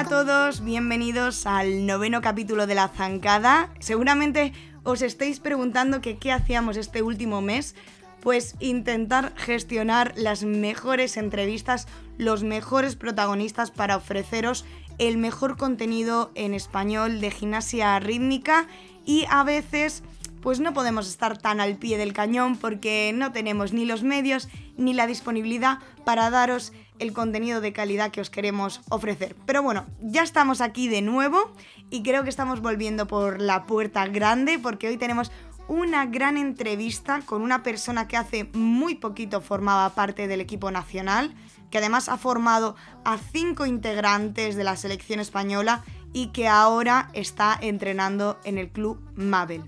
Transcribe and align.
Hola 0.00 0.08
a 0.08 0.24
todos, 0.24 0.64
bienvenidos 0.64 1.46
al 1.46 1.84
noveno 1.84 2.22
capítulo 2.22 2.66
de 2.66 2.74
La 2.74 2.88
Zancada. 2.88 3.68
Seguramente 3.80 4.54
os 4.82 5.02
estáis 5.02 5.40
preguntando 5.40 6.00
qué 6.00 6.32
hacíamos 6.32 6.78
este 6.78 7.02
último 7.02 7.42
mes. 7.42 7.74
Pues 8.22 8.56
intentar 8.60 9.34
gestionar 9.36 10.14
las 10.16 10.42
mejores 10.42 11.18
entrevistas, 11.18 11.86
los 12.16 12.44
mejores 12.44 12.96
protagonistas 12.96 13.70
para 13.70 13.98
ofreceros 13.98 14.64
el 14.96 15.18
mejor 15.18 15.58
contenido 15.58 16.30
en 16.34 16.54
español 16.54 17.20
de 17.20 17.30
gimnasia 17.30 18.00
rítmica 18.00 18.68
y 19.04 19.26
a 19.28 19.44
veces 19.44 20.02
pues 20.40 20.60
no 20.60 20.72
podemos 20.72 21.08
estar 21.08 21.36
tan 21.36 21.60
al 21.60 21.76
pie 21.76 21.98
del 21.98 22.14
cañón 22.14 22.56
porque 22.56 23.12
no 23.14 23.32
tenemos 23.32 23.74
ni 23.74 23.84
los 23.84 24.02
medios 24.02 24.48
ni 24.78 24.94
la 24.94 25.06
disponibilidad 25.06 25.80
para 26.06 26.30
daros 26.30 26.72
el 27.00 27.12
contenido 27.12 27.60
de 27.60 27.72
calidad 27.72 28.10
que 28.10 28.20
os 28.20 28.30
queremos 28.30 28.80
ofrecer. 28.88 29.34
Pero 29.46 29.62
bueno, 29.62 29.86
ya 30.00 30.22
estamos 30.22 30.60
aquí 30.60 30.88
de 30.88 31.02
nuevo 31.02 31.52
y 31.90 32.02
creo 32.02 32.22
que 32.22 32.30
estamos 32.30 32.60
volviendo 32.60 33.06
por 33.06 33.40
la 33.40 33.66
puerta 33.66 34.06
grande 34.06 34.58
porque 34.58 34.88
hoy 34.88 34.96
tenemos 34.96 35.32
una 35.66 36.06
gran 36.06 36.36
entrevista 36.36 37.20
con 37.24 37.42
una 37.42 37.62
persona 37.62 38.08
que 38.08 38.16
hace 38.16 38.50
muy 38.54 38.96
poquito 38.96 39.40
formaba 39.40 39.94
parte 39.94 40.26
del 40.26 40.40
equipo 40.40 40.70
nacional, 40.70 41.32
que 41.70 41.78
además 41.78 42.08
ha 42.08 42.16
formado 42.16 42.74
a 43.04 43.18
cinco 43.18 43.66
integrantes 43.66 44.56
de 44.56 44.64
la 44.64 44.76
selección 44.76 45.20
española 45.20 45.84
y 46.12 46.28
que 46.28 46.48
ahora 46.48 47.08
está 47.12 47.56
entrenando 47.60 48.40
en 48.44 48.58
el 48.58 48.68
club 48.68 49.00
Mabel. 49.14 49.62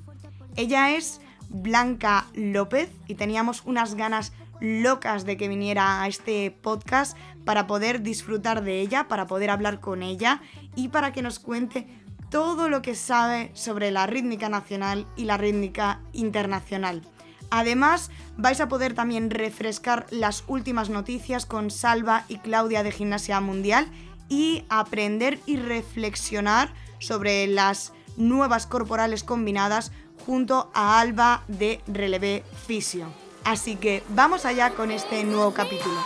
Ella 0.57 0.97
es 0.97 1.21
Blanca 1.49 2.27
López 2.35 2.91
y 3.07 3.15
teníamos 3.15 3.63
unas 3.65 3.95
ganas 3.95 4.33
locas 4.63 5.27
de 5.27 5.37
que 5.37 5.49
viniera 5.49 6.03
a 6.03 6.07
este 6.07 6.53
podcast 6.53 7.17
para 7.45 7.67
poder 7.67 8.03
disfrutar 8.03 8.63
de 8.63 8.81
ella, 8.81 9.09
para 9.09 9.27
poder 9.27 9.51
hablar 9.51 9.81
con 9.81 10.03
ella 10.03 10.41
y 10.77 10.89
para 10.89 11.13
que 11.13 11.21
nos 11.21 11.41
cuente 11.41 11.89
todo 12.31 12.69
lo 12.69 12.81
que 12.81 12.95
sabe 12.95 13.51
sobre 13.55 13.91
la 13.91 14.07
rítmica 14.07 14.49
nacional 14.49 15.07
y 15.17 15.25
la 15.25 15.37
rítmica 15.37 16.01
internacional. 16.13 17.03
Además, 17.51 18.11
vais 18.37 18.61
a 18.61 18.69
poder 18.69 18.95
también 18.95 19.31
refrescar 19.31 20.07
las 20.11 20.45
últimas 20.47 20.89
noticias 20.89 21.45
con 21.45 21.71
Salva 21.71 22.25
y 22.29 22.39
Claudia 22.39 22.85
de 22.85 22.93
Gimnasia 22.93 23.41
Mundial 23.41 23.89
y 24.29 24.65
aprender 24.71 25.41
y 25.45 25.57
reflexionar 25.57 26.73
sobre 27.01 27.49
las 27.49 27.93
nuevas 28.17 28.67
corporales 28.67 29.25
combinadas 29.25 29.91
junto 30.25 30.71
a 30.73 31.01
Alba 31.01 31.43
de 31.49 31.81
Relevé 31.89 32.45
Fisio. 32.67 33.22
Así 33.45 33.77
que 33.77 34.03
vamos 34.11 34.47
allá 34.47 34.71
con 34.71 34.91
este 34.91 35.25
nuevo 35.25 35.53
capítulo. 35.53 35.97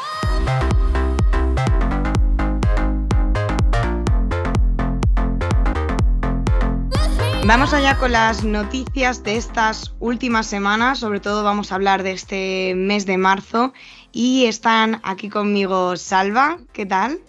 Vamos 7.47 7.73
allá 7.73 7.97
con 7.97 8.11
las 8.11 8.43
noticias 8.43 9.23
de 9.23 9.37
estas 9.37 9.95
últimas 10.01 10.49
semanas, 10.49 10.99
sobre 10.99 11.21
todo 11.21 11.45
vamos 11.45 11.71
a 11.71 11.77
hablar 11.77 12.03
de 12.03 12.11
este 12.11 12.75
mes 12.75 13.07
de 13.07 13.19
marzo 13.19 13.73
y 14.11 14.47
están 14.47 15.01
aquí 15.05 15.29
conmigo 15.29 15.97
Salva, 15.97 16.59
¿qué 16.73 16.87
tal? 16.87 17.21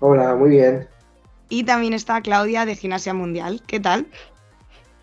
Hola, 0.00 0.34
muy 0.34 0.50
bien. 0.50 0.88
Y 1.50 1.64
también 1.64 1.92
está 1.92 2.22
Claudia 2.22 2.64
de 2.64 2.74
Gimnasia 2.74 3.12
Mundial, 3.12 3.60
¿qué 3.66 3.80
tal? 3.80 4.06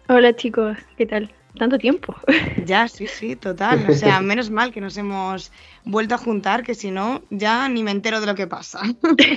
Hola 0.07 0.35
chicos, 0.35 0.75
¿qué 0.97 1.05
tal? 1.05 1.31
Tanto 1.57 1.77
tiempo. 1.77 2.15
Ya, 2.65 2.87
sí, 2.87 3.05
sí, 3.05 3.35
total. 3.35 3.85
O 3.89 3.93
sea, 3.93 4.21
menos 4.21 4.49
mal 4.49 4.73
que 4.73 4.81
nos 4.81 4.97
hemos 4.97 5.51
vuelto 5.83 6.15
a 6.15 6.17
juntar, 6.17 6.63
que 6.63 6.73
si 6.73 6.89
no, 6.89 7.21
ya 7.29 7.69
ni 7.69 7.83
me 7.83 7.91
entero 7.91 8.19
de 8.19 8.25
lo 8.25 8.33
que 8.33 8.47
pasa. 8.47 8.81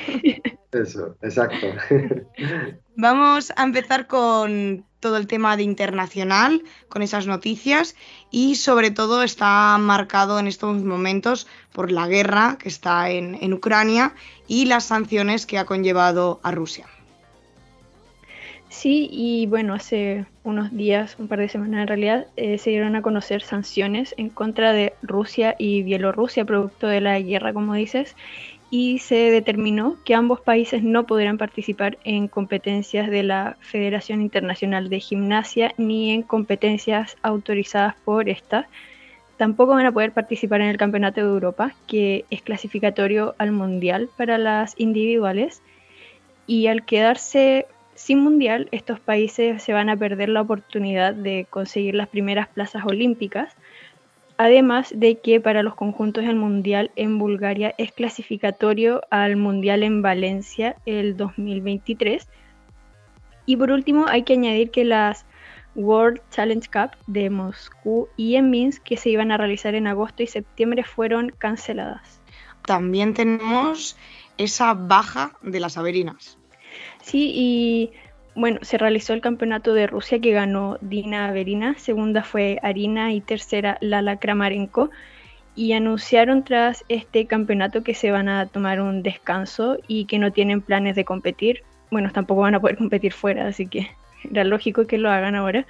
Eso, 0.72 1.16
exacto. 1.20 1.66
Vamos 2.96 3.52
a 3.54 3.64
empezar 3.64 4.06
con 4.06 4.86
todo 5.00 5.18
el 5.18 5.26
tema 5.26 5.58
de 5.58 5.62
internacional, 5.62 6.62
con 6.88 7.02
esas 7.02 7.26
noticias 7.26 7.96
y 8.30 8.56
sobre 8.56 8.90
todo 8.90 9.22
está 9.22 9.76
marcado 9.78 10.38
en 10.38 10.46
estos 10.46 10.82
momentos 10.82 11.46
por 11.72 11.92
la 11.92 12.08
guerra 12.08 12.56
que 12.58 12.68
está 12.68 13.10
en, 13.10 13.36
en 13.40 13.52
Ucrania 13.52 14.14
y 14.46 14.64
las 14.64 14.84
sanciones 14.84 15.44
que 15.44 15.58
ha 15.58 15.66
conllevado 15.66 16.40
a 16.42 16.50
Rusia. 16.50 16.86
Sí, 18.78 19.08
y 19.10 19.46
bueno, 19.48 19.74
hace 19.74 20.24
unos 20.44 20.70
días, 20.70 21.16
un 21.18 21.26
par 21.26 21.40
de 21.40 21.48
semanas 21.48 21.80
en 21.80 21.88
realidad, 21.88 22.28
eh, 22.36 22.58
se 22.58 22.70
dieron 22.70 22.94
a 22.94 23.02
conocer 23.02 23.42
sanciones 23.42 24.14
en 24.18 24.28
contra 24.28 24.72
de 24.72 24.92
Rusia 25.02 25.56
y 25.58 25.82
Bielorrusia, 25.82 26.44
producto 26.44 26.86
de 26.86 27.00
la 27.00 27.18
guerra, 27.18 27.52
como 27.52 27.74
dices, 27.74 28.14
y 28.70 29.00
se 29.00 29.32
determinó 29.32 29.96
que 30.04 30.14
ambos 30.14 30.40
países 30.40 30.84
no 30.84 31.06
podrán 31.06 31.38
participar 31.38 31.98
en 32.04 32.28
competencias 32.28 33.10
de 33.10 33.24
la 33.24 33.56
Federación 33.62 34.22
Internacional 34.22 34.88
de 34.88 35.00
Gimnasia 35.00 35.74
ni 35.76 36.12
en 36.12 36.22
competencias 36.22 37.16
autorizadas 37.22 37.96
por 38.04 38.28
esta. 38.28 38.68
Tampoco 39.38 39.72
van 39.72 39.86
a 39.86 39.92
poder 39.92 40.12
participar 40.12 40.60
en 40.60 40.68
el 40.68 40.76
Campeonato 40.76 41.20
de 41.20 41.26
Europa, 41.26 41.74
que 41.88 42.26
es 42.30 42.42
clasificatorio 42.42 43.34
al 43.38 43.50
Mundial 43.50 44.08
para 44.16 44.38
las 44.38 44.74
individuales. 44.78 45.62
Y 46.46 46.68
al 46.68 46.86
quedarse 46.86 47.66
sin 47.98 48.20
mundial, 48.20 48.68
estos 48.70 49.00
países 49.00 49.60
se 49.60 49.72
van 49.72 49.90
a 49.90 49.96
perder 49.96 50.28
la 50.28 50.42
oportunidad 50.42 51.14
de 51.14 51.48
conseguir 51.50 51.96
las 51.96 52.06
primeras 52.06 52.46
plazas 52.46 52.84
olímpicas, 52.86 53.56
además 54.36 54.92
de 54.94 55.18
que 55.18 55.40
para 55.40 55.64
los 55.64 55.74
conjuntos 55.74 56.22
el 56.22 56.36
mundial 56.36 56.92
en 56.94 57.18
Bulgaria 57.18 57.74
es 57.76 57.90
clasificatorio 57.90 59.00
al 59.10 59.34
mundial 59.34 59.82
en 59.82 60.00
Valencia 60.00 60.76
el 60.86 61.16
2023. 61.16 62.28
Y 63.46 63.56
por 63.56 63.72
último, 63.72 64.06
hay 64.06 64.22
que 64.22 64.34
añadir 64.34 64.70
que 64.70 64.84
las 64.84 65.26
World 65.74 66.20
Challenge 66.30 66.70
Cup 66.70 66.96
de 67.08 67.30
Moscú 67.30 68.08
y 68.16 68.36
en 68.36 68.48
Minsk, 68.48 68.84
que 68.84 68.96
se 68.96 69.10
iban 69.10 69.32
a 69.32 69.38
realizar 69.38 69.74
en 69.74 69.88
agosto 69.88 70.22
y 70.22 70.28
septiembre, 70.28 70.84
fueron 70.84 71.30
canceladas. 71.30 72.20
También 72.64 73.12
tenemos 73.12 73.96
esa 74.36 74.74
baja 74.74 75.32
de 75.42 75.58
las 75.58 75.76
Averinas. 75.76 76.38
Sí, 77.02 77.32
y 77.34 77.90
bueno, 78.34 78.60
se 78.62 78.78
realizó 78.78 79.14
el 79.14 79.20
campeonato 79.20 79.74
de 79.74 79.88
Rusia 79.88 80.20
que 80.20 80.30
ganó 80.30 80.78
Dina 80.80 81.26
Averina, 81.26 81.74
segunda 81.76 82.22
fue 82.22 82.60
Arina 82.62 83.12
y 83.12 83.20
tercera 83.20 83.78
Lala 83.80 84.18
Kramarenko. 84.18 84.90
Y 85.56 85.72
anunciaron 85.72 86.44
tras 86.44 86.84
este 86.88 87.26
campeonato 87.26 87.82
que 87.82 87.94
se 87.94 88.12
van 88.12 88.28
a 88.28 88.46
tomar 88.46 88.80
un 88.80 89.02
descanso 89.02 89.78
y 89.88 90.04
que 90.04 90.20
no 90.20 90.30
tienen 90.30 90.60
planes 90.60 90.94
de 90.94 91.04
competir. 91.04 91.64
Bueno, 91.90 92.12
tampoco 92.12 92.42
van 92.42 92.54
a 92.54 92.60
poder 92.60 92.76
competir 92.78 93.12
fuera, 93.12 93.48
así 93.48 93.66
que 93.66 93.90
era 94.30 94.44
lógico 94.44 94.86
que 94.86 94.98
lo 94.98 95.10
hagan 95.10 95.34
ahora. 95.34 95.66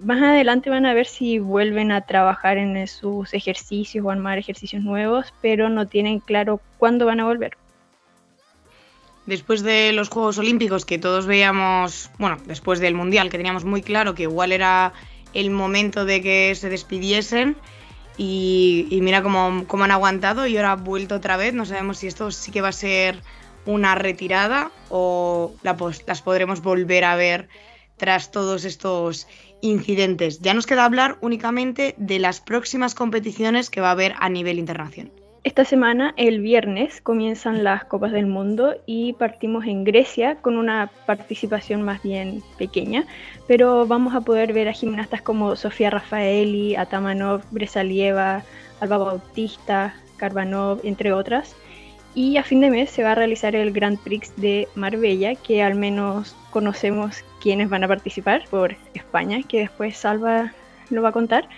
Más 0.00 0.20
adelante 0.20 0.70
van 0.70 0.86
a 0.86 0.94
ver 0.94 1.06
si 1.06 1.38
vuelven 1.38 1.92
a 1.92 2.00
trabajar 2.00 2.58
en 2.58 2.84
sus 2.88 3.32
ejercicios 3.32 4.04
o 4.04 4.10
armar 4.10 4.38
ejercicios 4.38 4.82
nuevos, 4.82 5.32
pero 5.40 5.68
no 5.68 5.86
tienen 5.86 6.18
claro 6.18 6.60
cuándo 6.78 7.06
van 7.06 7.20
a 7.20 7.26
volver 7.26 7.56
después 9.26 9.62
de 9.62 9.92
los 9.92 10.08
Juegos 10.08 10.38
Olímpicos 10.38 10.84
que 10.84 10.98
todos 10.98 11.26
veíamos, 11.26 12.10
bueno, 12.18 12.38
después 12.46 12.80
del 12.80 12.94
Mundial, 12.94 13.28
que 13.28 13.36
teníamos 13.36 13.64
muy 13.64 13.82
claro 13.82 14.14
que 14.14 14.24
igual 14.24 14.52
era 14.52 14.92
el 15.34 15.50
momento 15.50 16.04
de 16.04 16.22
que 16.22 16.54
se 16.54 16.68
despidiesen. 16.68 17.56
Y, 18.18 18.98
mira 19.02 19.22
cómo, 19.22 19.66
han 19.84 19.90
aguantado 19.90 20.46
y 20.46 20.56
ahora 20.56 20.72
ha 20.72 20.76
vuelto 20.76 21.16
otra 21.16 21.36
vez. 21.36 21.52
No 21.52 21.66
sabemos 21.66 21.98
si 21.98 22.06
esto 22.06 22.30
sí 22.30 22.50
que 22.50 22.62
va 22.62 22.68
a 22.68 22.72
ser 22.72 23.20
una 23.66 23.94
retirada 23.94 24.70
o 24.88 25.52
las 25.62 26.22
podremos 26.22 26.62
volver 26.62 27.04
a 27.04 27.16
ver 27.16 27.48
tras 27.98 28.30
todos 28.30 28.64
estos 28.64 29.26
incidentes. 29.60 30.40
Ya 30.40 30.54
nos 30.54 30.66
queda 30.66 30.84
hablar 30.84 31.18
únicamente 31.20 31.94
de 31.98 32.18
las 32.18 32.40
próximas 32.40 32.94
competiciones 32.94 33.68
que 33.68 33.80
va 33.80 33.88
a 33.88 33.92
haber 33.92 34.14
a 34.18 34.28
nivel 34.28 34.58
internacional. 34.58 35.12
Esta 35.46 35.64
semana, 35.64 36.12
el 36.16 36.40
viernes, 36.40 37.00
comienzan 37.00 37.62
las 37.62 37.84
Copas 37.84 38.10
del 38.10 38.26
Mundo 38.26 38.74
y 38.84 39.12
partimos 39.12 39.64
en 39.64 39.84
Grecia 39.84 40.34
con 40.42 40.56
una 40.56 40.90
participación 41.06 41.82
más 41.82 42.02
bien 42.02 42.42
pequeña, 42.58 43.04
pero 43.46 43.86
vamos 43.86 44.16
a 44.16 44.22
poder 44.22 44.52
ver 44.52 44.66
a 44.66 44.72
gimnastas 44.72 45.22
como 45.22 45.54
Sofía 45.54 45.90
Rafaeli, 45.90 46.74
Atamanov, 46.74 47.42
Bresalieva, 47.52 48.42
Alba 48.80 48.98
Bautista, 48.98 49.94
Karbanov, 50.16 50.80
entre 50.82 51.12
otras. 51.12 51.54
Y 52.16 52.38
a 52.38 52.42
fin 52.42 52.60
de 52.60 52.70
mes 52.70 52.90
se 52.90 53.04
va 53.04 53.12
a 53.12 53.14
realizar 53.14 53.54
el 53.54 53.70
Grand 53.70 54.00
Prix 54.00 54.34
de 54.34 54.66
Marbella, 54.74 55.36
que 55.36 55.62
al 55.62 55.76
menos 55.76 56.34
conocemos 56.50 57.22
quiénes 57.40 57.68
van 57.68 57.84
a 57.84 57.88
participar 57.88 58.42
por 58.50 58.74
España, 58.94 59.44
que 59.48 59.60
después 59.60 59.96
Salva 59.96 60.52
lo 60.90 61.02
va 61.02 61.10
a 61.10 61.12
contar. 61.12 61.48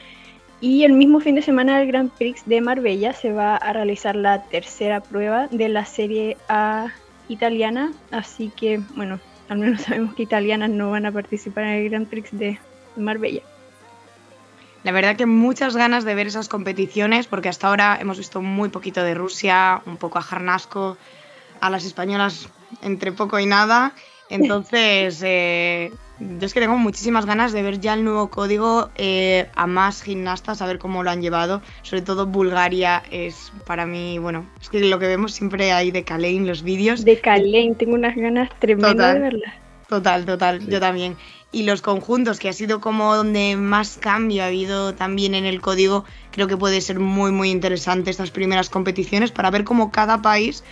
Y 0.61 0.83
el 0.85 0.93
mismo 0.93 1.21
fin 1.21 1.37
de 1.37 1.43
semana 1.43 1.79
del 1.79 1.87
Grand 1.87 2.11
Prix 2.11 2.43
de 2.47 2.61
Marbella 2.61 3.13
se 3.13 3.33
va 3.33 3.57
a 3.57 3.73
realizar 3.73 4.17
la 4.17 4.43
tercera 4.43 5.01
prueba 5.01 5.47
de 5.49 5.69
la 5.69 5.85
Serie 5.85 6.37
A 6.49 6.89
italiana, 7.29 7.93
así 8.11 8.51
que 8.57 8.81
bueno, 8.97 9.21
al 9.49 9.59
menos 9.59 9.83
sabemos 9.87 10.15
que 10.15 10.25
italianas 10.25 10.71
no 10.71 10.91
van 10.91 11.07
a 11.07 11.13
participar 11.13 11.65
en 11.65 11.71
el 11.71 11.91
Grand 11.91 12.09
Prix 12.09 12.31
de 12.33 12.59
Marbella. 12.97 13.43
La 14.83 14.93
verdad 14.93 15.17
que 15.17 15.27
muchas 15.27 15.77
ganas 15.77 16.05
de 16.05 16.15
ver 16.15 16.27
esas 16.27 16.49
competiciones 16.49 17.27
porque 17.27 17.49
hasta 17.49 17.69
ahora 17.69 17.99
hemos 18.01 18.19
visto 18.19 18.41
muy 18.41 18.69
poquito 18.69 19.03
de 19.03 19.15
Rusia, 19.15 19.83
un 19.87 19.97
poco 19.97 20.19
a 20.19 20.23
Jarnasco, 20.23 20.97
a 21.61 21.71
las 21.71 21.85
españolas 21.85 22.49
entre 22.83 23.13
poco 23.13 23.39
y 23.39 23.47
nada. 23.47 23.93
Entonces, 24.29 25.21
eh, 25.25 25.93
yo 26.21 26.47
es 26.47 26.55
que 26.55 26.61
tengo 26.61 26.77
muchísimas 26.77 27.27
ganas 27.27 27.53
de 27.53 27.63
ver 27.63 27.81
ya 27.81 27.95
el 27.95 28.05
nuevo 28.05 28.29
código 28.29 28.91
eh, 28.97 29.49
a 29.55 29.67
más 29.67 30.03
gimnastas, 30.03 30.63
a 30.63 30.67
ver 30.67 30.79
cómo 30.79 31.03
lo 31.03 31.11
han 31.11 31.23
llevado. 31.23 31.63
Sobre 31.83 32.03
todo 32.03 32.27
Bulgaria 32.27 33.03
es 33.11 33.53
para 33.67 33.87
mí, 33.87 34.19
bueno, 34.19 34.47
es 34.61 34.69
que 34.69 34.81
lo 34.81 34.99
que 34.99 35.07
vemos 35.07 35.33
siempre 35.33 35.73
ahí 35.73 35.91
de 35.91 36.05
Kalein, 36.05 36.47
los 36.47 36.63
vídeos. 36.63 37.05
De 37.05 37.21
Kalein, 37.21 37.75
tengo 37.75 37.95
unas 37.95 38.17
ganas 38.17 38.51
tremendas 38.59 39.15
de 39.15 39.21
verla. 39.21 39.55
Total, 39.89 40.27
total, 40.27 40.67
yo 40.69 40.81
también. 40.81 41.17
Y 41.51 41.63
los 41.63 41.81
conjuntos, 41.81 42.39
que 42.39 42.51
ha 42.51 42.53
sido 42.53 42.81
como 42.81 43.17
donde 43.17 43.57
más 43.57 43.97
cambio 43.97 44.43
ha 44.43 44.47
habido 44.47 44.95
también 44.95 45.35
en 45.35 45.47
el 45.47 45.63
código, 45.63 46.05
creo 46.31 46.47
que 46.47 46.59
puede 46.59 46.83
ser 46.83 47.01
muy, 47.01 47.33
muy 47.33 47.51
interesante 47.51 48.11
estas 48.11 48.31
primeras 48.31 48.69
competiciones 48.69 49.33
para 49.33 49.51
ver 49.51 49.65
cómo 49.65 49.91
cada 49.91 50.21
país 50.21 50.63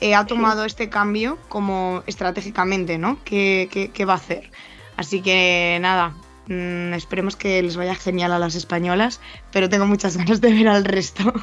eh, 0.00 0.16
ha 0.16 0.26
tomado 0.26 0.64
este 0.64 0.88
cambio 0.88 1.38
como 1.48 2.02
estratégicamente, 2.06 2.98
¿no? 2.98 3.18
¿Qué, 3.24 3.90
qué, 3.92 4.04
va 4.04 4.14
a 4.14 4.16
hacer? 4.16 4.50
Así 4.96 5.20
que 5.20 5.78
nada, 5.80 6.14
mm, 6.48 6.94
esperemos 6.94 7.36
que 7.36 7.62
les 7.62 7.76
vaya 7.76 7.94
genial 7.94 8.32
a 8.32 8.38
las 8.38 8.54
españolas, 8.54 9.20
pero 9.52 9.68
tengo 9.68 9.86
muchas 9.86 10.16
ganas 10.18 10.40
de 10.40 10.52
ver 10.52 10.68
al 10.68 10.84
resto. 10.84 11.32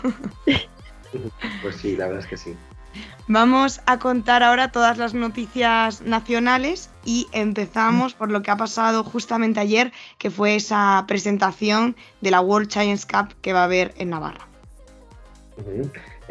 Pues 1.62 1.76
sí, 1.76 1.98
la 1.98 2.06
verdad 2.06 2.22
es 2.22 2.28
que 2.28 2.38
sí. 2.38 2.56
Vamos 3.28 3.82
a 3.86 4.00
contar 4.00 4.44
ahora 4.44 4.72
todas 4.72 4.98
las 4.98 5.14
noticias 5.14 6.02
nacionales 6.02 6.90
y 7.06 7.28
empezamos 7.32 8.14
por 8.14 8.32
lo 8.32 8.42
que 8.42 8.52
ha 8.52 8.58
pasado 8.58 9.04
justamente 9.04 9.60
ayer, 9.60 9.92
que 10.18 10.32
fue 10.32 10.56
esa 10.56 11.04
presentación 11.08 11.96
de 12.22 12.32
la 12.32 12.42
World 12.42 12.70
Challenge 12.70 13.06
Cup 13.08 13.36
que 13.42 13.54
va 13.54 13.62
a 13.62 13.66
haber 13.66 13.94
en 13.98 14.10
Navarra. 14.10 14.48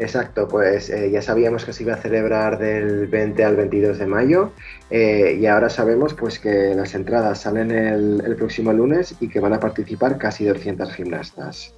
Exacto, 0.01 0.47
pues 0.47 0.89
eh, 0.89 1.11
ya 1.11 1.21
sabíamos 1.21 1.63
que 1.63 1.73
se 1.73 1.83
iba 1.83 1.93
a 1.93 1.97
celebrar 1.97 2.57
del 2.57 3.05
20 3.05 3.43
al 3.43 3.55
22 3.55 3.99
de 3.99 4.07
mayo 4.07 4.51
eh, 4.89 5.37
y 5.39 5.45
ahora 5.45 5.69
sabemos 5.69 6.15
pues 6.15 6.39
que 6.39 6.73
las 6.73 6.95
entradas 6.95 7.41
salen 7.41 7.69
el, 7.69 8.35
próximo 8.35 8.73
lunes 8.73 9.15
y 9.19 9.29
que 9.29 9.39
van 9.39 9.53
a 9.53 9.59
participar 9.59 10.17
casi 10.17 10.43
200 10.45 10.91
gimnastas. 10.95 11.75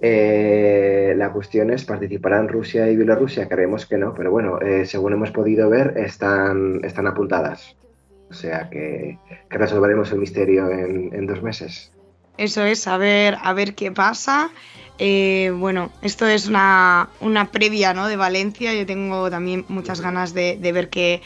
Eh, 0.00 1.14
la 1.16 1.30
cuestión 1.30 1.70
es, 1.70 1.84
¿participarán 1.84 2.48
Rusia 2.48 2.90
y 2.90 2.96
Bielorrusia? 2.96 3.46
Creemos 3.48 3.86
que 3.86 3.96
no, 3.96 4.12
pero 4.12 4.32
bueno, 4.32 4.58
según 4.84 5.12
hemos 5.12 5.30
podido 5.30 5.70
ver, 5.70 5.94
están, 5.98 6.80
están 6.82 7.06
apuntadas. 7.06 7.76
O 8.28 8.34
sea 8.34 8.68
que, 8.70 9.20
resolveremos 9.50 10.10
el 10.10 10.18
misterio 10.18 10.68
en, 10.68 11.26
dos 11.28 11.40
meses. 11.44 11.92
Eso 12.38 12.64
es, 12.64 12.88
a 12.88 12.96
ver, 12.96 13.36
a 13.40 13.52
ver 13.52 13.76
qué 13.76 13.92
pasa. 13.92 14.50
Eh, 15.04 15.50
bueno, 15.50 15.90
esto 16.00 16.28
es 16.28 16.46
una, 16.46 17.08
previa 17.50 17.92
¿no? 17.92 18.06
de 18.06 18.14
Valencia. 18.14 18.72
Yo 18.72 18.86
tengo 18.86 19.28
también 19.30 19.64
muchas 19.66 20.00
ganas 20.00 20.32
de, 20.32 20.56
de 20.56 20.70
ver 20.70 20.90
qué 20.90 21.22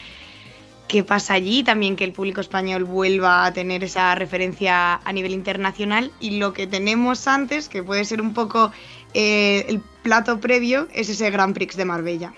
qué 0.87 1.03
pasa 1.03 1.33
allí, 1.33 1.63
también 1.63 1.95
que 1.95 2.03
el 2.03 2.13
público 2.13 2.41
español 2.41 2.85
vuelva 2.85 3.45
a 3.45 3.53
tener 3.53 3.83
esa 3.83 4.15
referencia 4.15 4.95
a 4.95 5.13
nivel 5.13 5.33
internacional 5.33 6.11
y 6.19 6.39
lo 6.39 6.53
que 6.53 6.65
tenemos 6.65 7.27
antes, 7.27 7.69
que 7.69 7.83
puede 7.83 8.03
ser 8.05 8.19
un 8.19 8.33
poco 8.33 8.71
eh, 9.13 9.65
el 9.67 9.81
plato 10.01 10.39
previo, 10.39 10.87
es 10.93 11.09
ese 11.09 11.29
Grand 11.29 11.53
Prix 11.53 11.75
de 11.77 11.85
Marbella. 11.85 12.33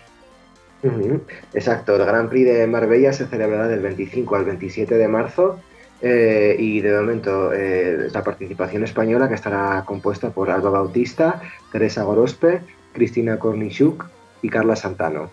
Exacto, 1.54 1.96
el 1.96 2.06
Grand 2.06 2.30
Prix 2.30 2.48
de 2.48 2.68
Marbella 2.68 3.14
se 3.14 3.28
celebrará 3.28 3.68
del 3.68 3.82
25 3.82 4.36
al 4.36 4.46
27 4.46 4.96
de 4.96 5.08
marzo 5.08 5.62
eh, 6.02 6.56
y 6.58 6.82
de 6.82 6.98
momento 6.98 7.52
eh, 7.54 8.10
la 8.12 8.24
participación 8.24 8.84
española 8.84 9.28
que 9.28 9.36
estará 9.36 9.84
compuesta 9.86 10.30
por 10.30 10.50
Alba 10.50 10.70
Bautista, 10.70 11.42
Teresa 11.72 12.04
Gorospe, 12.04 12.62
Cristina 12.94 13.38
Kornichuk 13.38 14.06
y 14.42 14.50
Carla 14.50 14.76
Santano. 14.76 15.30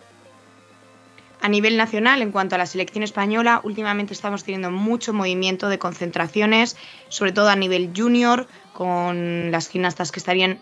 A 1.41 1.49
nivel 1.49 1.77
nacional, 1.77 2.23
en 2.23 2.33
cuanto 2.33 2.55
a 2.57 2.59
la 2.59 2.67
selección 2.67 3.05
española, 3.05 3.61
últimamente 3.63 4.13
estamos 4.13 4.43
teniendo 4.43 4.71
mucho 4.71 5.13
movimiento 5.13 5.69
de 5.69 5.79
concentraciones, 5.79 6.77
sobre 7.09 7.33
todo 7.33 7.49
a 7.49 7.57
nivel 7.57 7.93
junior, 7.95 8.49
con 8.73 9.51
las 9.53 9.69
gimnastas 9.69 10.11
que 10.11 10.19
estarían 10.19 10.59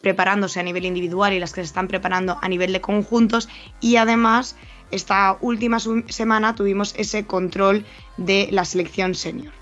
preparándose 0.00 0.60
a 0.60 0.62
nivel 0.62 0.84
individual 0.84 1.32
y 1.32 1.40
las 1.40 1.52
que 1.52 1.62
se 1.62 1.66
están 1.66 1.88
preparando 1.88 2.38
a 2.40 2.48
nivel 2.48 2.72
de 2.72 2.80
conjuntos. 2.80 3.48
Y 3.80 3.96
además, 3.96 4.54
esta 4.90 5.36
última 5.40 5.78
semana 5.78 6.54
tuvimos 6.54 6.94
ese 6.96 7.24
control 7.26 7.84
de 8.16 8.48
la 8.50 8.64
selección 8.64 9.14
senior. 9.14 9.52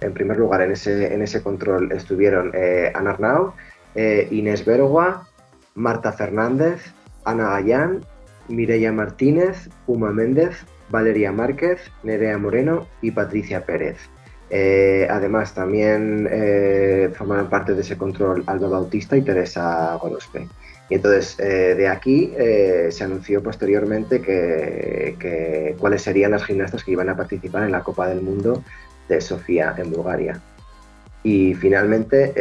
En 0.00 0.12
primer 0.12 0.36
lugar, 0.36 0.60
en 0.62 0.72
ese, 0.72 1.42
control 1.42 1.90
estuvieron 1.92 2.52
eh, 2.54 2.92
Ana 2.94 3.10
Arnau, 3.10 3.54
eh, 3.94 4.28
Inés 4.30 4.64
Bergua, 4.64 5.26
Marta 5.74 6.12
Fernández, 6.12 6.92
Ana 7.24 7.50
Gallán 7.50 8.04
Mireia 8.48 8.92
Martínez, 8.92 9.68
Uma 9.86 10.10
Méndez, 10.10 10.64
Valeria 10.88 11.32
Márquez, 11.32 11.80
Nerea 12.02 12.38
Moreno 12.38 12.86
y 13.02 13.10
Patricia 13.10 13.66
Pérez. 13.66 13.98
Eh, 14.50 15.06
además, 15.10 15.52
también 15.52 16.26
formaron 17.14 17.50
parte 17.50 17.74
de 17.74 17.82
ese 17.82 17.98
control 17.98 18.44
Alba 18.46 18.68
Bautista 18.68 19.16
y 19.16 19.22
Teresa 19.22 19.94
Gorospe. 19.96 20.48
Y 20.90 20.94
entonces, 20.94 21.38
eh, 21.38 21.74
de 21.76 21.88
aquí 21.88 22.32
se 22.90 23.04
anunció 23.04 23.42
posteriormente 23.42 24.22
que, 24.22 25.76
cuáles 25.78 26.02
serían 26.02 26.30
las 26.30 26.44
gimnastas 26.44 26.82
que 26.82 26.92
iban 26.92 27.08
a 27.08 27.16
participar 27.16 27.64
en 27.64 27.72
la 27.72 27.82
Copa 27.82 28.08
del 28.08 28.22
Mundo 28.22 28.62
de 29.08 29.20
Sofía 29.20 29.74
en 29.76 29.90
Bulgaria. 29.92 30.40
Y 31.22 31.54
finalmente, 31.54 32.32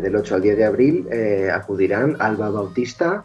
del 0.00 0.16
8 0.16 0.36
al 0.36 0.42
10 0.42 0.56
de 0.56 0.64
abril, 0.64 1.08
acudirán 1.52 2.16
Alba 2.20 2.48
Bautista, 2.48 3.24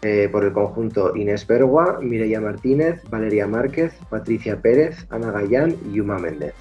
eh, 0.00 0.28
por 0.30 0.44
el 0.44 0.52
conjunto 0.52 1.16
Inés 1.16 1.44
Bergua, 1.44 1.98
Mireia 2.00 2.40
Martínez, 2.40 3.02
Valeria 3.10 3.48
Márquez, 3.48 3.92
Patricia 4.08 4.60
Pérez, 4.60 5.04
Ana 5.10 5.32
Gallán 5.32 5.74
y 5.86 5.94
Yuma 5.94 6.20
Méndez, 6.20 6.54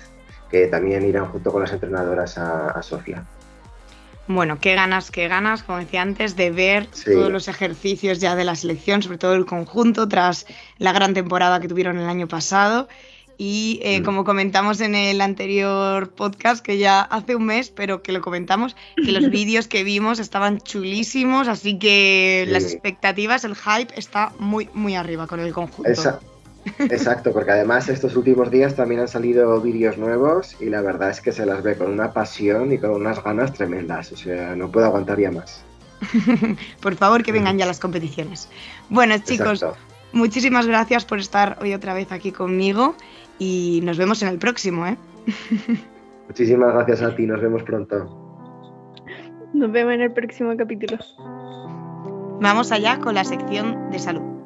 que 0.50 0.66
también 0.66 1.06
irán 1.06 1.28
junto 1.28 1.52
con 1.52 1.62
las 1.62 1.72
entrenadoras 1.72 2.36
a, 2.40 2.82
Sofía. 2.82 3.24
Bueno, 4.28 4.60
qué 4.60 4.76
ganas, 4.76 5.10
qué 5.10 5.28
ganas, 5.28 5.64
como 5.64 5.80
decía 5.80 6.02
antes, 6.02 6.36
de 6.36 6.52
ver 6.52 6.88
todos 6.88 7.32
los 7.32 7.48
ejercicios 7.48 8.20
ya 8.20 8.36
de 8.36 8.44
la 8.44 8.56
selección, 8.56 9.02
sobre 9.02 9.18
todo 9.18 9.36
el 9.36 9.46
conjunto, 9.46 10.08
tras 10.08 10.46
la 10.78 10.92
gran 10.92 11.14
temporada 11.14 11.62
que 11.62 11.68
tuvieron 11.68 11.98
el 11.98 12.10
año 12.10 12.28
pasado. 12.28 12.88
Y 13.38 13.80
eh, 13.84 14.02
mm. 14.02 14.04
como 14.04 14.24
comentamos 14.26 14.82
en 14.82 14.96
el 14.96 15.22
anterior 15.22 16.10
podcast, 16.10 16.66
que 16.66 16.78
ya 16.78 17.02
hace 17.02 17.36
un 17.36 17.46
mes, 17.46 17.70
pero 17.70 18.02
que 18.02 18.12
lo 18.12 18.22
comentamos, 18.22 18.76
que 18.96 19.12
los 19.12 19.30
vídeos 19.30 19.68
que 19.68 19.84
vimos 19.84 20.20
estaban 20.20 20.60
chulísimos, 20.60 21.48
así 21.48 21.78
que 21.78 22.46
las 22.50 22.64
expectativas, 22.64 23.46
el 23.46 23.56
hype 23.56 23.94
está 23.98 24.34
muy, 24.40 24.70
muy 24.74 24.96
arriba 24.96 25.28
con 25.28 25.40
el 25.40 25.54
conjunto. 25.54 26.20
Exacto, 26.80 27.32
porque 27.32 27.52
además 27.52 27.90
estos 27.90 28.16
últimos 28.16 28.52
días 28.52 28.76
también 28.76 29.02
han 29.02 29.08
salido 29.08 29.60
vídeos 29.62 29.98
nuevos 29.98 30.56
y 30.60 30.66
la 30.66 30.82
verdad 30.82 31.10
es 31.10 31.22
que 31.22 31.32
se 31.32 31.46
las 31.46 31.64
ve 31.64 31.76
con 31.76 31.92
una 31.92 32.14
pasión 32.14 32.72
y 32.72 32.78
con 32.78 32.92
unas 32.92 33.24
ganas 33.24 33.54
tremendas, 33.54 34.12
o 34.12 34.18
sea, 34.18 34.56
no 34.56 34.72
puedo 34.72 34.88
aguantar 34.88 35.20
ya 35.20 35.32
más. 35.32 35.64
Por 36.82 36.96
favor, 36.96 37.24
que 37.24 37.32
vengan 37.32 37.58
ya 37.58 37.66
las 37.66 37.80
competiciones. 37.80 38.50
Bueno, 38.90 39.18
chicos, 39.20 39.66
muchísimas 40.12 40.68
gracias 40.68 41.06
por 41.06 41.20
estar 41.20 41.58
hoy 41.62 41.74
otra 41.74 41.94
vez 41.94 42.12
aquí 42.12 42.32
conmigo 42.32 42.96
y 43.40 43.82
nos 43.84 43.98
vemos 43.98 44.22
en 44.22 44.30
el 44.30 44.38
próximo, 44.38 44.86
¿eh? 44.86 44.98
Muchísimas 46.28 46.74
gracias 46.74 47.02
a 47.02 47.16
ti, 47.16 47.26
nos 47.26 47.42
vemos 47.42 47.64
pronto. 47.64 48.26
Nos 49.54 49.72
vemos 49.72 49.94
en 49.94 50.02
el 50.02 50.12
próximo 50.12 50.56
capítulo. 50.58 50.98
Vamos 52.42 52.72
allá 52.72 53.00
con 53.00 53.16
la 53.16 53.24
sección 53.24 53.90
de 53.90 54.00
salud. 54.00 54.37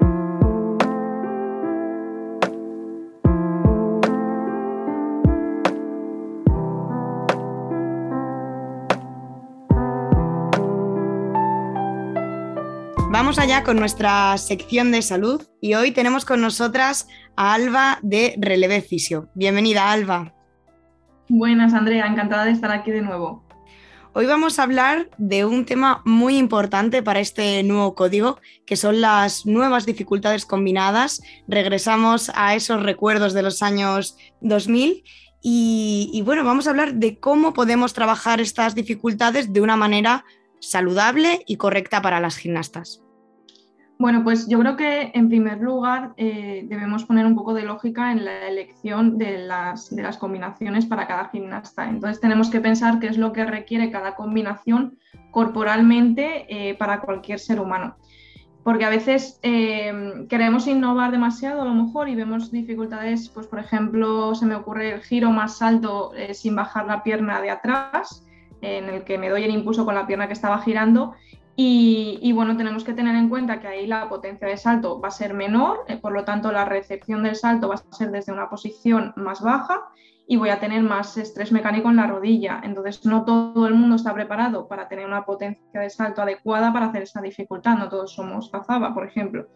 Vamos 13.31 13.45
allá 13.45 13.63
con 13.63 13.77
nuestra 13.77 14.37
sección 14.37 14.91
de 14.91 15.01
salud 15.01 15.41
y 15.61 15.75
hoy 15.75 15.91
tenemos 15.91 16.25
con 16.25 16.41
nosotras 16.41 17.07
a 17.37 17.53
Alba 17.53 17.97
de 18.01 18.35
Relevé 18.37 18.81
Fisio. 18.81 19.29
Bienvenida, 19.35 19.89
Alba. 19.89 20.35
Buenas, 21.29 21.73
Andrea, 21.73 22.07
encantada 22.07 22.43
de 22.43 22.51
estar 22.51 22.71
aquí 22.71 22.91
de 22.91 23.01
nuevo. 23.01 23.45
Hoy 24.11 24.25
vamos 24.25 24.59
a 24.59 24.63
hablar 24.63 25.09
de 25.17 25.45
un 25.45 25.63
tema 25.65 26.01
muy 26.03 26.37
importante 26.37 27.01
para 27.03 27.21
este 27.21 27.63
nuevo 27.63 27.95
código, 27.95 28.37
que 28.65 28.75
son 28.75 28.99
las 28.99 29.45
nuevas 29.45 29.85
dificultades 29.85 30.45
combinadas. 30.45 31.21
Regresamos 31.47 32.33
a 32.35 32.55
esos 32.55 32.83
recuerdos 32.83 33.31
de 33.31 33.43
los 33.43 33.63
años 33.63 34.17
2000 34.41 35.05
y, 35.41 36.09
y 36.13 36.21
bueno, 36.23 36.43
vamos 36.43 36.67
a 36.67 36.71
hablar 36.71 36.95
de 36.95 37.17
cómo 37.17 37.53
podemos 37.53 37.93
trabajar 37.93 38.41
estas 38.41 38.75
dificultades 38.75 39.53
de 39.53 39.61
una 39.61 39.77
manera 39.77 40.25
saludable 40.59 41.45
y 41.47 41.55
correcta 41.55 42.01
para 42.01 42.19
las 42.19 42.35
gimnastas? 42.35 43.01
Bueno, 44.01 44.23
pues 44.23 44.47
yo 44.47 44.57
creo 44.57 44.75
que 44.77 45.11
en 45.13 45.29
primer 45.29 45.61
lugar 45.61 46.13
eh, 46.17 46.65
debemos 46.67 47.05
poner 47.05 47.23
un 47.27 47.35
poco 47.35 47.53
de 47.53 47.61
lógica 47.61 48.11
en 48.11 48.25
la 48.25 48.47
elección 48.47 49.19
de 49.19 49.37
las, 49.37 49.91
combinaciones 50.19 50.87
para 50.87 51.05
cada 51.05 51.29
gimnasta. 51.29 51.87
Entonces 51.87 52.19
tenemos 52.19 52.49
que 52.49 52.61
pensar 52.61 52.97
qué 52.97 53.05
es 53.05 53.19
lo 53.19 53.31
que 53.31 53.45
requiere 53.45 53.91
cada 53.91 54.15
combinación 54.15 54.97
corporalmente 55.29 56.47
eh, 56.49 56.73
para 56.73 57.01
cualquier 57.01 57.37
ser 57.37 57.59
humano. 57.59 57.95
porque 58.63 58.85
a 58.85 58.89
veces 58.89 59.39
eh, 59.43 60.25
queremos 60.27 60.65
innovar 60.65 61.11
demasiado 61.11 61.61
a 61.61 61.65
lo 61.65 61.75
mejor 61.75 62.09
y 62.09 62.15
vemos 62.15 62.51
dificultades, 62.51 63.29
pues 63.29 63.45
por 63.45 63.59
ejemplo, 63.59 64.33
se 64.33 64.47
me 64.47 64.55
ocurre 64.55 64.95
el 64.95 65.01
giro 65.01 65.29
más 65.29 65.61
alto 65.61 66.11
sin 66.33 66.55
bajar 66.55 66.87
la 66.87 67.03
pierna 67.03 67.39
de 67.39 67.51
atrás, 67.51 68.25
en 68.61 68.89
el 68.89 69.03
que 69.03 69.19
me 69.19 69.29
doy 69.29 69.43
el 69.43 69.51
impulso 69.51 69.85
con 69.85 69.93
la 69.93 70.07
pierna 70.07 70.25
que 70.25 70.33
estaba 70.33 70.59
girando. 70.63 71.13
Y, 71.55 72.31
bueno, 72.33 72.55
tenemos 72.55 72.83
que 72.83 72.93
tener 72.93 73.15
en 73.15 73.29
cuenta 73.29 73.59
que 73.59 73.67
ahí 73.67 73.87
la 73.87 74.07
potencia 74.09 74.47
de 74.47 74.57
salto 74.57 74.99
va 74.99 75.09
a 75.09 75.11
ser 75.11 75.33
menor, 75.33 75.79
eh, 75.87 75.97
por 75.97 76.13
lo 76.13 76.23
tanto 76.23 76.51
la 76.51 76.65
recepción 76.65 77.23
del 77.23 77.35
salto 77.35 77.67
va 77.67 77.75
a 77.75 77.95
ser 77.95 78.11
desde 78.11 78.31
una 78.31 78.49
posición 78.49 79.13
más 79.15 79.41
baja 79.41 79.89
y 80.27 80.37
voy 80.37 80.49
a 80.49 80.59
tener 80.59 80.81
más 80.81 81.17
estrés 81.17 81.51
mecánico 81.51 81.89
en 81.89 81.97
la 81.97 82.07
rodilla. 82.07 82.61
Entonces, 82.63 83.05
no 83.05 83.25
todo 83.25 83.67
el 83.67 83.73
mundo 83.73 83.97
está 83.97 84.13
preparado 84.13 84.67
para 84.67 84.87
tener 84.87 85.05
una 85.05 85.25
potencia 85.25 85.81
de 85.81 85.89
salto 85.89 86.21
adecuada 86.21 86.71
para 86.71 86.87
hacer 86.87 87.03
esa 87.03 87.21
dificultad. 87.21 87.77
No 87.77 87.89
todos 87.89 88.13
somos 88.13 88.49
Zazaba, 88.49 88.93
por 88.93 89.05
ejemplo. 89.05 89.47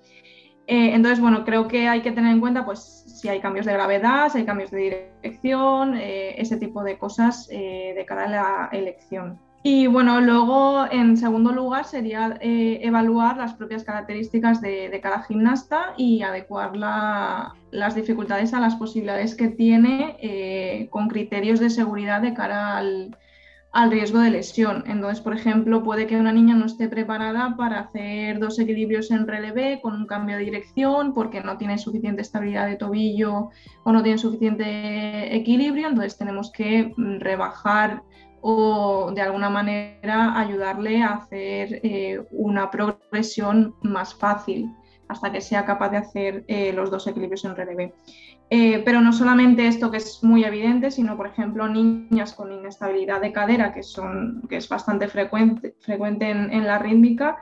Eh, 0.68 0.94
entonces, 0.94 1.22
bueno, 1.22 1.46
creo 1.46 1.68
que 1.68 1.88
hay 1.88 2.02
que 2.02 2.12
tener 2.12 2.32
en 2.32 2.42
cuenta 2.42 2.66
pues, 2.66 3.06
si 3.08 3.30
hay 3.30 3.40
cambios 3.40 3.66
de 3.66 3.74
gravedad, 3.74 4.30
si 4.30 4.40
hay 4.40 4.46
cambios 4.46 4.72
de 4.72 5.12
dirección, 5.22 5.96
eh, 5.96 6.36
ese 6.42 6.58
tipo 6.58 6.84
de 6.84 6.98
cosas 6.98 7.48
de 7.48 8.04
cara 8.06 8.26
a 8.26 8.30
la 8.30 8.70
elección. 8.74 9.40
Y 9.68 9.88
bueno, 9.88 10.22
luego 10.22 10.86
en 10.92 11.18
segundo 11.18 11.52
lugar 11.52 11.86
sería 11.86 12.38
eh, 12.40 12.82
evaluar 12.84 13.36
las 13.36 13.56
propias 13.56 13.84
características 13.84 14.62
de, 14.62 15.00
cada 15.02 15.24
gimnasta 15.24 15.96
y 15.98 16.22
adecuar 16.22 16.78
las 16.78 17.96
dificultades 17.96 18.54
a 18.54 18.60
las 18.60 18.76
posibilidades 18.76 19.34
que 19.34 19.48
tiene 19.48 20.18
eh, 20.22 20.88
con 20.92 21.08
criterios 21.08 21.60
de 21.60 21.72
seguridad 21.72 22.22
de 22.22 22.36
cara 22.36 22.78
al, 22.78 23.18
riesgo 23.90 24.20
de 24.20 24.30
lesión. 24.30 24.84
Entonces, 24.86 25.20
por 25.20 25.34
ejemplo, 25.36 25.84
puede 25.84 26.06
que 26.06 26.18
una 26.18 26.32
niña 26.32 26.54
no 26.54 26.68
esté 26.68 26.88
preparada 26.88 27.56
para 27.58 27.80
hacer 27.80 28.38
dos 28.38 28.60
equilibrios 28.60 29.10
en 29.10 29.28
relevé 29.28 29.80
con 29.82 29.96
un 29.96 30.06
cambio 30.06 30.38
de 30.38 30.44
dirección 30.44 31.12
porque 31.16 31.42
no 31.42 31.58
tiene 31.58 31.80
suficiente 31.80 32.22
estabilidad 32.22 32.68
de 32.68 32.76
tobillo 32.76 33.50
o 33.84 33.92
no 33.92 34.04
tiene 34.04 34.20
suficiente 34.20 35.36
equilibrio. 35.36 35.88
Entonces, 35.88 36.20
tenemos 36.20 36.52
que 36.52 36.94
mm, 36.96 37.20
rebajar 37.20 38.04
o 38.48 39.12
de 39.12 39.22
alguna 39.22 39.50
manera 39.50 40.40
ayudarle 40.40 41.02
a 41.02 41.14
hacer 41.14 41.80
eh, 41.82 42.24
una 42.30 42.70
progresión 42.70 43.74
más 43.82 44.14
fácil 44.14 44.72
hasta 45.08 45.32
que 45.32 45.42
sea 45.42 45.66
capaz 45.66 45.90
de 45.90 45.98
hacer 45.98 46.46
eh, 46.48 46.72
los 46.72 46.92
dos 46.92 47.08
equilibrios 47.08 47.44
en 47.44 47.56
relevé. 47.56 47.96
Eh, 48.52 48.84
pero 48.86 49.02
no 49.02 49.14
solamente 49.14 49.66
esto 49.66 49.90
que 49.90 49.98
es 49.98 50.24
muy 50.24 50.44
evidente, 50.44 50.92
sino 50.92 51.18
por 51.18 51.26
ejemplo 51.26 51.68
niñas 51.68 52.34
con 52.34 52.52
inestabilidad 52.52 53.20
de 53.20 53.32
cadera, 53.32 53.74
que, 53.74 53.82
son, 53.82 54.44
que 54.48 54.58
es 54.58 54.70
bastante 54.70 55.08
frecuente, 55.08 55.74
frecuente 55.80 56.30
en, 56.30 56.68
la 56.68 56.78
rítmica, 56.78 57.38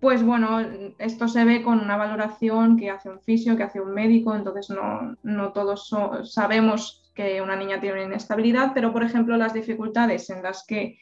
pues 0.00 0.24
bueno, 0.24 0.58
esto 0.98 1.28
se 1.28 1.44
ve 1.44 1.62
con 1.62 1.78
una 1.78 1.96
valoración 1.96 2.76
que 2.76 2.90
hace 2.90 3.08
un 3.08 3.20
fisio, 3.20 3.56
que 3.56 3.62
hace 3.62 3.80
un 3.80 3.94
médico, 3.94 4.34
entonces 4.34 4.68
no, 4.70 5.14
no 5.22 5.52
todos 5.52 5.94
sabemos 6.24 7.03
que 7.14 7.40
una 7.40 7.56
niña 7.56 7.80
tiene 7.80 7.96
una 7.96 8.06
inestabilidad, 8.06 8.72
pero 8.74 8.92
por 8.92 9.04
ejemplo 9.04 9.36
las 9.36 9.54
dificultades 9.54 10.28
en 10.30 10.42
las 10.42 10.64
que 10.66 10.98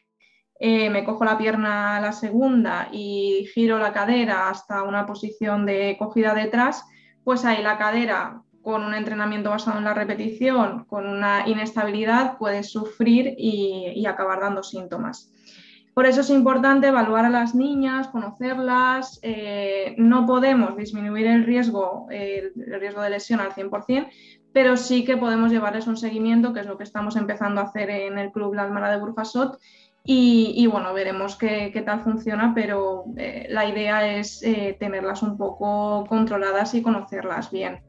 eh, 0.61 0.91
me 0.91 1.05
cojo 1.05 1.25
la 1.25 1.39
pierna 1.39 2.01
la 2.01 2.13
segunda 2.13 2.89
y 2.93 3.49
giro 3.53 3.79
la 3.79 3.93
cadera 3.93 4.49
hasta 4.49 4.85
una 4.85 5.07
posición 5.07 5.67
de 5.67 5.97
cogida 5.99 6.35
detrás, 6.35 6.85
pues 7.25 7.45
ahí 7.45 7.63
la 7.63 7.79
cadera 7.79 8.43
con 8.63 8.85
un 8.85 8.95
entrenamiento 8.95 9.51
basado 9.51 9.79
en 9.79 9.85
la 9.85 9.95
repetición, 9.95 10.85
con 10.85 11.09
una 11.09 11.49
inestabilidad, 11.49 12.39
puede 12.39 12.63
sufrir 12.63 13.35
y, 13.37 14.07
acabar 14.07 14.41
dando 14.41 14.63
síntomas. 14.63 15.33
Por 15.95 16.07
eso 16.07 16.21
es 16.21 16.31
importante 16.31 16.87
evaluar 16.87 17.25
a 17.25 17.31
las 17.31 17.55
niñas, 17.55 18.09
conocerlas. 18.09 19.19
Eh, 19.23 19.95
no 19.99 20.27
podemos 20.27 20.77
disminuir 20.77 21.27
el 21.27 21.45
riesgo, 21.45 22.07
el 22.11 22.53
riesgo 22.55 23.03
de 23.03 23.11
lesión 23.11 23.41
al 23.41 23.53
100%, 23.53 24.09
pero 24.53 24.77
sí 24.77 25.05
que 25.05 25.17
podemos 25.17 25.51
llevarles 25.51 25.87
un 25.87 25.97
seguimiento, 25.97 26.53
que 26.53 26.61
es 26.61 26.67
lo 26.67 26.77
que 26.77 26.85
estamos 26.85 27.17
empezando 27.17 27.61
a 27.61 27.65
hacer 27.65 27.91
en 27.91 28.19
el 28.19 28.31
Club 28.33 28.55
La 28.55 28.63
Almara 28.63 28.91
de 28.91 28.99
Burjasot. 28.99 29.59
Y, 30.05 30.67
bueno, 30.67 30.93
veremos 30.95 31.37
qué, 31.37 31.83
tal 31.87 32.03
funciona, 32.03 32.53
pero 32.55 33.05
eh, 33.17 33.47
la 33.51 33.67
idea 33.67 34.17
es 34.17 34.43
eh, 34.43 34.77
tenerlas 34.79 35.23
un 35.23 35.37
poco 35.37 36.05
controladas 36.09 36.75
y 36.75 36.83
conocerlas 36.83 37.53
bien. 37.53 37.81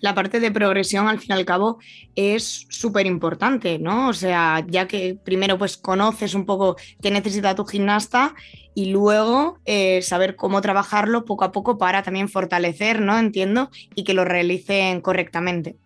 La 0.00 0.14
parte 0.14 0.38
de 0.38 0.52
progresión, 0.52 1.08
al 1.08 1.18
fin 1.18 1.30
y 1.30 1.38
al 1.38 1.44
cabo, 1.44 1.78
es 2.14 2.66
súper 2.68 3.06
importante, 3.06 3.80
¿no? 3.80 4.08
O 4.08 4.12
sea, 4.12 4.64
ya 4.68 4.86
que 4.86 5.18
primero 5.24 5.58
pues 5.58 5.76
conoces 5.76 6.34
un 6.34 6.46
poco 6.46 6.76
qué 7.02 7.10
necesita 7.10 7.56
tu 7.56 7.64
gimnasta 7.64 8.34
y 8.74 8.92
luego 8.92 9.58
eh, 9.64 10.02
saber 10.02 10.36
cómo 10.36 10.60
trabajarlo 10.60 11.24
poco 11.24 11.44
a 11.44 11.50
poco 11.50 11.78
para 11.78 12.04
también 12.04 12.28
fortalecer, 12.28 13.00
¿no? 13.00 13.18
Entiendo, 13.18 13.70
y 13.96 14.04
que 14.04 14.14
lo 14.14 14.24
realicen 14.24 15.00
correctamente. 15.00 15.76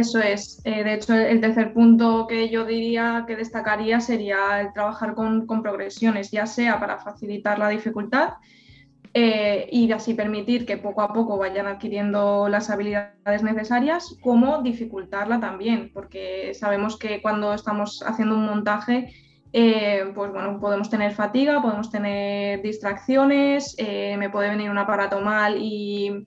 Eso 0.00 0.18
es. 0.18 0.62
Eh, 0.64 0.82
de 0.82 0.94
hecho, 0.94 1.14
el 1.14 1.42
tercer 1.42 1.74
punto 1.74 2.26
que 2.26 2.48
yo 2.48 2.64
diría 2.64 3.24
que 3.26 3.36
destacaría 3.36 4.00
sería 4.00 4.62
el 4.62 4.72
trabajar 4.72 5.14
con, 5.14 5.46
progresiones, 5.46 6.30
ya 6.30 6.46
sea 6.46 6.80
para 6.80 6.98
facilitar 6.98 7.58
la 7.58 7.68
dificultad 7.68 8.30
eh, 9.12 9.68
y 9.70 9.92
así 9.92 10.14
permitir 10.14 10.64
que 10.64 10.78
poco 10.78 11.02
a 11.02 11.12
poco 11.12 11.36
vayan 11.36 11.66
adquiriendo 11.66 12.48
las 12.48 12.70
habilidades 12.70 13.42
necesarias, 13.42 14.16
como 14.22 14.62
dificultarla 14.62 15.38
también, 15.38 15.90
porque 15.92 16.54
sabemos 16.54 16.98
que 16.98 17.20
cuando 17.20 17.52
estamos 17.52 18.02
haciendo 18.02 18.36
un 18.36 18.46
montaje, 18.46 19.12
eh, 19.52 20.12
pues 20.14 20.32
bueno, 20.32 20.58
podemos 20.58 20.88
tener 20.88 21.12
fatiga, 21.12 21.60
podemos 21.60 21.90
tener 21.90 22.62
distracciones, 22.62 23.76
me 23.78 24.30
puede 24.30 24.48
venir 24.48 24.70
un 24.70 24.78
aparato 24.78 25.20
mal 25.20 25.58
y 25.60 26.26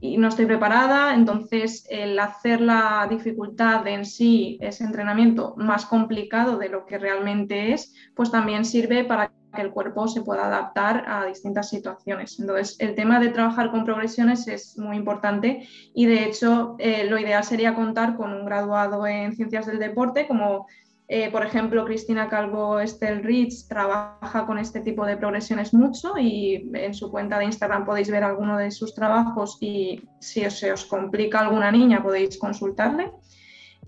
y 0.00 0.18
no 0.18 0.28
estoy 0.28 0.46
preparada, 0.46 1.14
entonces 1.14 1.86
el 1.88 2.18
hacer 2.18 2.60
la 2.60 3.06
dificultad 3.08 3.86
en 3.86 4.04
sí, 4.04 4.58
ese 4.60 4.84
entrenamiento 4.84 5.54
más 5.56 5.86
complicado 5.86 6.58
de 6.58 6.68
lo 6.68 6.84
que 6.86 6.98
realmente 6.98 7.72
es, 7.72 7.94
pues 8.14 8.30
también 8.30 8.64
sirve 8.64 9.04
para 9.04 9.32
que 9.54 9.62
el 9.62 9.70
cuerpo 9.70 10.08
se 10.08 10.22
pueda 10.22 10.46
adaptar 10.46 11.04
a 11.06 11.24
distintas 11.26 11.68
situaciones. 11.70 12.40
Entonces, 12.40 12.76
el 12.80 12.94
tema 12.96 13.20
de 13.20 13.28
trabajar 13.28 13.70
con 13.70 13.84
progresiones 13.84 14.48
es 14.48 14.76
muy 14.76 14.96
importante 14.96 15.68
y 15.94 16.06
de 16.06 16.24
hecho 16.24 16.74
eh, 16.78 17.06
lo 17.08 17.18
ideal 17.18 17.44
sería 17.44 17.74
contar 17.74 18.16
con 18.16 18.32
un 18.32 18.44
graduado 18.44 19.06
en 19.06 19.34
ciencias 19.36 19.66
del 19.66 19.78
deporte 19.78 20.26
como 20.26 20.66
eh, 21.06 21.30
por 21.30 21.44
ejemplo, 21.44 21.84
Cristina 21.84 22.28
Calvo 22.28 22.80
Estel 22.80 23.22
Rich 23.22 23.68
trabaja 23.68 24.46
con 24.46 24.58
este 24.58 24.80
tipo 24.80 25.04
de 25.04 25.18
progresiones 25.18 25.74
mucho 25.74 26.16
y 26.18 26.70
en 26.72 26.94
su 26.94 27.10
cuenta 27.10 27.38
de 27.38 27.44
Instagram 27.44 27.84
podéis 27.84 28.10
ver 28.10 28.24
alguno 28.24 28.56
de 28.56 28.70
sus 28.70 28.94
trabajos 28.94 29.58
y 29.60 30.02
si 30.18 30.48
se 30.50 30.72
os 30.72 30.86
complica 30.86 31.40
alguna 31.40 31.70
niña 31.70 32.02
podéis 32.02 32.38
consultarle. 32.38 33.12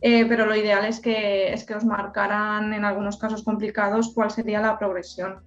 Eh, 0.02 0.26
pero 0.26 0.44
lo 0.44 0.54
ideal 0.54 0.84
es 0.84 1.00
que, 1.00 1.54
es 1.54 1.64
que 1.64 1.74
os 1.74 1.86
marcaran 1.86 2.74
en 2.74 2.84
algunos 2.84 3.16
casos 3.16 3.42
complicados 3.42 4.12
cuál 4.14 4.30
sería 4.30 4.60
la 4.60 4.78
progresión. 4.78 5.40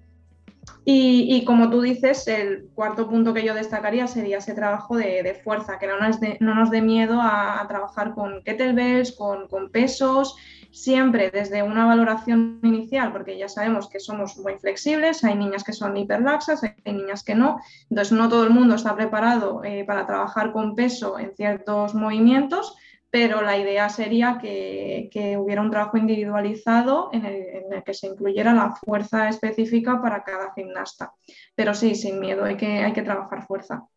Y, 0.86 1.46
como 1.46 1.70
tú 1.70 1.82
dices, 1.82 2.28
el 2.28 2.70
cuarto 2.74 3.08
punto 3.08 3.34
que 3.34 3.44
yo 3.44 3.54
destacaría 3.54 4.08
sería 4.08 4.38
ese 4.38 4.54
trabajo 4.54 4.98
de, 4.98 5.40
fuerza, 5.44 5.78
que 5.78 5.88
no 5.88 6.00
nos 6.00 6.20
dé 6.20 6.38
no 6.40 6.86
miedo 6.86 7.20
a, 7.22 7.64
trabajar 7.68 8.14
con 8.16 8.42
kettlebells, 8.44 9.12
con, 9.12 9.48
con 9.48 9.70
pesos, 9.70 10.36
siempre 10.72 11.32
desde 11.32 11.64
una 11.64 11.86
valoración 11.86 12.60
inicial, 12.64 13.12
porque 13.12 13.38
ya 13.38 13.48
sabemos 13.48 13.90
que 13.90 14.00
somos 14.00 14.38
muy 14.38 14.58
flexibles, 14.58 15.24
hay 15.24 15.36
niñas 15.36 15.64
que 15.64 15.74
son 15.74 15.98
hiperlaxas, 15.98 16.64
hay 16.64 16.94
niñas 16.94 17.24
que 17.24 17.36
no, 17.36 17.60
entonces 17.90 18.12
no 18.12 18.30
todo 18.30 18.44
el 18.44 18.52
mundo 18.52 18.76
está 18.76 18.96
preparado 18.96 19.64
eh, 19.64 19.84
para 19.86 20.06
trabajar 20.06 20.52
con 20.52 20.76
peso 20.76 21.18
en 21.18 21.36
ciertos 21.36 21.96
movimientos, 21.96 22.76
pero 23.12 23.42
la 23.42 23.58
idea 23.58 23.90
sería 23.90 24.38
que, 24.40 25.10
hubiera 25.40 25.62
un 25.62 25.72
trabajo 25.72 25.98
individualizado 25.98 27.10
en 27.12 27.26
el, 27.26 27.84
que 27.84 27.94
se 27.94 28.08
incluyera 28.08 28.54
la 28.54 28.76
fuerza 28.76 29.30
específica 29.30 30.00
para 30.02 30.24
cada 30.24 30.54
gimnasta. 30.54 31.14
Pero 31.56 31.74
sí, 31.74 31.96
sin 31.96 32.20
miedo, 32.20 32.46
hay 32.46 32.56
que, 32.56 32.84
hay 32.84 32.94
que 32.94 33.02
trabajar 33.02 33.48
fuerza. 33.48 33.88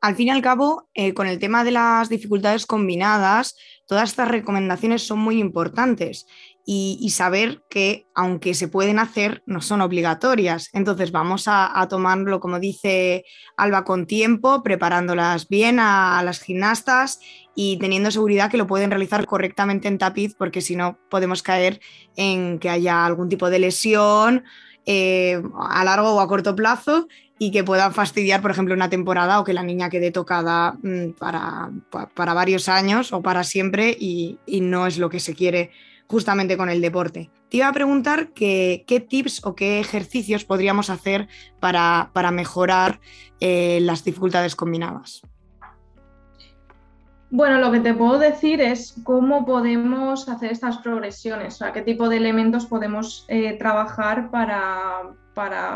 Al 0.00 0.14
fin 0.14 0.28
y 0.28 0.30
al 0.30 0.42
cabo, 0.42 0.88
eh, 0.94 1.14
con 1.14 1.26
el 1.26 1.38
tema 1.38 1.64
de 1.64 1.70
las 1.70 2.08
dificultades 2.08 2.66
combinadas, 2.66 3.56
todas 3.86 4.10
estas 4.10 4.28
recomendaciones 4.28 5.06
son 5.06 5.20
muy 5.20 5.38
importantes 5.38 6.26
y, 6.68 7.10
saber 7.10 7.62
que 7.70 8.08
aunque 8.12 8.52
se 8.54 8.66
pueden 8.66 8.98
hacer, 8.98 9.44
no 9.46 9.60
son 9.60 9.80
obligatorias. 9.80 10.68
Entonces 10.72 11.12
vamos 11.12 11.44
a, 11.46 11.86
tomarlo, 11.88 12.40
como 12.40 12.58
dice 12.58 13.24
Alba, 13.56 13.84
con 13.84 14.06
tiempo, 14.06 14.64
preparándolas 14.64 15.46
bien 15.48 15.78
a, 15.78 16.20
las 16.24 16.40
gimnastas 16.40 17.20
y 17.54 17.78
teniendo 17.78 18.10
seguridad 18.10 18.50
que 18.50 18.56
lo 18.56 18.66
pueden 18.66 18.90
realizar 18.90 19.26
correctamente 19.26 19.86
en 19.86 19.98
tapiz, 19.98 20.34
porque 20.36 20.60
si 20.60 20.74
no 20.74 20.98
podemos 21.08 21.44
caer 21.44 21.80
en 22.16 22.58
que 22.58 22.68
haya 22.68 23.06
algún 23.06 23.28
tipo 23.28 23.48
de 23.48 23.60
lesión 23.60 24.42
eh, 24.86 25.42
a 25.58 25.84
largo 25.84 26.14
o 26.14 26.20
a 26.20 26.28
corto 26.28 26.54
plazo 26.54 27.08
y 27.38 27.50
que 27.50 27.64
puedan 27.64 27.92
fastidiar, 27.92 28.40
por 28.40 28.50
ejemplo, 28.50 28.74
una 28.74 28.88
temporada 28.88 29.40
o 29.40 29.44
que 29.44 29.52
la 29.52 29.62
niña 29.62 29.90
quede 29.90 30.10
tocada 30.10 30.78
mm, 30.82 31.10
para, 31.18 31.70
para 32.14 32.34
varios 32.34 32.68
años 32.68 33.12
o 33.12 33.20
para 33.20 33.44
siempre 33.44 33.96
y, 33.98 34.38
no 34.62 34.86
es 34.86 34.98
lo 34.98 35.10
que 35.10 35.20
se 35.20 35.34
quiere 35.34 35.70
justamente 36.06 36.56
con 36.56 36.70
el 36.70 36.80
deporte. 36.80 37.30
Te 37.50 37.58
iba 37.58 37.68
a 37.68 37.72
preguntar 37.72 38.28
qué 38.28 39.06
tips 39.08 39.44
o 39.44 39.54
qué 39.54 39.80
ejercicios 39.80 40.44
podríamos 40.44 40.88
hacer 40.88 41.28
para, 41.60 42.10
mejorar 42.32 43.00
eh, 43.40 43.80
las 43.82 44.04
dificultades 44.04 44.56
combinadas. 44.56 45.22
Bueno, 47.30 47.58
lo 47.58 47.72
que 47.72 47.80
te 47.80 47.92
puedo 47.92 48.18
decir 48.20 48.60
es 48.60 48.94
cómo 49.02 49.44
podemos 49.44 50.28
hacer 50.28 50.52
estas 50.52 50.78
progresiones, 50.78 51.54
o 51.54 51.58
sea, 51.58 51.72
qué 51.72 51.82
tipo 51.82 52.08
de 52.08 52.18
elementos 52.18 52.66
podemos 52.66 53.24
eh, 53.28 53.58
trabajar 53.58 54.30
para, 54.30 55.12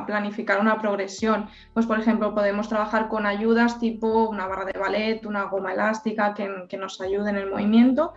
planificar 0.07 0.61
una 0.61 0.79
progresión. 0.81 1.49
Pues, 1.75 1.87
por 1.87 1.99
ejemplo, 1.99 2.35
podemos 2.35 2.69
trabajar 2.69 3.09
con 3.09 3.27
ayudas 3.27 3.81
tipo 3.81 4.29
una 4.29 4.47
barra 4.47 4.65
de 4.65 4.79
ballet, 4.79 5.27
una 5.27 5.45
goma 5.45 5.73
elástica 5.73 6.35
que, 6.35 6.77
nos 6.79 7.01
ayude 7.01 7.31
en 7.31 7.37
el 7.37 7.51
movimiento. 7.51 8.15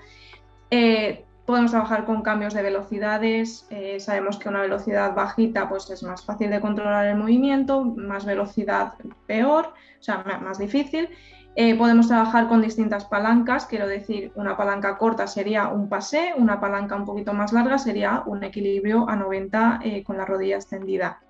Eh, 0.70 1.26
podemos 1.46 1.72
trabajar 1.72 2.06
con 2.06 2.22
cambios 2.22 2.54
de 2.54 2.62
velocidades. 2.62 3.66
Eh, 3.72 4.00
sabemos 4.00 4.38
que 4.38 4.48
una 4.48 4.62
velocidad 4.62 5.16
bajita 5.16 5.68
pues, 5.68 5.90
es 5.90 6.04
más 6.04 6.24
fácil 6.24 6.52
de 6.52 6.62
controlar 6.62 7.08
el 7.08 7.18
movimiento, 7.18 7.84
más 7.84 8.26
velocidad 8.26 8.94
peor, 9.26 9.74
o 10.00 10.04
sea, 10.04 10.24
más 10.42 10.60
difícil. 10.60 11.10
Eh, 11.56 11.76
podemos 11.76 12.08
trabajar 12.08 12.48
con 12.48 12.62
distintas 12.62 13.06
palancas, 13.06 13.68
quiero 13.68 13.88
decir, 13.88 14.32
una 14.36 14.58
palanca 14.58 14.98
corta 14.98 15.28
sería 15.28 15.68
un 15.68 15.88
pasé, 15.88 16.34
una 16.36 16.60
palanca 16.60 16.96
un 16.96 17.06
poquito 17.06 17.32
más 17.34 17.54
larga 17.54 17.78
sería 17.78 18.24
un 18.26 18.44
equilibrio 18.44 19.08
a 19.08 19.16
90 19.16 19.82
eh, 19.84 20.04
con 20.04 20.18
la 20.18 20.26
rodilla 20.26 20.56
extendida. 20.56 21.22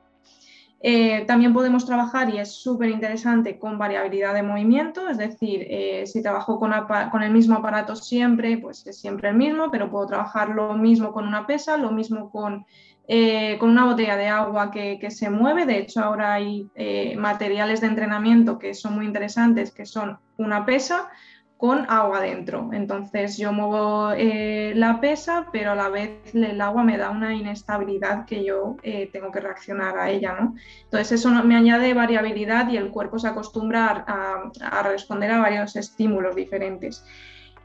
Eh, 0.85 1.25
también 1.27 1.53
podemos 1.53 1.85
trabajar, 1.85 2.29
y 2.29 2.39
es 2.39 2.53
súper 2.53 2.89
interesante, 2.89 3.59
con 3.59 3.77
variabilidad 3.77 4.33
de 4.33 4.43
movimiento, 4.43 5.09
es 5.09 5.17
decir, 5.17 5.65
si 6.05 6.21
trabajo 6.21 6.59
con, 6.59 6.73
con, 7.09 7.23
el 7.23 7.31
mismo 7.31 7.55
aparato 7.55 7.95
siempre, 7.95 8.57
pues 8.57 8.85
es 8.85 8.99
siempre 8.99 9.29
el 9.29 9.35
mismo, 9.35 9.71
pero 9.71 9.89
puedo 9.89 10.07
trabajar 10.07 10.49
lo 10.49 10.73
mismo 10.73 11.13
con 11.13 11.25
una 11.25 11.47
pesa, 11.47 11.77
lo 11.77 11.91
mismo 11.91 12.29
con 12.31 12.65
eh, 13.05 13.57
con 13.59 13.69
una 13.69 13.85
botella 13.85 14.15
de 14.15 14.27
agua 14.27 14.71
que, 14.71 15.11
se 15.11 15.29
mueve. 15.29 15.65
De 15.65 15.77
hecho, 15.77 16.01
ahora 16.01 16.33
hay 16.33 16.69
eh, 16.75 17.15
materiales 17.17 17.81
de 17.81 17.87
entrenamiento 17.87 18.57
que 18.57 18.73
son 18.73 18.95
muy 18.95 19.05
interesantes, 19.05 19.71
que 19.71 19.85
son 19.85 20.17
una 20.37 20.65
pesa 20.65 21.09
con 21.57 21.85
agua 21.89 22.21
dentro. 22.21 22.69
Entonces 22.73 23.37
yo 23.37 23.53
muevo 23.53 24.11
eh, 24.11 24.73
la 24.75 24.99
pesa, 24.99 25.47
pero 25.51 25.71
a 25.71 25.75
la 25.75 25.89
vez 25.89 26.11
el 26.33 26.59
agua 26.59 26.83
me 26.83 26.97
da 26.97 27.09
una 27.09 27.33
inestabilidad 27.33 28.25
que 28.25 28.43
yo 28.43 28.77
tengo 29.13 29.31
que 29.31 29.39
reaccionar 29.39 29.97
a 29.97 30.09
ella. 30.09 30.35
¿no? 30.39 30.55
Entonces 30.83 31.13
eso 31.13 31.29
me 31.43 31.55
añade 31.55 31.93
variabilidad 31.93 32.69
y 32.69 32.77
el 32.77 32.89
cuerpo 32.89 33.19
se 33.19 33.29
acostumbra 33.29 34.05
a 34.07 34.83
responder 34.83 35.31
a 35.31 35.39
varios 35.39 35.75
estímulos 35.75 36.35
diferentes. 36.35 37.05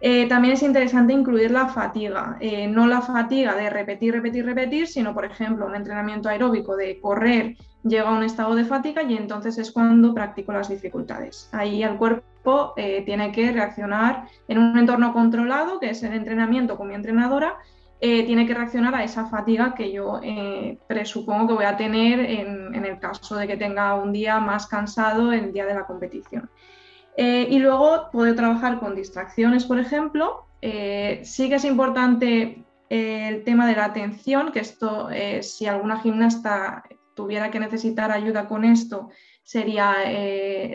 Eh, 0.00 0.28
también 0.28 0.54
es 0.54 0.62
interesante 0.62 1.12
incluir 1.12 1.50
la 1.50 1.68
fatiga, 1.68 2.36
eh, 2.40 2.68
no 2.68 2.86
la 2.86 3.00
fatiga 3.00 3.56
de 3.56 3.68
repetir, 3.68 4.14
repetir, 4.14 4.44
repetir, 4.44 4.86
sino, 4.86 5.12
por 5.12 5.24
ejemplo, 5.24 5.66
un 5.66 5.74
entrenamiento 5.74 6.28
aeróbico 6.28 6.76
de 6.76 7.00
correr 7.00 7.56
llega 7.82 8.08
a 8.08 8.12
un 8.12 8.22
estado 8.22 8.54
de 8.54 8.64
fatiga 8.64 9.02
y 9.02 9.16
entonces 9.16 9.58
es 9.58 9.72
cuando 9.72 10.14
practico 10.14 10.52
las 10.52 10.68
dificultades. 10.68 11.48
Ahí 11.52 11.82
el 11.82 11.96
cuerpo 11.96 12.74
eh, 12.76 13.02
tiene 13.04 13.32
que 13.32 13.50
reaccionar 13.50 14.28
en 14.46 14.58
un 14.58 14.78
entorno 14.78 15.12
controlado, 15.12 15.80
que 15.80 15.90
es 15.90 16.02
el 16.02 16.12
entrenamiento 16.12 16.76
con 16.76 16.88
mi 16.88 16.94
entrenadora, 16.94 17.56
tiene 18.00 18.46
que 18.46 18.54
reaccionar 18.54 18.94
a 18.94 19.02
esa 19.02 19.26
fatiga 19.26 19.74
que 19.74 19.90
yo 19.90 20.20
presupongo 20.86 21.48
que 21.48 21.54
voy 21.54 21.64
a 21.64 21.76
tener 21.76 22.20
en, 22.20 22.72
en 22.72 22.84
el 22.84 23.00
caso 23.00 23.34
de 23.34 23.48
que 23.48 23.56
tenga 23.56 23.96
un 23.96 24.12
día 24.12 24.38
más 24.38 24.68
cansado 24.68 25.32
el 25.32 25.52
día 25.52 25.66
de 25.66 25.74
la 25.74 25.84
competición. 25.84 26.48
Eh, 27.20 27.48
y 27.50 27.58
luego 27.58 28.11
poder 28.12 28.37
trabajar 28.37 28.78
con 28.78 28.94
distracciones, 28.94 29.64
por 29.64 29.81
ejemplo. 29.81 30.46
Eh, 30.62 31.20
sí 31.24 31.48
que 31.48 31.57
es 31.57 31.64
importante 31.64 32.64
eh, 32.88 33.28
el 33.28 33.42
tema 33.42 33.66
de 33.66 33.74
la 33.74 33.87
atención, 33.87 34.52
que 34.52 34.61
esto, 34.61 35.09
si 35.42 35.66
alguna 35.66 35.98
gimnasta 35.98 36.85
tuviera 37.16 37.50
que 37.50 37.59
necesitar 37.59 38.12
ayuda 38.12 38.46
con 38.46 38.64
esto, 38.64 39.09
sería 39.42 39.96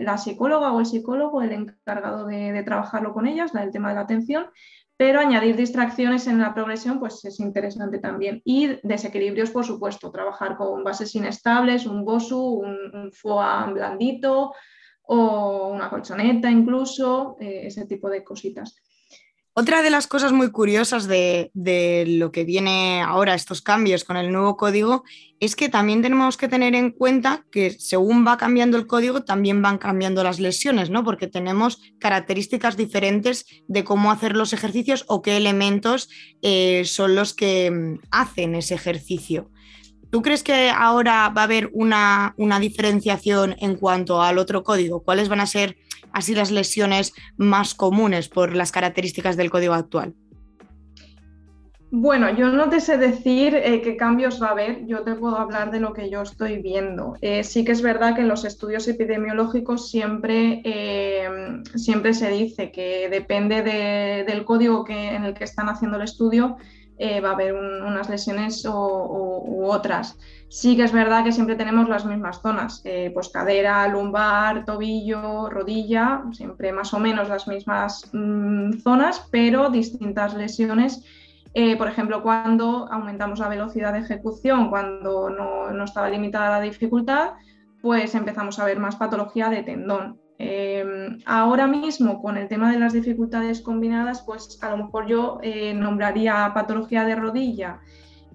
la 0.01 0.17
psicóloga 0.17 0.73
o 0.73 0.81
el 0.81 0.85
psicólogo 0.85 1.41
el 1.41 1.53
encargado 1.53 2.25
de, 2.25 2.61
trabajarlo 2.63 3.13
con 3.13 3.25
ellas, 3.25 3.55
el 3.55 3.71
tema 3.71 3.89
de 3.89 3.95
la 3.95 4.01
atención, 4.01 4.47
pero 4.97 5.21
añadir 5.21 5.55
distracciones 5.55 6.27
en 6.27 6.39
la 6.39 6.53
progresión 6.53 6.99
pues 6.99 7.23
es 7.23 7.39
interesante 7.39 7.99
también. 7.99 8.41
Y 8.43 8.79
desequilibrios, 8.83 9.51
por 9.51 9.63
supuesto, 9.63 10.11
trabajar 10.11 10.57
con 10.57 10.83
bases 10.83 11.15
inestables, 11.15 11.85
un 11.85 12.03
BOSU, 12.03 12.37
un, 12.37 13.11
un 13.23 13.73
blandito, 13.73 14.51
o 15.03 15.69
una 15.69 15.89
colchoneta 15.89 16.49
incluso, 16.49 17.37
eh, 17.39 17.63
ese 17.65 17.85
tipo 17.85 18.09
de 18.09 18.23
cositas. 18.23 18.75
Otra 19.55 19.83
de 19.83 19.91
las 19.91 20.07
cosas 20.07 20.31
muy 20.31 20.49
curiosas 20.49 21.07
de, 21.07 21.51
lo 22.07 22.31
que 22.31 22.43
viene 22.43 23.03
ahora, 23.03 23.35
estos 23.35 23.61
cambios 23.61 24.03
con 24.03 24.17
el 24.17 24.31
nuevo 24.31 24.57
código, 24.57 25.03
es 25.39 25.55
que 25.55 25.69
también 25.69 26.01
tenemos 26.01 26.37
que 26.37 26.47
tener 26.47 26.73
en 26.73 26.89
cuenta 26.89 27.45
que 27.51 27.69
según 27.69 28.25
va 28.25 28.37
cambiando 28.37 28.77
el 28.77 28.87
código, 28.87 29.25
también 29.25 29.61
van 29.61 29.77
cambiando 29.77 30.23
las 30.23 30.39
lesiones, 30.39 30.89
¿no? 30.89 31.03
Porque 31.03 31.27
tenemos 31.27 31.79
características 31.99 32.77
diferentes 32.77 33.45
de 33.67 33.83
cómo 33.83 34.11
hacer 34.11 34.35
los 34.35 34.53
ejercicios 34.53 35.05
o 35.07 35.21
qué 35.21 35.37
elementos 35.37 36.09
eh, 36.41 36.81
son 36.85 37.13
los 37.13 37.35
que 37.35 37.69
mm, 37.69 37.99
hacen 38.09 38.55
ese 38.55 38.73
ejercicio. 38.73 39.51
¿Tú 40.13 40.21
crees 40.21 40.43
que 40.43 40.69
ahora 40.69 41.27
va 41.35 41.41
a 41.41 41.45
haber 41.45 41.71
una, 41.73 42.35
diferenciación 42.61 43.55
en 43.57 43.75
cuanto 43.75 44.21
al 44.21 44.37
otro 44.37 44.61
código? 44.61 45.01
¿Cuáles 45.01 45.27
van 45.27 45.39
a 45.39 45.47
ser 45.47 45.75
así 46.11 46.35
las 46.35 46.51
lesiones 46.51 47.13
más 47.35 47.73
comunes 47.73 48.29
por 48.29 48.55
las 48.55 48.71
características 48.71 49.37
del 49.37 49.49
código 49.49 49.73
actual? 49.73 50.13
Bueno, 51.89 52.29
yo 52.29 52.49
no 52.49 52.69
te 52.69 52.79
sé 52.79 52.99
decir 52.99 53.55
eh, 53.55 53.81
qué 53.81 53.97
cambios 53.97 54.39
va 54.39 54.49
a 54.49 54.51
haber, 54.51 54.85
yo 54.85 55.01
te 55.01 55.15
puedo 55.15 55.35
hablar 55.35 55.71
de 55.71 55.79
lo 55.79 55.93
que 55.93 56.11
yo 56.11 56.21
estoy 56.21 56.61
viendo. 56.61 57.15
Eh, 57.21 57.43
sí 57.43 57.65
que 57.65 57.71
es 57.71 57.81
verdad 57.81 58.13
que 58.13 58.21
en 58.21 58.27
los 58.27 58.45
estudios 58.45 58.87
epidemiológicos 58.87 59.89
siempre, 59.89 60.61
eh, 60.63 61.27
siempre 61.73 62.13
se 62.13 62.29
dice 62.29 62.71
que 62.71 63.09
depende 63.09 63.63
del 63.63 64.45
código 64.45 64.85
en 64.87 65.23
el 65.23 65.33
que 65.33 65.43
están 65.43 65.69
haciendo 65.69 65.97
el 65.97 66.03
estudio, 66.03 66.57
eh, 66.97 67.21
va 67.21 67.29
a 67.29 67.33
haber 67.33 67.53
unas 67.53 68.09
lesiones 68.09 68.65
o, 68.65 69.43
u 69.45 69.65
otras. 69.65 70.17
Sí 70.49 70.75
que 70.75 70.83
es 70.83 70.91
verdad 70.91 71.23
que 71.23 71.31
siempre 71.31 71.55
tenemos 71.55 71.89
las 71.89 72.05
mismas 72.05 72.41
zonas, 72.41 72.81
eh, 72.85 73.09
pues 73.13 73.29
cadera, 73.29 73.87
lumbar, 73.87 74.65
tobillo, 74.65 75.49
rodilla, 75.49 76.23
siempre 76.31 76.71
más 76.71 76.93
o 76.93 76.99
menos 76.99 77.29
las 77.29 77.47
mismas 77.47 78.09
mm, 78.13 78.79
zonas, 78.79 79.27
pero 79.31 79.69
distintas 79.69 80.35
lesiones. 80.35 81.03
Eh, 81.55 81.77
por 81.77 81.87
ejemplo, 81.87 82.23
cuando 82.23 82.87
aumentamos 82.91 83.39
la 83.39 83.47
velocidad 83.47 83.93
de 83.93 83.99
ejecución, 83.99 84.69
cuando 84.69 85.29
no, 85.29 85.71
no 85.71 85.83
estaba 85.83 86.09
limitada 86.09 86.49
la 86.49 86.61
dificultad, 86.61 87.33
pues 87.81 88.15
empezamos 88.15 88.59
a 88.59 88.65
ver 88.65 88.79
más 88.79 88.95
patología 88.95 89.49
de 89.49 89.63
tendón. 89.63 90.22
Em, 90.45 91.19
ahora 91.25 91.67
mismo, 91.67 92.21
con 92.21 92.35
el 92.35 92.49
tema 92.49 92.69
de 92.69 92.77
las 92.77 92.91
dificultades 92.91 93.61
combinadas, 93.61 94.21
pues 94.23 94.59
a 94.61 94.71
lo 94.71 94.77
mejor 94.77 95.07
yo 95.07 95.39
eh, 95.41 95.73
nombraría 95.73 96.51
patología 96.53 97.05
de 97.05 97.15
rodilla, 97.15 97.79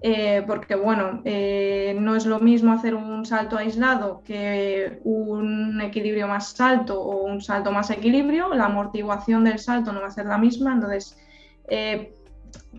eh, 0.01 0.43
porque 0.47 0.73
bueno, 0.73 1.21
eh, 1.23 1.95
no 1.99 2.15
es 2.15 2.25
lo 2.25 2.39
mismo 2.39 2.71
hacer 2.73 2.95
un 2.95 3.25
salto 3.25 3.57
aislado 3.57 4.23
que 4.25 4.99
un 5.03 5.81
equilibrio 5.81 6.27
más 6.27 6.59
alto 6.59 6.99
o 6.99 7.25
un 7.25 7.41
salto 7.41 7.71
más 7.71 7.91
equilibrio, 7.91 8.55
la 8.55 8.65
amortiguación 8.65 9.43
del 9.43 9.59
salto 9.59 9.93
no 9.93 10.01
va 10.01 10.07
a 10.07 10.11
ser 10.11 10.25
la 10.25 10.39
misma, 10.39 10.73
entonces 10.73 11.15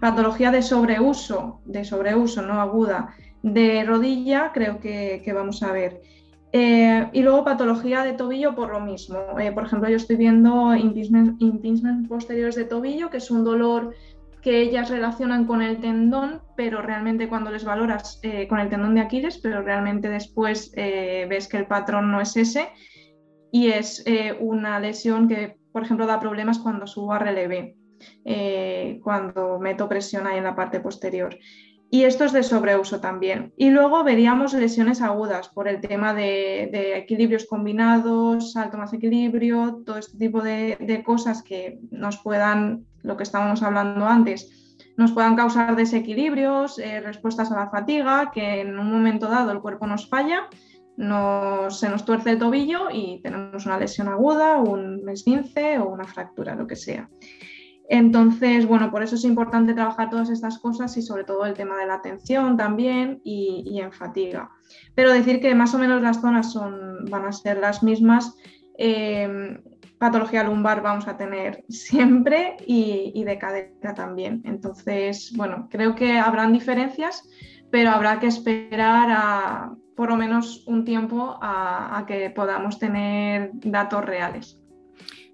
patología 0.00 0.50
de 0.50 0.62
sobreuso, 0.62 1.60
de 1.64 1.84
sobreuso 1.84 2.42
no 2.42 2.60
aguda, 2.60 3.14
de 3.42 3.84
rodilla 3.84 4.50
creo 4.52 4.80
que 4.80 5.32
vamos 5.32 5.62
a 5.62 5.70
ver. 5.70 6.00
Eh, 6.52 7.08
y 7.12 7.22
luego 7.22 7.44
patología 7.44 8.02
de 8.02 8.12
tobillo 8.12 8.54
por 8.54 8.72
lo 8.72 8.80
mismo. 8.80 9.38
Eh, 9.38 9.52
por 9.52 9.64
ejemplo, 9.64 9.88
yo 9.88 9.96
estoy 9.96 10.16
viendo 10.16 10.74
impingement, 10.74 12.08
posteriores 12.08 12.56
de 12.56 12.64
tobillo, 12.64 13.08
que 13.10 13.18
es 13.18 13.30
un 13.30 13.44
dolor 13.44 13.94
que 14.42 14.62
ellas 14.62 14.90
relacionan 14.90 15.44
con 15.46 15.62
el 15.62 15.80
tendón, 15.80 16.40
pero 16.56 16.80
realmente 16.80 17.28
cuando 17.28 17.50
les 17.50 17.64
valoras 17.64 18.18
eh, 18.22 18.48
con 18.48 18.58
el 18.58 18.70
tendón 18.70 18.94
de 18.94 19.02
Aquiles, 19.02 19.38
pero 19.38 19.62
realmente 19.62 20.08
después 20.08 20.72
ves 20.74 21.46
que 21.46 21.58
el 21.58 21.66
patrón 21.66 22.10
no 22.10 22.20
es 22.20 22.36
ese 22.36 22.70
y 23.52 23.68
es 23.68 24.02
una 24.40 24.80
lesión 24.80 25.28
que, 25.28 25.58
por 25.72 25.82
ejemplo, 25.82 26.06
da 26.06 26.18
problemas 26.18 26.58
cuando 26.58 26.86
subo 26.86 27.12
a 27.12 27.18
relevé, 27.18 27.76
cuando 29.02 29.58
meto 29.58 29.88
presión 29.90 30.26
ahí 30.26 30.38
en 30.38 30.44
la 30.44 30.56
parte 30.56 30.80
posterior. 30.80 31.36
Y 31.92 32.04
esto 32.04 32.24
es 32.24 32.32
de 32.32 32.44
sobreuso 32.44 33.00
también. 33.00 33.52
Y 33.56 33.70
luego 33.70 34.04
veríamos 34.04 34.54
lesiones 34.54 35.02
agudas 35.02 35.48
por 35.48 35.66
el 35.66 35.80
tema 35.80 36.14
de, 36.14 36.96
equilibrios 36.96 37.46
combinados, 37.46 38.52
salto 38.52 38.78
más 38.78 38.92
equilibrio, 38.92 39.82
todo 39.84 39.98
este 39.98 40.16
tipo 40.16 40.40
de, 40.40 41.02
cosas 41.04 41.42
que 41.42 41.80
nos 41.90 42.18
puedan, 42.18 42.86
lo 43.02 43.16
que 43.16 43.24
estábamos 43.24 43.64
hablando 43.64 44.06
antes, 44.06 44.78
nos 44.96 45.10
puedan 45.10 45.34
causar 45.34 45.74
desequilibrios, 45.74 46.78
eh, 46.78 47.00
respuestas 47.00 47.50
a 47.50 47.56
la 47.56 47.70
fatiga, 47.70 48.30
que 48.32 48.60
en 48.60 48.78
un 48.78 48.92
momento 48.92 49.26
dado 49.26 49.50
el 49.50 49.60
cuerpo 49.60 49.88
nos 49.88 50.08
falla, 50.08 50.48
se 51.70 51.88
nos 51.88 52.04
tuerce 52.04 52.30
el 52.30 52.38
tobillo 52.38 52.88
y 52.92 53.20
tenemos 53.22 53.66
una 53.66 53.78
lesión 53.78 54.06
aguda, 54.08 54.58
un 54.58 55.08
esguince 55.08 55.78
o 55.78 55.88
una 55.88 56.04
fractura, 56.04 56.54
lo 56.54 56.66
que 56.66 56.76
sea. 56.76 57.08
Entonces, 57.92 58.66
bueno, 58.66 58.92
por 58.92 59.02
eso 59.02 59.16
es 59.16 59.24
importante 59.24 59.74
trabajar 59.74 60.10
todas 60.10 60.30
estas 60.30 60.60
cosas 60.60 60.96
y 60.96 61.02
sobre 61.02 61.24
todo 61.24 61.44
el 61.44 61.54
tema 61.54 61.76
de 61.76 61.88
la 61.88 61.94
atención 61.94 62.56
también 62.56 63.20
y, 63.24 63.80
en 63.80 63.90
fatiga. 63.90 64.48
Pero 64.94 65.12
decir 65.12 65.40
que 65.40 65.56
más 65.56 65.74
o 65.74 65.78
menos 65.78 66.00
las 66.00 66.20
zonas 66.20 66.52
son, 66.52 67.04
van 67.06 67.26
a 67.26 67.32
ser 67.32 67.58
las 67.58 67.82
mismas. 67.82 68.36
Em, 68.78 69.60
patología 69.98 70.44
lumbar 70.44 70.82
vamos 70.82 71.08
a 71.08 71.16
tener 71.16 71.64
siempre 71.68 72.58
y, 72.64 73.24
de 73.24 73.38
cadera 73.38 73.92
también. 73.92 74.40
Entonces, 74.44 75.32
bueno, 75.36 75.66
creo 75.68 75.96
que 75.96 76.16
habrán 76.16 76.52
diferencias, 76.52 77.28
pero 77.72 77.90
habrá 77.90 78.20
que 78.20 78.28
esperar 78.28 79.72
por 79.96 80.10
lo 80.10 80.16
menos 80.16 80.62
un 80.68 80.84
tiempo 80.84 81.40
a 81.42 82.04
que 82.06 82.30
podamos 82.30 82.78
tener 82.78 83.50
datos 83.54 84.04
reales. 84.04 84.59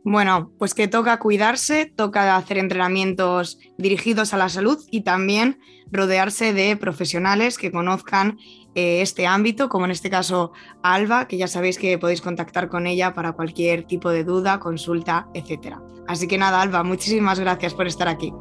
Bueno, 0.08 0.52
pues 0.56 0.72
que 0.72 0.86
toca 0.86 1.18
cuidarse, 1.18 1.84
toca 1.84 2.36
hacer 2.36 2.58
entrenamientos 2.58 3.58
dirigidos 3.76 4.32
a 4.32 4.36
la 4.36 4.48
salud 4.48 4.78
y 4.88 5.00
también 5.00 5.58
rodearse 5.90 6.52
de 6.52 6.76
profesionales 6.76 7.58
que 7.58 7.72
conozcan 7.72 8.38
eh, 8.76 9.00
este 9.02 9.26
ámbito, 9.26 9.68
como 9.68 9.84
en 9.84 9.90
este 9.90 10.08
caso 10.08 10.52
Alba, 10.84 11.26
que 11.26 11.38
ya 11.38 11.48
sabéis 11.48 11.76
que 11.76 11.98
podéis 11.98 12.20
contactar 12.20 12.68
con 12.68 12.86
ella 12.86 13.14
para 13.14 13.32
cualquier 13.32 13.82
tipo 13.82 14.10
de 14.10 14.22
duda, 14.22 14.60
consulta, 14.60 15.26
etc. 15.34 15.78
Así 16.06 16.28
que 16.28 16.38
nada, 16.38 16.62
Alba, 16.62 16.84
muchísimas 16.84 17.40
gracias 17.40 17.74
por 17.74 17.88
estar 17.88 18.06
aquí. 18.06 18.32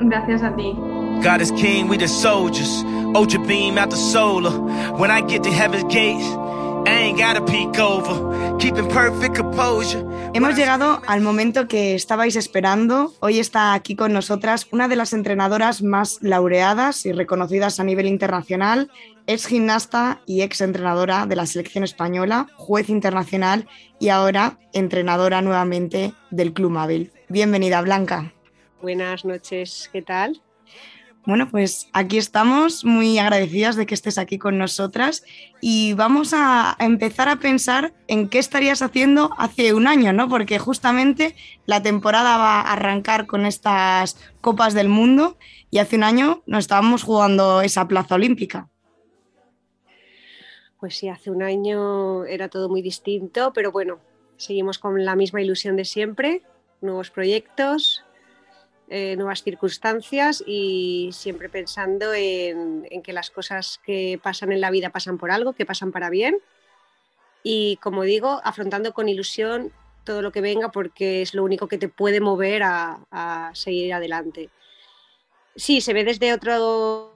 Gracias 0.00 0.44
a 0.44 0.54
ti. 0.54 0.76
God 1.24 1.40
is 1.40 1.50
king, 1.50 1.88
we 1.88 1.98
the 1.98 2.06
soldiers. 2.06 2.84
Ultra 3.16 3.40
beam 3.40 3.78
out 3.78 3.90
the 3.90 3.96
solar. 3.96 4.52
When 4.96 5.10
I 5.10 5.22
get 5.22 5.42
to 5.42 5.50
heaven's 5.50 5.92
gates. 5.92 6.38
Hemos 10.34 10.56
llegado 10.56 11.02
al 11.06 11.20
momento 11.20 11.68
que 11.68 11.94
estabais 11.94 12.34
esperando. 12.36 13.12
Hoy 13.20 13.38
está 13.38 13.74
aquí 13.74 13.94
con 13.94 14.12
nosotras 14.12 14.66
una 14.72 14.88
de 14.88 14.96
las 14.96 15.12
entrenadoras 15.12 15.82
más 15.82 16.18
laureadas 16.22 17.04
y 17.04 17.12
reconocidas 17.12 17.78
a 17.78 17.84
nivel 17.84 18.06
internacional. 18.06 18.90
Es 19.26 19.46
gimnasta 19.46 20.22
y 20.24 20.40
ex 20.40 20.62
entrenadora 20.62 21.26
de 21.26 21.36
la 21.36 21.44
selección 21.44 21.84
española, 21.84 22.46
juez 22.56 22.88
internacional 22.88 23.68
y 23.98 24.08
ahora 24.08 24.58
entrenadora 24.72 25.42
nuevamente 25.42 26.14
del 26.30 26.54
Club 26.54 26.70
Móvil. 26.70 27.12
Bienvenida, 27.28 27.82
Blanca. 27.82 28.32
Buenas 28.80 29.24
noches, 29.24 29.90
¿qué 29.92 30.00
tal? 30.00 30.40
Bueno, 31.28 31.46
pues 31.50 31.90
aquí 31.92 32.16
estamos 32.16 32.86
muy 32.86 33.18
agradecidas 33.18 33.76
de 33.76 33.84
que 33.84 33.92
estés 33.92 34.16
aquí 34.16 34.38
con 34.38 34.56
nosotras 34.56 35.26
y 35.60 35.92
vamos 35.92 36.32
a 36.32 36.74
empezar 36.80 37.28
a 37.28 37.36
pensar 37.36 37.92
en 38.06 38.30
qué 38.30 38.38
estarías 38.38 38.80
haciendo 38.80 39.32
hace 39.36 39.74
un 39.74 39.86
año, 39.86 40.14
¿no? 40.14 40.30
Porque 40.30 40.58
justamente 40.58 41.36
la 41.66 41.82
temporada 41.82 42.38
va 42.38 42.62
a 42.62 42.72
arrancar 42.72 43.26
con 43.26 43.44
estas 43.44 44.16
Copas 44.40 44.72
del 44.72 44.88
Mundo 44.88 45.36
y 45.70 45.80
hace 45.80 45.96
un 45.96 46.04
año 46.04 46.42
nos 46.46 46.60
estábamos 46.60 47.02
jugando 47.02 47.60
esa 47.60 47.86
plaza 47.86 48.14
olímpica. 48.14 48.70
Pues 50.80 50.96
sí, 50.96 51.10
hace 51.10 51.30
un 51.30 51.42
año 51.42 52.24
era 52.24 52.48
todo 52.48 52.70
muy 52.70 52.80
distinto, 52.80 53.52
pero 53.52 53.70
bueno, 53.70 53.98
seguimos 54.38 54.78
con 54.78 55.04
la 55.04 55.14
misma 55.14 55.42
ilusión 55.42 55.76
de 55.76 55.84
siempre, 55.84 56.40
nuevos 56.80 57.10
proyectos, 57.10 58.02
eh, 58.90 59.16
nuevas 59.16 59.42
circunstancias 59.42 60.42
y 60.46 61.10
siempre 61.12 61.50
pensando 61.50 62.14
en, 62.14 62.86
que 63.02 63.12
las 63.12 63.30
cosas 63.30 63.80
que 63.84 64.18
pasan 64.22 64.50
en 64.50 64.62
la 64.62 64.70
vida 64.70 64.88
pasan 64.88 65.18
por 65.18 65.30
algo, 65.30 65.52
que 65.52 65.66
pasan 65.66 65.92
para 65.92 66.08
bien. 66.08 66.38
Y 67.42 67.76
como 67.82 68.02
digo, 68.04 68.40
afrontando 68.44 68.94
con 68.94 69.10
ilusión 69.10 69.72
todo 70.04 70.22
lo 70.22 70.32
que 70.32 70.40
venga 70.40 70.70
porque 70.70 71.20
es 71.20 71.34
lo 71.34 71.44
único 71.44 71.68
que 71.68 71.76
te 71.76 71.90
puede 71.90 72.20
mover 72.20 72.62
a, 72.62 73.50
seguir 73.52 73.92
adelante. 73.92 74.48
Sí, 75.54 75.82
se 75.82 75.92
ve 75.92 76.04
desde 76.04 76.32
otra 76.32 76.58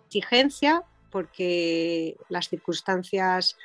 exigencia 0.07 0.83
porque 1.11 2.19
las 2.29 2.51
circunstancias 2.51 3.57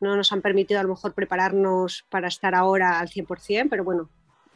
no 0.00 0.16
nos 0.16 0.32
han 0.32 0.42
permitido 0.42 0.80
a 0.80 0.82
lo 0.82 0.88
mejor 0.88 1.14
prepararnos 1.14 2.04
para 2.08 2.26
estar 2.26 2.56
ahora 2.56 2.98
al 2.98 3.08
100%, 3.08 3.68
pero 3.70 3.84
bueno, 3.84 4.10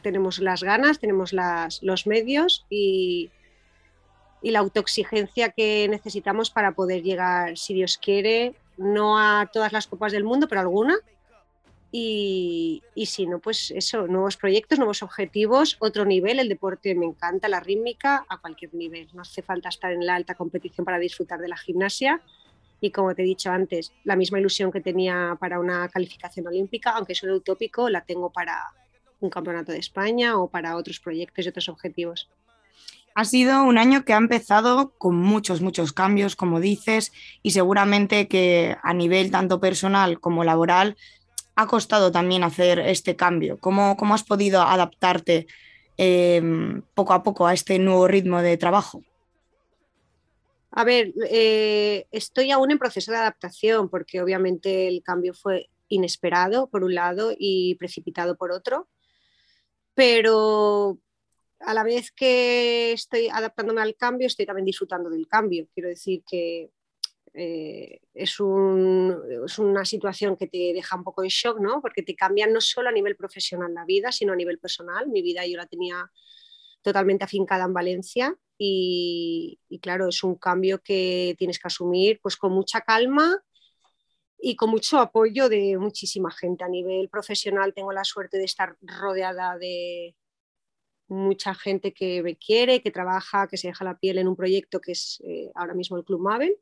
tenemos 0.07 0.39
las 0.39 0.63
ganas, 0.63 1.01
tenemos 1.01 1.33
los 1.83 2.07
medios 2.07 2.65
y, 2.71 3.33
la 4.41 4.61
autoexigencia 4.61 5.49
que 5.49 5.89
necesitamos 5.89 6.51
para 6.51 6.71
poder 6.71 7.03
llegar, 7.03 7.59
si 7.59 7.75
Dios 7.75 7.99
quiere, 7.99 8.55
no 8.77 9.19
a 9.19 9.51
todas 9.53 9.73
las 9.73 9.89
copas 9.89 10.13
del 10.13 10.23
mundo, 10.23 10.47
pero 10.47 10.61
alguna. 10.61 10.95
Y, 11.91 12.85
y, 12.95 13.07
si 13.07 13.27
no, 13.27 13.41
pues 13.41 13.73
eso, 13.73 14.07
nuevos 14.07 14.37
proyectos, 14.37 14.79
nuevos 14.79 15.03
objetivos, 15.03 15.77
otro 15.81 16.05
nivel. 16.05 16.39
El 16.39 16.49
deporte 16.49 16.95
me 16.95 17.07
encanta, 17.07 17.49
la 17.49 17.59
rítmica 17.59 18.25
a 18.29 18.39
cualquier 18.39 18.73
nivel. 18.75 19.09
No 19.13 19.23
hace 19.23 19.43
falta 19.43 19.69
estar 19.69 19.91
en 19.91 20.07
la 20.07 20.15
alta 20.15 20.37
competición 20.37 20.85
para 20.85 21.01
disfrutar 21.01 21.41
de 21.41 21.49
la 21.49 21.57
gimnasia. 21.57 22.21
Y 22.81 22.93
como 22.93 23.13
te 23.17 23.23
he 23.23 23.25
dicho 23.25 23.51
antes, 23.51 23.93
la 24.05 24.15
misma 24.15 24.39
ilusión 24.39 24.71
que 24.71 24.81
tenía 24.81 25.37
para 25.41 25.59
una 25.59 25.89
calificación 25.89 26.47
olímpica, 26.47 26.91
aunque 26.91 27.17
suene 27.17 27.35
utópico, 27.35 27.89
la 27.89 28.03
tengo 28.03 28.31
para, 28.31 28.63
un 29.21 29.31
campeonato 29.31 29.73
de 29.73 29.79
España 29.79 30.39
o 30.39 30.49
para 30.49 30.77
otros 30.77 31.01
proyectos 31.01 31.45
y 31.45 31.49
otros 31.49 31.69
objetivos. 31.69 32.29
Ha 33.15 33.25
sido 33.25 33.65
un 33.65 33.79
año 33.79 34.05
que 34.05 34.13
ha 34.13 34.19
empezado 34.19 34.93
con 34.99 35.17
muchos, 35.17 35.63
muchos 35.63 35.95
cambios, 35.95 36.37
como 36.37 36.61
dices, 36.61 37.13
y 37.43 37.53
seguramente 37.53 38.29
que 38.29 38.77
a 38.83 38.93
nivel 38.93 39.31
tanto 39.31 39.59
personal 39.59 40.21
como 40.21 40.45
laboral 40.45 40.97
ha 41.55 41.67
costado 41.67 42.13
también 42.13 42.45
hacer 42.45 42.79
este 42.79 43.17
cambio. 43.17 43.59
¿Cómo, 43.59 43.97
cómo 43.97 44.15
has 44.15 44.23
podido 44.23 44.61
adaptarte 44.61 45.47
em, 45.97 46.83
poco 46.93 47.15
a 47.15 47.23
poco 47.23 47.47
a 47.47 47.55
este 47.55 47.79
nuevo 47.79 48.07
ritmo 48.07 48.43
de 48.43 48.59
trabajo? 48.59 49.03
A 50.73 50.85
ver, 50.85 51.15
eh, 51.31 52.07
estoy 52.13 52.51
aún 52.51 52.71
en 52.71 52.79
proceso 52.79 53.13
de 53.13 53.17
adaptación 53.17 53.89
porque 53.89 54.21
obviamente 54.21 54.89
el 54.89 55.03
cambio 55.03 55.33
fue 55.33 55.71
inesperado 55.89 56.69
por 56.69 56.85
un 56.85 56.95
lado 56.95 57.33
y 57.35 57.77
precipitado 57.77 58.37
por 58.37 58.53
otro 58.53 58.89
pero 59.97 61.01
a 61.61 61.73
la 61.73 61.83
vez 61.83 62.13
que 62.13 62.93
estoy 62.93 63.29
adaptándome 63.33 63.81
al 63.81 63.97
cambio, 63.97 64.27
estoy 64.27 64.45
también 64.45 64.67
disfrutando 64.67 65.09
del 65.09 65.27
cambio. 65.27 65.67
Quiero 65.73 65.89
decir 65.89 66.23
que 66.29 66.71
eh, 67.33 68.01
es, 68.13 68.39
una 68.39 69.85
situación 69.87 70.37
que 70.37 70.49
te 70.49 70.75
deja 70.75 70.97
un 70.97 71.03
poco 71.03 71.23
en 71.23 71.31
shock, 71.31 71.61
¿no? 71.61 71.81
Porque 71.81 72.03
te 72.03 72.15
cambia 72.15 72.47
no 72.47 72.61
solo 72.61 72.91
a 72.91 72.93
nivel 72.93 73.17
profesional 73.17 73.73
la 73.73 73.87
vida, 73.87 74.13
sino 74.13 74.35
a 74.35 74.37
nivel 74.37 74.59
personal. 74.59 75.09
Mi 75.09 75.23
vida 75.23 75.47
yo 75.47 75.57
la 75.57 75.67
tenía 75.67 76.11
totalmente 76.83 77.25
afincada 77.25 77.65
en 77.65 77.73
Valencia 77.73 78.37
y, 78.59 79.59
y 79.71 79.79
claro, 79.79 80.09
es 80.09 80.23
un 80.23 80.35
cambio 80.37 80.83
que 80.83 81.35
tienes 81.39 81.59
que 81.59 81.69
asumir 81.69 82.21
pues 82.23 82.37
con 82.37 82.53
mucha 82.53 82.83
calma 82.83 83.43
y 84.39 84.57
con 84.57 84.71
mucho 84.71 84.99
apoyo 84.99 85.49
de 85.49 85.77
muchísima 85.79 86.31
gente. 86.31 86.65
A 86.65 86.69
nivel 86.69 87.09
profesional 87.09 87.75
tengo 87.75 87.93
la 87.93 88.05
suerte 88.05 88.39
de 88.39 88.45
estar 88.45 88.77
rodeada 88.83 89.57
de 89.59 90.15
mucha 91.09 91.55
gente 91.55 91.93
que 91.93 92.23
me 92.23 92.37
quiere, 92.37 92.83
que 92.83 92.91
trabaja, 92.91 93.47
que 93.49 93.57
se 93.57 93.69
deja 93.69 93.85
la 93.85 93.99
piel 93.99 94.19
en 94.19 94.29
un 94.29 94.37
proyecto 94.37 94.81
que 94.81 94.93
es 94.93 95.23
eh, 95.25 95.51
ahora 95.55 95.75
mismo 95.75 95.97
el 95.97 96.05
Club 96.05 96.21
Mabel, 96.21 96.57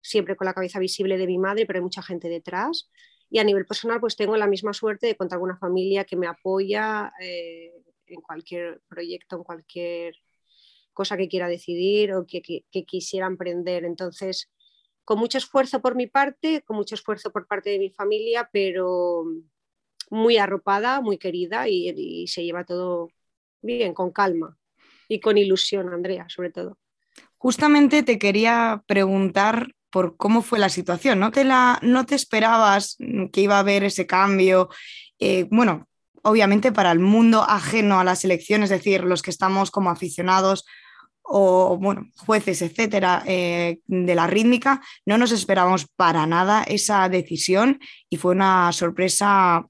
siempre 0.00 0.36
con 0.36 0.46
la 0.46 0.54
cabeza 0.54 0.78
visible 0.78 1.16
de 1.18 1.26
mi 1.26 1.38
madre, 1.38 1.66
pero 1.66 1.78
hay 1.78 1.82
mucha 1.82 2.02
gente 2.02 2.28
detrás. 2.28 2.90
Y 3.30 3.38
a 3.38 3.44
nivel 3.44 3.66
personal, 3.66 4.00
pues 4.00 4.16
tengo 4.16 4.36
la 4.36 4.46
misma 4.46 4.72
suerte 4.72 5.06
de 5.06 5.16
contar 5.16 5.38
con 5.38 5.48
una 5.50 5.58
familia 5.58 6.04
que 6.04 6.16
me 6.16 6.26
apoya 6.26 7.12
eh, 7.20 7.72
en 8.06 8.20
cualquier 8.20 8.82
proyecto, 8.88 9.36
en 9.36 9.44
cualquier 9.44 10.14
cosa 10.92 11.16
que 11.16 11.28
quiera 11.28 11.48
decidir 11.48 12.12
o 12.12 12.26
que, 12.26 12.42
que 12.42 12.84
quisiera 12.84 13.26
emprender. 13.26 13.84
Entonces, 13.84 14.50
con 15.04 15.18
mucho 15.18 15.38
esfuerzo 15.38 15.80
por 15.80 15.94
mi 15.94 16.06
parte, 16.06 16.62
con 16.62 16.76
mucho 16.76 16.94
esfuerzo 16.94 17.30
por 17.30 17.46
parte 17.46 17.70
de 17.70 17.78
mi 17.78 17.90
familia, 17.90 18.48
pero 18.52 19.24
muy 20.10 20.36
arropada, 20.36 21.00
muy 21.00 21.18
querida 21.18 21.68
y, 21.68 22.26
se 22.28 22.44
lleva 22.44 22.64
todo 22.64 23.08
bien, 23.62 23.94
con 23.94 24.12
calma 24.12 24.56
y 25.08 25.20
con 25.20 25.38
ilusión, 25.38 25.92
Andrea, 25.92 26.26
sobre 26.28 26.50
todo. 26.50 26.78
Justamente 27.36 28.02
te 28.02 28.18
quería 28.18 28.82
preguntar 28.86 29.74
por 29.90 30.16
cómo 30.16 30.42
fue 30.42 30.58
la 30.58 30.68
situación. 30.70 31.20
¿No 31.20 31.30
te, 31.30 31.44
la, 31.44 31.78
no 31.82 32.06
te 32.06 32.14
esperabas 32.14 32.96
que 33.32 33.40
iba 33.42 33.56
a 33.56 33.60
haber 33.60 33.84
ese 33.84 34.06
cambio? 34.06 34.70
Eh, 35.18 35.46
bueno, 35.50 35.86
obviamente 36.22 36.72
para 36.72 36.90
el 36.90 36.98
mundo 36.98 37.44
ajeno 37.46 38.00
a 38.00 38.04
la 38.04 38.16
selección, 38.16 38.62
es 38.62 38.70
decir, 38.70 39.04
los 39.04 39.22
que 39.22 39.30
estamos 39.30 39.70
como 39.70 39.90
aficionados 39.90 40.64
o 41.24 41.78
bueno, 41.78 42.10
jueces, 42.18 42.60
etcétera, 42.62 43.22
eh, 43.26 43.80
de 43.86 44.14
la 44.14 44.26
rítmica, 44.26 44.82
no 45.06 45.18
nos 45.18 45.32
esperábamos 45.32 45.86
para 45.96 46.26
nada 46.26 46.62
esa 46.64 47.08
decisión 47.08 47.80
y 48.10 48.18
fue 48.18 48.32
una 48.32 48.70
sorpresa, 48.72 49.66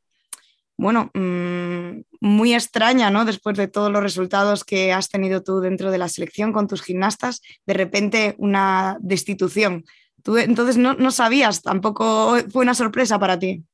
bueno, 0.77 1.11
mm, 1.15 2.03
muy 2.21 2.55
extraña, 2.55 3.11
¿no? 3.11 3.25
Después 3.25 3.57
de 3.57 3.69
todos 3.69 3.93
los 3.93 4.03
resultados 4.03 4.65
que 4.65 4.93
has 4.93 5.09
tenido 5.09 5.43
tú 5.43 5.61
dentro 5.61 5.93
de 5.93 5.99
la 5.99 6.09
selección 6.09 6.53
con 6.53 6.67
tus 6.67 6.83
gimnastas, 6.83 7.41
de 7.67 7.75
repente 7.75 8.35
una 8.39 8.97
destitución. 9.01 9.85
Tú 10.25 10.37
entonces 10.39 10.77
no, 10.77 10.95
no 10.95 11.13
sabías, 11.13 11.63
tampoco 11.63 12.37
fue 12.51 12.63
una 12.63 12.75
sorpresa 12.75 13.19
para 13.19 13.39
ti. 13.39 13.65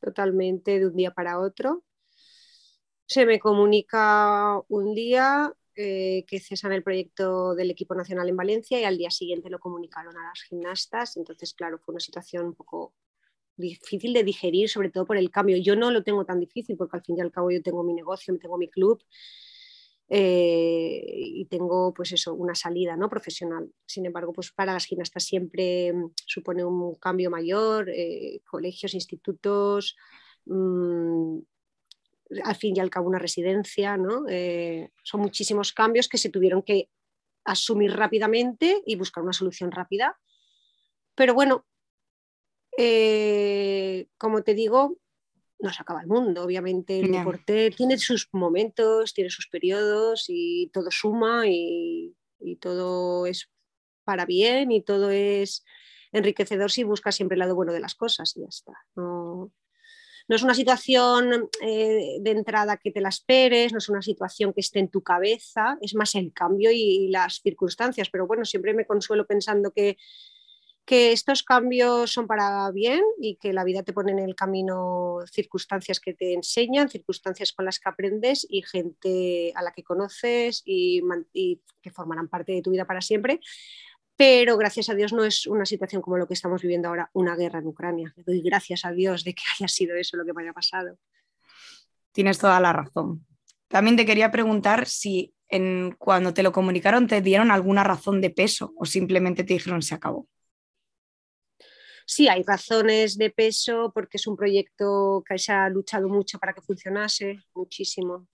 Totalmente, 0.00 0.78
de 0.78 0.86
un 0.86 0.96
día 0.96 1.10
para 1.12 1.38
otro. 1.38 1.82
Se 3.06 3.24
me 3.24 3.38
comunica 3.38 4.60
un 4.68 4.94
día 4.94 5.52
eh, 5.80 6.24
que 6.26 6.40
cesan 6.40 6.72
el 6.72 6.82
proyecto 6.82 7.54
del 7.54 7.70
equipo 7.70 7.94
nacional 7.94 8.28
en 8.28 8.34
Valencia 8.36 8.80
y 8.80 8.84
al 8.84 8.98
día 8.98 9.12
siguiente 9.12 9.48
lo 9.48 9.60
comunicaron 9.60 10.16
a 10.16 10.28
las 10.28 10.42
gimnastas. 10.42 11.16
Entonces, 11.16 11.54
claro, 11.54 11.78
fue 11.78 11.92
una 11.92 12.00
situación 12.00 12.46
un 12.46 12.54
poco 12.54 12.94
difícil 13.56 14.12
de 14.12 14.24
digerir, 14.24 14.68
sobre 14.68 14.90
todo 14.90 15.06
por 15.06 15.16
el 15.16 15.30
cambio. 15.30 15.56
Yo 15.56 15.76
no 15.76 15.92
lo 15.92 16.02
tengo 16.02 16.24
tan 16.24 16.40
difícil 16.40 16.76
porque 16.76 16.96
al 16.96 17.04
fin 17.04 17.18
y 17.18 17.20
al 17.20 17.30
cabo 17.30 17.52
yo 17.52 17.62
tengo 17.62 17.84
mi 17.84 17.94
negocio, 17.94 18.36
tengo 18.40 18.58
mi 18.58 18.68
club 18.68 19.00
eh, 20.08 21.04
y 21.06 21.44
tengo 21.44 21.94
pues 21.94 22.10
eso, 22.10 22.34
una 22.34 22.56
salida 22.56 22.96
¿no? 22.96 23.08
profesional. 23.08 23.70
Sin 23.86 24.04
embargo, 24.04 24.32
pues 24.32 24.50
para 24.50 24.72
las 24.72 24.84
gimnastas 24.84 25.22
siempre 25.22 25.92
mm, 25.92 26.10
supone 26.26 26.64
un 26.64 26.96
cambio 26.96 27.30
mayor, 27.30 27.88
eh, 27.88 28.40
colegios, 28.50 28.94
institutos, 28.94 29.96
mm, 30.46 31.38
al 32.44 32.56
fin 32.56 32.76
y 32.76 32.80
al 32.80 32.90
cabo 32.90 33.08
una 33.08 33.18
residencia, 33.18 33.96
¿no? 33.96 34.24
Eh, 34.28 34.90
son 35.02 35.20
muchísimos 35.20 35.72
cambios 35.72 36.08
que 36.08 36.18
se 36.18 36.30
tuvieron 36.30 36.62
que 36.62 36.90
asumir 37.44 37.92
rápidamente 37.92 38.82
y 38.86 38.96
buscar 38.96 39.22
una 39.24 39.32
solución 39.32 39.70
rápida. 39.70 40.18
Pero 41.14 41.34
bueno, 41.34 41.66
eh, 42.76 44.08
como 44.18 44.42
te 44.42 44.54
digo, 44.54 44.98
no 45.58 45.72
se 45.72 45.82
acaba 45.82 46.02
el 46.02 46.06
mundo. 46.06 46.44
Obviamente 46.44 47.00
el 47.00 47.10
deporte 47.10 47.70
tiene 47.70 47.98
sus 47.98 48.28
momentos, 48.32 49.14
tiene 49.14 49.30
sus 49.30 49.48
periodos 49.48 50.26
y 50.28 50.70
todo 50.72 50.90
suma 50.90 51.46
y, 51.46 52.14
y, 52.38 52.56
todo 52.56 53.26
es 53.26 53.50
para 54.04 54.26
bien 54.26 54.70
y 54.70 54.82
todo 54.82 55.10
es 55.10 55.64
enriquecedor 56.12 56.70
si 56.70 56.84
buscas 56.84 57.16
siempre 57.16 57.34
el 57.34 57.40
lado 57.40 57.54
bueno 57.54 57.72
de 57.72 57.80
las 57.80 57.94
cosas 57.94 58.36
y 58.36 58.40
ya 58.42 58.46
está. 58.48 58.72
No, 58.94 59.50
no 60.28 60.36
es 60.36 60.42
una 60.42 60.54
situación 60.54 61.48
eh, 61.62 62.18
de 62.20 62.30
entrada 62.30 62.76
que 62.76 62.90
te 62.90 63.00
la 63.00 63.08
esperes, 63.08 63.72
no 63.72 63.78
es 63.78 63.88
una 63.88 64.02
situación 64.02 64.52
que 64.52 64.60
esté 64.60 64.78
en 64.78 64.88
tu 64.88 65.02
cabeza, 65.02 65.78
es 65.80 65.94
más 65.94 66.14
el 66.14 66.32
cambio 66.34 66.70
y, 66.70 67.08
las 67.08 67.40
circunstancias. 67.40 68.10
Pero 68.10 68.26
bueno, 68.26 68.44
siempre 68.44 68.74
me 68.74 68.86
consuelo 68.86 69.26
pensando 69.26 69.70
que, 69.70 69.96
que 70.84 71.12
estos 71.12 71.42
cambios 71.42 72.12
son 72.12 72.26
para 72.26 72.70
bien 72.72 73.02
y 73.18 73.36
que 73.36 73.54
la 73.54 73.64
vida 73.64 73.82
te 73.82 73.94
pone 73.94 74.12
en 74.12 74.18
el 74.18 74.34
camino 74.34 75.20
circunstancias 75.32 75.98
que 75.98 76.12
te 76.12 76.34
enseñan, 76.34 76.90
circunstancias 76.90 77.52
con 77.52 77.64
las 77.64 77.78
que 77.78 77.88
aprendes 77.88 78.46
y 78.50 78.62
gente 78.62 79.52
a 79.54 79.62
la 79.62 79.72
que 79.72 79.82
conoces 79.82 80.62
y, 80.66 81.00
y 81.32 81.62
que 81.80 81.90
formarán 81.90 82.28
parte 82.28 82.52
de 82.52 82.60
tu 82.60 82.70
vida 82.70 82.84
para 82.84 83.00
siempre 83.00 83.40
pero 84.18 84.56
gracias 84.56 84.90
a 84.90 84.96
Dios 84.96 85.12
no 85.12 85.22
es 85.22 85.46
una 85.46 85.64
situación 85.64 86.02
como 86.02 86.18
lo 86.18 86.26
que 86.26 86.34
estamos 86.34 86.60
viviendo 86.60 86.88
ahora, 86.88 87.08
una 87.12 87.36
guerra 87.36 87.60
en 87.60 87.68
Ucrania. 87.68 88.12
Le 88.16 88.24
doy 88.24 88.42
gracias 88.42 88.84
a 88.84 88.90
Dios 88.90 89.22
de 89.22 89.32
que 89.32 89.44
haya 89.54 89.68
sido 89.68 89.94
eso 89.96 90.16
lo 90.16 90.24
que 90.24 90.32
me 90.32 90.42
haya 90.42 90.52
pasado. 90.52 90.98
Tienes 92.10 92.36
toda 92.36 92.58
la 92.58 92.72
razón. 92.72 93.24
También 93.68 93.96
te 93.96 94.04
quería 94.04 94.32
preguntar 94.32 94.88
si 94.88 95.32
en, 95.48 95.94
cuando 95.98 96.34
te 96.34 96.42
lo 96.42 96.50
comunicaron 96.50 97.06
te 97.06 97.22
dieron 97.22 97.52
alguna 97.52 97.84
razón 97.84 98.20
de 98.20 98.30
peso 98.30 98.72
o 98.76 98.86
simplemente 98.86 99.44
te 99.44 99.54
dijeron 99.54 99.82
se 99.82 99.94
acabó. 99.94 100.26
Sí, 102.04 102.26
hay 102.26 102.42
razones 102.42 103.18
de 103.18 103.30
peso 103.30 103.92
porque 103.94 104.16
es 104.16 104.26
un 104.26 104.36
proyecto 104.36 105.22
que 105.24 105.38
se 105.38 105.52
ha 105.52 105.68
luchado 105.68 106.08
mucho 106.08 106.40
para 106.40 106.54
que 106.54 106.60
funcionase, 106.62 107.38
muchísimo 107.54 108.26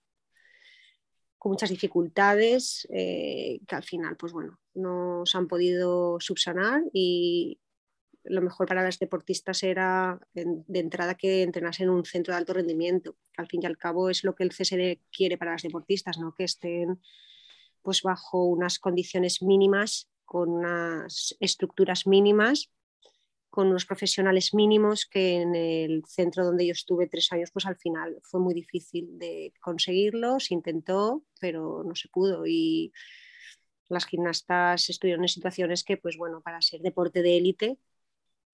con 1.37 1.53
muchas 1.53 1.69
dificultades 1.69 2.89
eh, 2.91 3.61
que 3.69 3.75
al 3.75 3.83
final, 3.83 4.17
pues 4.17 4.33
bueno, 4.33 4.59
no 4.75 5.23
se 5.27 5.39
han 5.39 5.49
podido 5.49 6.19
subsanar 6.21 6.83
y 6.93 7.61
lo 8.25 8.41
mejor 8.41 8.67
para 8.67 8.83
las 8.83 8.99
deportistas 8.99 9.63
era 9.63 10.19
de 10.33 10.79
entrada 10.79 11.15
que 11.15 11.43
entrenasen 11.43 11.89
en 11.89 11.95
un 11.95 12.05
centro 12.05 12.33
de 12.33 12.39
alto 12.39 12.55
rendimiento, 12.55 13.17
al 13.37 13.49
fin 13.49 13.61
y 13.63 13.67
al 13.67 13.77
cabo 13.77 14.09
es 14.09 14.25
lo 14.25 14.35
que 14.35 14.45
el 14.45 14.51
CSD 14.51 14.99
quiere 15.13 15.37
para 15.37 15.53
las 15.53 15.63
deportistas, 15.63 16.19
¿no? 16.19 16.35
que 16.35 16.45
estén 16.45 17.01
pues 17.83 18.03
bajo 18.03 18.45
unas 18.47 18.79
condiciones 18.79 19.43
mínimas, 19.43 20.09
con 20.25 20.49
unas 20.49 21.37
estructuras 21.39 22.07
mínimas 22.07 22.71
con 23.55 23.69
unos 23.69 23.87
profesionales 23.87 24.53
mínimos 24.53 25.07
que 25.07 25.37
en 25.41 25.55
el 25.55 26.03
centro 26.09 26.45
donde 26.45 26.67
yo 26.67 26.73
estuve 26.73 27.07
tres 27.07 27.31
años, 27.31 27.53
pues 27.53 27.67
al 27.67 27.77
final 27.77 28.19
fue 28.25 28.41
muy 28.41 28.53
difícil 28.53 29.17
de 29.17 29.53
conseguirlo, 29.61 30.41
se 30.41 30.55
intentó, 30.55 31.23
pero 31.39 31.85
no 31.85 31.95
se 31.95 32.09
pudo 32.09 32.49
y 32.49 32.93
las 33.89 34.07
gimnastas 34.07 34.89
estuvieron 34.91 35.25
en 35.25 35.29
situaciones 35.29 35.85
que, 35.85 35.97
pues 35.97 36.17
bueno, 36.17 36.41
para 36.41 36.61
ser 36.63 36.81
deporte 36.81 37.23
de 37.23 37.37
élite 37.37 37.79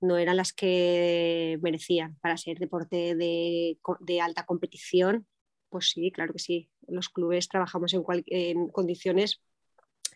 no 0.01 0.16
eran 0.16 0.37
las 0.37 0.53
que 0.53 1.59
merecían, 1.61 2.16
para 2.21 2.37
ser 2.37 2.59
deporte 2.59 3.14
de, 3.14 3.79
de 4.01 4.21
alta 4.21 4.47
competición, 4.47 5.27
pues 5.69 5.90
sí, 5.90 6.11
claro 6.11 6.33
que 6.33 6.38
sí, 6.38 6.71
los 6.88 7.09
clubes 7.11 7.49
trabajamos 7.49 7.93
en, 7.93 8.03
en 8.27 8.69
condiciones 8.69 9.43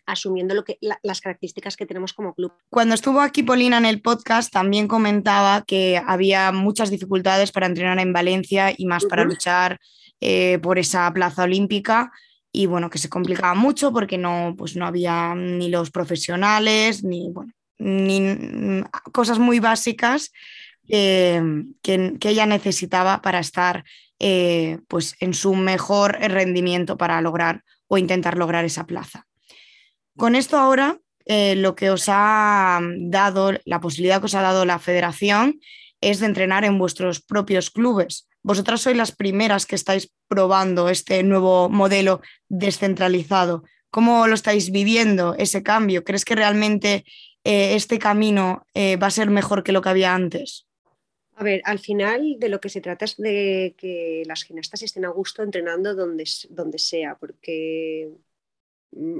asumiendo 0.07 0.53
lo 0.53 0.63
que, 0.63 0.77
las 0.81 1.21
características 1.21 1.75
que 1.75 1.85
tenemos 1.85 2.13
como 2.13 2.33
club. 2.33 2.53
Cuando 2.69 2.93
estuvo 2.93 3.21
aquí 3.21 3.43
Polina 3.43 3.77
en 3.77 3.85
el 3.85 4.01
podcast, 4.01 4.53
también 4.53 4.87
comentaba 4.87 5.63
que 5.65 6.01
había 6.05 6.51
muchas 6.51 6.91
dificultades 6.91 7.51
para 7.51 7.65
entrenar 7.65 7.99
en 7.99 8.13
Valencia 8.13 8.73
y 8.75 8.85
más 8.85 9.05
para 9.05 9.23
luchar 9.23 9.79
eh, 10.21 10.59
por 10.61 10.77
esa 10.77 11.11
plaza 11.11 11.43
olímpica. 11.43 12.11
Y 12.57 12.67
bueno, 12.67 12.89
que 12.89 12.99
se 12.99 13.09
complicaba 13.09 13.53
mucho 13.53 13.91
porque 13.91 14.17
no, 14.17 14.55
pues 14.57 14.77
no 14.77 14.85
había 14.85 15.35
ni 15.35 15.67
los 15.67 15.91
profesionales, 15.91 17.03
ni, 17.03 17.29
bueno, 17.29 17.51
ni 17.77 18.81
cosas 19.11 19.39
muy 19.39 19.59
básicas 19.59 20.31
que, 20.87 22.17
ella 22.21 22.45
necesitaba 22.45 23.21
para 23.21 23.39
estar 23.39 23.83
eh, 24.19 24.79
pues 24.87 25.15
en 25.19 25.33
su 25.33 25.53
mejor 25.53 26.13
rendimiento 26.13 26.97
para 26.97 27.19
lograr 27.19 27.63
o 27.87 27.97
intentar 27.97 28.37
lograr 28.37 28.63
esa 28.63 28.85
plaza. 28.85 29.27
Con 30.15 30.35
esto 30.35 30.57
ahora, 30.57 30.97
eh, 31.25 31.55
lo 31.57 31.75
que 31.75 31.89
os 31.89 32.05
ha 32.07 32.79
dado, 32.99 33.51
la 33.65 33.81
posibilidad 33.81 34.21
que 34.21 34.27
os 34.27 34.35
ha 34.35 34.41
dado 34.41 34.63
la 34.63 34.79
federación 34.79 35.59
es 35.99 36.21
de 36.21 36.27
entrenar 36.27 36.63
en 36.63 36.79
vuestros 36.79 37.19
propios 37.19 37.69
clubes. 37.69 38.29
Vosotras 38.45 38.81
sois 38.81 38.95
las 38.95 39.09
primeras 39.09 39.65
que 39.65 39.73
estáis 39.73 40.13
probando 40.27 40.87
este 40.89 41.23
nuevo 41.23 41.67
modelo 41.67 42.21
descentralizado. 42.47 43.63
¿Cómo 43.89 44.27
lo 44.27 44.35
estáis 44.35 44.69
viviendo 44.69 45.33
ese 45.33 45.63
cambio? 45.63 46.03
¿Crees 46.03 46.25
que 46.25 46.35
realmente 46.35 47.05
eh, 47.43 47.73
este 47.73 47.97
camino 47.97 48.63
eh, 48.75 48.97
va 48.97 49.07
a 49.07 49.17
ser 49.17 49.31
mejor 49.31 49.63
que 49.63 49.71
lo 49.71 49.81
que 49.81 49.89
había 49.89 50.13
antes? 50.13 50.67
A 51.33 51.43
ver, 51.43 51.63
al 51.65 51.79
final 51.79 52.35
de 52.37 52.49
lo 52.49 52.61
que 52.61 52.69
se 52.69 52.81
trata 52.81 53.05
es 53.05 53.17
de 53.17 53.73
que 53.79 54.21
las 54.27 54.43
gimnastas 54.43 54.83
estén 54.83 55.05
a 55.05 55.09
gusto 55.09 55.41
entrenando 55.41 55.95
donde, 55.95 56.25
donde 56.49 56.77
sea, 56.77 57.17
porque 57.17 58.11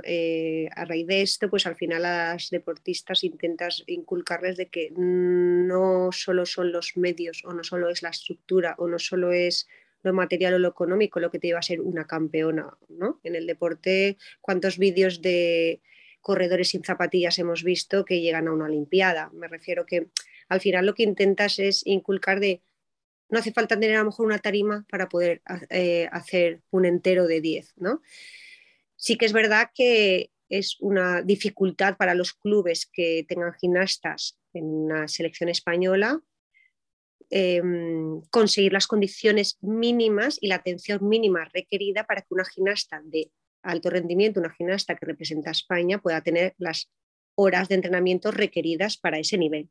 eh, 0.03 0.69
a 0.75 0.85
raíz 0.85 1.07
de 1.07 1.21
esto, 1.21 1.49
pues 1.49 1.65
al 1.65 1.75
final 1.75 2.05
a 2.05 2.33
las 2.33 2.49
deportistas 2.49 3.23
intentas 3.23 3.83
inculcarles 3.88 4.57
de 4.57 4.67
que 4.67 4.91
no 4.95 6.09
solo 6.11 6.45
son 6.45 6.71
los 6.71 6.95
medios 6.95 7.43
o 7.45 7.53
no 7.53 7.63
solo 7.63 7.89
es 7.89 8.01
la 8.01 8.09
estructura 8.09 8.75
o 8.77 8.88
no 8.88 8.99
solo 8.99 9.31
es 9.31 9.67
lo 10.03 10.13
material 10.13 10.53
o 10.53 10.59
lo 10.59 10.69
económico 10.69 11.19
lo 11.19 11.31
que 11.31 11.39
te 11.39 11.47
lleva 11.47 11.59
a 11.59 11.63
ser 11.63 11.81
una 11.81 12.05
campeona, 12.05 12.77
¿no? 12.89 13.19
En 13.23 13.35
el 13.35 13.47
deporte, 13.47 14.17
¿cuántos 14.39 14.77
vídeos 14.77 15.21
de 15.21 15.81
corredores 16.21 16.69
sin 16.69 16.83
zapatillas 16.83 17.39
hemos 17.39 17.63
visto 17.63 18.05
que 18.05 18.21
llegan 18.21 18.47
a 18.47 18.53
una 18.53 18.65
olimpiada? 18.65 19.29
Me 19.33 19.47
refiero 19.47 19.85
que 19.85 20.07
al 20.47 20.61
final 20.61 20.85
lo 20.85 20.93
que 20.93 21.03
intentas 21.03 21.59
es 21.59 21.85
inculcar 21.85 22.39
de 22.39 22.61
no 23.29 23.39
hace 23.39 23.51
falta 23.51 23.79
tener 23.79 23.95
a 23.95 23.99
lo 23.99 24.05
mejor 24.05 24.27
una 24.27 24.39
tarima 24.39 24.85
para 24.89 25.09
poder 25.09 25.41
eh, 25.69 26.07
hacer 26.11 26.61
un 26.69 26.85
entero 26.85 27.25
de 27.27 27.41
10, 27.41 27.73
¿no? 27.77 28.01
Sí 28.95 29.17
que 29.17 29.25
es 29.25 29.34
verdad 29.34 29.69
que 29.73 30.31
es 30.49 30.77
una 30.79 31.21
dificultad 31.21 31.97
para 31.97 32.13
los 32.13 32.34
clubes 32.34 32.89
que 32.91 33.25
tengan 33.27 33.53
gimnastas 33.53 34.38
en 34.53 34.65
una 34.65 35.08
selección 35.08 35.49
española 35.49 36.21
em, 37.29 38.21
conseguir 38.29 38.71
las 38.71 38.88
condiciones 38.88 39.58
mínimas 39.62 40.38
y 40.39 40.47
la 40.47 40.55
atención 40.55 41.08
mínima 41.08 41.45
requerida 41.53 42.05
para 42.05 42.21
que 42.21 42.34
una 42.34 42.45
gimnasta 42.45 43.01
de 43.03 43.31
alto 43.63 43.89
rendimiento, 43.89 44.39
una 44.39 44.53
gimnasta 44.53 44.95
que 44.95 45.08
representa 45.08 45.49
a 45.49 45.51
España, 45.51 45.99
pueda 45.99 46.21
tener 46.21 46.53
las 46.60 46.91
horas 47.36 47.67
de 47.67 47.75
entrenamiento 47.75 48.31
requeridas 48.31 48.97
para 48.97 49.17
ese 49.17 49.38
nivel. 49.38 49.69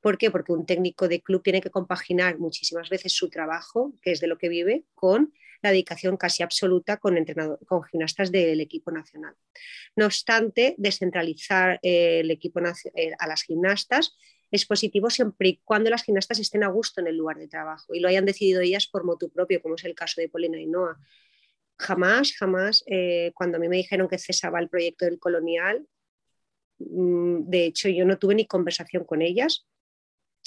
¿Por 0.00 0.18
qué? 0.18 0.30
Porque 0.30 0.52
un 0.52 0.66
técnico 0.66 1.08
de 1.08 1.22
club 1.22 1.42
tiene 1.42 1.60
que 1.60 1.70
compaginar 1.70 2.38
muchísimas 2.38 2.88
veces 2.88 3.12
su 3.12 3.28
trabajo, 3.28 3.94
que 4.02 4.12
es 4.12 4.20
de 4.20 4.26
lo 4.26 4.38
que 4.38 4.48
vive, 4.48 4.84
con 4.94 5.32
la 5.62 5.70
dedicación 5.70 6.16
casi 6.16 6.42
absoluta 6.42 6.98
con, 6.98 7.16
entrenador, 7.16 7.58
con 7.66 7.82
gimnastas 7.84 8.30
del 8.30 8.60
equipo 8.60 8.90
nacional. 8.90 9.34
No 9.96 10.06
obstante, 10.06 10.74
descentralizar 10.78 11.80
eh, 11.82 12.20
el 12.20 12.30
equipo 12.30 12.60
eh, 12.60 13.12
a 13.18 13.26
las 13.26 13.42
gimnastas 13.42 14.16
es 14.50 14.64
positivo 14.64 15.10
siempre 15.10 15.48
y 15.48 15.60
cuando 15.64 15.90
las 15.90 16.04
gimnastas 16.04 16.38
estén 16.38 16.62
a 16.62 16.68
gusto 16.68 17.00
en 17.00 17.08
el 17.08 17.16
lugar 17.16 17.36
de 17.36 17.48
trabajo 17.48 17.94
y 17.94 18.00
lo 18.00 18.08
hayan 18.08 18.24
decidido 18.24 18.60
ellas 18.60 18.86
por 18.86 19.04
motu 19.04 19.30
propio, 19.30 19.60
como 19.60 19.74
es 19.74 19.84
el 19.84 19.94
caso 19.94 20.20
de 20.20 20.28
Polina 20.28 20.60
y 20.60 20.66
Noah. 20.66 20.98
Jamás, 21.78 22.32
jamás, 22.32 22.84
eh, 22.86 23.32
cuando 23.34 23.56
a 23.58 23.60
mí 23.60 23.68
me 23.68 23.76
dijeron 23.76 24.08
que 24.08 24.18
cesaba 24.18 24.60
el 24.60 24.68
proyecto 24.68 25.04
del 25.04 25.18
colonial, 25.18 25.86
mm, 26.78 27.48
de 27.50 27.66
hecho 27.66 27.88
yo 27.88 28.04
no 28.04 28.18
tuve 28.18 28.34
ni 28.34 28.46
conversación 28.46 29.04
con 29.04 29.20
ellas, 29.20 29.66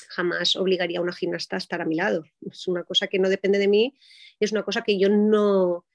jamás 0.10 0.56
obligaría 0.56 1.00
a 1.00 1.02
una 1.02 1.13
gimnasta 1.13 1.56
a 1.56 1.60
estar 1.60 1.82
a 1.82 1.86
mi 1.86 1.95
lado. 1.95 2.26
Es 2.50 2.67
una 2.67 2.84
cosa 2.84 3.08
que 3.08 3.19
no 3.19 3.30
depende 3.30 3.60
de 3.60 3.67
mí, 3.67 3.95
es 4.39 4.52
una 4.52 4.63
cosa 4.63 4.82
que 4.82 4.98
yo 4.98 5.08
no, 5.08 5.86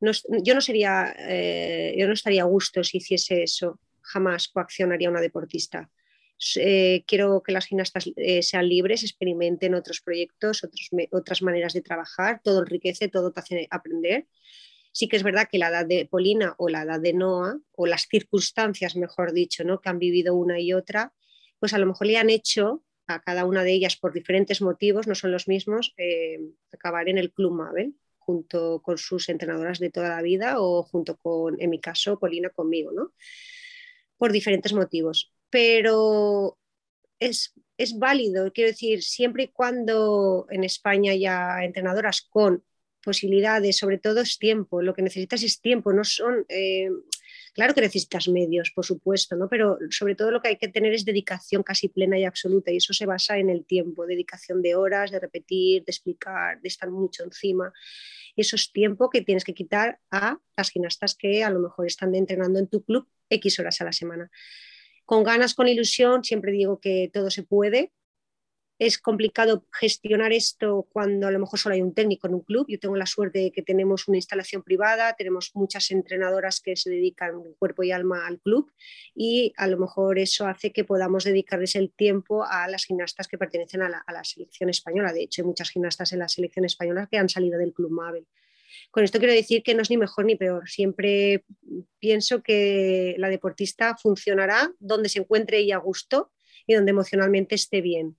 yo 0.00 0.54
no 0.54 0.60
sería, 0.60 1.14
eh, 1.18 1.94
yo 1.96 2.06
no 2.06 2.14
estaría 2.14 2.42
a 2.42 2.46
gusto 2.46 2.82
si 2.82 2.96
hiciese 2.96 3.42
eso, 3.42 3.78
jamás 4.00 4.48
coaccionaría 4.48 5.08
a 5.08 5.10
una 5.10 5.20
deportista. 5.20 5.90
Eh, 6.56 7.04
quiero 7.06 7.42
que 7.42 7.52
las 7.52 7.66
gimnastas 7.66 8.10
eh, 8.16 8.42
sean 8.42 8.68
libres, 8.68 9.04
experimenten 9.04 9.74
otros 9.74 10.00
proyectos, 10.00 10.66
otras 11.12 11.42
maneras 11.42 11.72
de 11.72 11.82
trabajar, 11.82 12.40
todo 12.42 12.60
enriquece, 12.60 13.08
todo 13.08 13.32
te 13.32 13.40
hace 13.40 13.68
aprender. 13.70 14.26
Sí 14.92 15.08
que 15.08 15.16
es 15.16 15.22
verdad 15.22 15.48
que 15.50 15.58
la 15.58 15.68
edad 15.68 15.86
de 15.86 16.06
Polina 16.06 16.54
o 16.58 16.68
la 16.68 16.82
edad 16.82 17.00
de 17.00 17.12
Noah, 17.12 17.58
o 17.72 17.86
las 17.86 18.08
circunstancias, 18.08 18.96
mejor 18.96 19.32
dicho, 19.32 19.62
¿no? 19.62 19.80
que 19.80 19.88
han 19.88 19.98
vivido 19.98 20.34
una 20.34 20.58
y 20.58 20.72
otra, 20.72 21.12
pues 21.60 21.74
a 21.74 21.78
lo 21.78 21.86
mejor 21.86 22.08
le 22.08 22.16
han 22.16 22.28
hecho 22.28 22.82
a 23.06 23.20
cada 23.20 23.44
una 23.44 23.64
de 23.64 23.72
ellas 23.72 23.96
por 23.96 24.12
diferentes 24.12 24.62
motivos, 24.62 25.06
no 25.06 25.14
son 25.14 25.32
los 25.32 25.48
mismos, 25.48 25.94
acabar 26.72 27.08
en 27.08 27.18
el 27.18 27.32
Club 27.32 27.52
Mabel 27.52 27.94
junto 28.18 28.80
con 28.82 28.98
sus 28.98 29.28
entrenadoras 29.28 29.78
de 29.78 29.90
toda 29.90 30.08
la 30.08 30.22
vida 30.22 30.60
o 30.60 30.82
junto 30.84 31.16
con, 31.16 31.60
en 31.60 31.70
mi 31.70 31.80
caso, 31.80 32.18
Polina 32.18 32.50
conmigo, 32.50 32.92
¿no? 32.92 33.12
Por 34.16 34.32
diferentes 34.32 34.72
motivos. 34.72 35.32
Pero 35.50 36.56
es, 37.18 37.52
es 37.76 37.98
válido, 37.98 38.52
quiero 38.52 38.70
decir, 38.70 39.02
siempre 39.02 39.44
y 39.44 39.48
cuando 39.48 40.46
en 40.50 40.64
España 40.64 41.12
haya 41.12 41.64
entrenadoras 41.64 42.22
con 42.22 42.64
posibilidades, 43.02 43.76
sobre 43.76 43.98
todo 43.98 44.20
es 44.20 44.38
tiempo, 44.38 44.82
lo 44.82 44.94
que 44.94 45.02
necesitas 45.02 45.42
es 45.42 45.60
tiempo, 45.60 45.92
no 45.92 46.04
son... 46.04 46.46
Eh, 46.48 46.88
claro 47.52 47.74
que 47.74 47.80
necesitas 47.80 48.28
medios, 48.28 48.70
por 48.70 48.84
supuesto, 48.84 49.36
¿no? 49.36 49.48
pero 49.48 49.78
sobre 49.90 50.14
todo 50.14 50.30
lo 50.30 50.40
que 50.40 50.48
hay 50.48 50.56
que 50.56 50.68
tener 50.68 50.92
es 50.92 51.04
dedicación 51.04 51.62
casi 51.62 51.88
plena 51.88 52.18
y 52.18 52.24
absoluta 52.24 52.70
y 52.70 52.78
eso 52.78 52.92
se 52.92 53.06
basa 53.06 53.38
en 53.38 53.50
el 53.50 53.64
tiempo, 53.64 54.06
dedicación 54.06 54.62
de 54.62 54.74
horas, 54.74 55.10
de 55.10 55.20
repetir, 55.20 55.84
de 55.84 55.90
explicar, 55.90 56.60
de 56.60 56.68
estar 56.68 56.90
mucho 56.90 57.24
encima. 57.24 57.72
Eso 58.36 58.56
es 58.56 58.72
tiempo 58.72 59.10
que 59.10 59.22
tienes 59.22 59.44
que 59.44 59.54
quitar 59.54 59.98
a 60.10 60.38
las 60.56 60.70
gimnastas 60.70 61.14
que 61.14 61.44
a 61.44 61.50
lo 61.50 61.60
mejor 61.60 61.86
están 61.86 62.14
entrenando 62.14 62.58
en 62.58 62.68
tu 62.68 62.82
club 62.82 63.06
X 63.28 63.58
horas 63.58 63.80
a 63.80 63.84
la 63.84 63.92
semana. 63.92 64.30
Con 65.04 65.24
ganas, 65.24 65.54
con 65.54 65.68
ilusión, 65.68 66.24
siempre 66.24 66.52
digo 66.52 66.80
que 66.80 67.10
todo 67.12 67.30
se 67.30 67.42
puede, 67.42 67.92
es 68.86 68.98
complicado 68.98 69.64
gestionar 69.72 70.32
esto 70.32 70.88
cuando 70.90 71.28
a 71.28 71.30
lo 71.30 71.38
mejor 71.38 71.56
solo 71.56 71.76
hay 71.76 71.82
un 71.82 71.94
técnico 71.94 72.26
en 72.26 72.34
un 72.34 72.40
club. 72.40 72.66
Yo 72.68 72.80
tengo 72.80 72.96
la 72.96 73.06
suerte 73.06 73.38
de 73.38 73.52
que 73.52 73.62
tenemos 73.62 74.08
una 74.08 74.16
instalación 74.16 74.64
privada, 74.64 75.14
tenemos 75.14 75.52
muchas 75.54 75.92
entrenadoras 75.92 76.60
que 76.60 76.74
se 76.74 76.90
dedican 76.90 77.44
cuerpo 77.60 77.84
y 77.84 77.92
alma 77.92 78.26
al 78.26 78.40
club 78.40 78.72
y 79.14 79.52
a 79.56 79.68
lo 79.68 79.78
mejor 79.78 80.18
eso 80.18 80.48
hace 80.48 80.72
que 80.72 80.82
podamos 80.82 81.22
dedicarles 81.22 81.76
el 81.76 81.92
tiempo 81.92 82.44
a 82.44 82.66
las 82.66 82.84
gimnastas 82.84 83.28
que 83.28 83.38
pertenecen 83.38 83.82
a 83.82 83.88
la, 83.88 84.24
selección 84.24 84.68
española. 84.68 85.12
De 85.12 85.22
hecho, 85.22 85.42
hay 85.42 85.46
muchas 85.46 85.70
gimnastas 85.70 86.12
en 86.12 86.18
la 86.18 86.28
selección 86.28 86.64
española 86.64 87.06
que 87.08 87.18
han 87.18 87.28
salido 87.28 87.58
del 87.58 87.72
club 87.72 87.92
Mabel. 87.92 88.26
Con 88.90 89.04
esto 89.04 89.20
quiero 89.20 89.32
decir 89.32 89.62
que 89.62 89.76
no 89.76 89.82
es 89.82 89.90
ni 89.90 89.96
mejor 89.96 90.24
ni 90.24 90.34
peor. 90.34 90.68
Siempre 90.68 91.44
pienso 92.00 92.42
que 92.42 93.14
la 93.18 93.28
deportista 93.28 93.96
funcionará 93.96 94.72
donde 94.80 95.08
se 95.08 95.20
encuentre 95.20 95.58
ella 95.58 95.76
a 95.76 95.80
gusto 95.80 96.32
y 96.66 96.74
donde 96.74 96.90
emocionalmente 96.90 97.54
esté 97.54 97.80
bien 97.80 98.16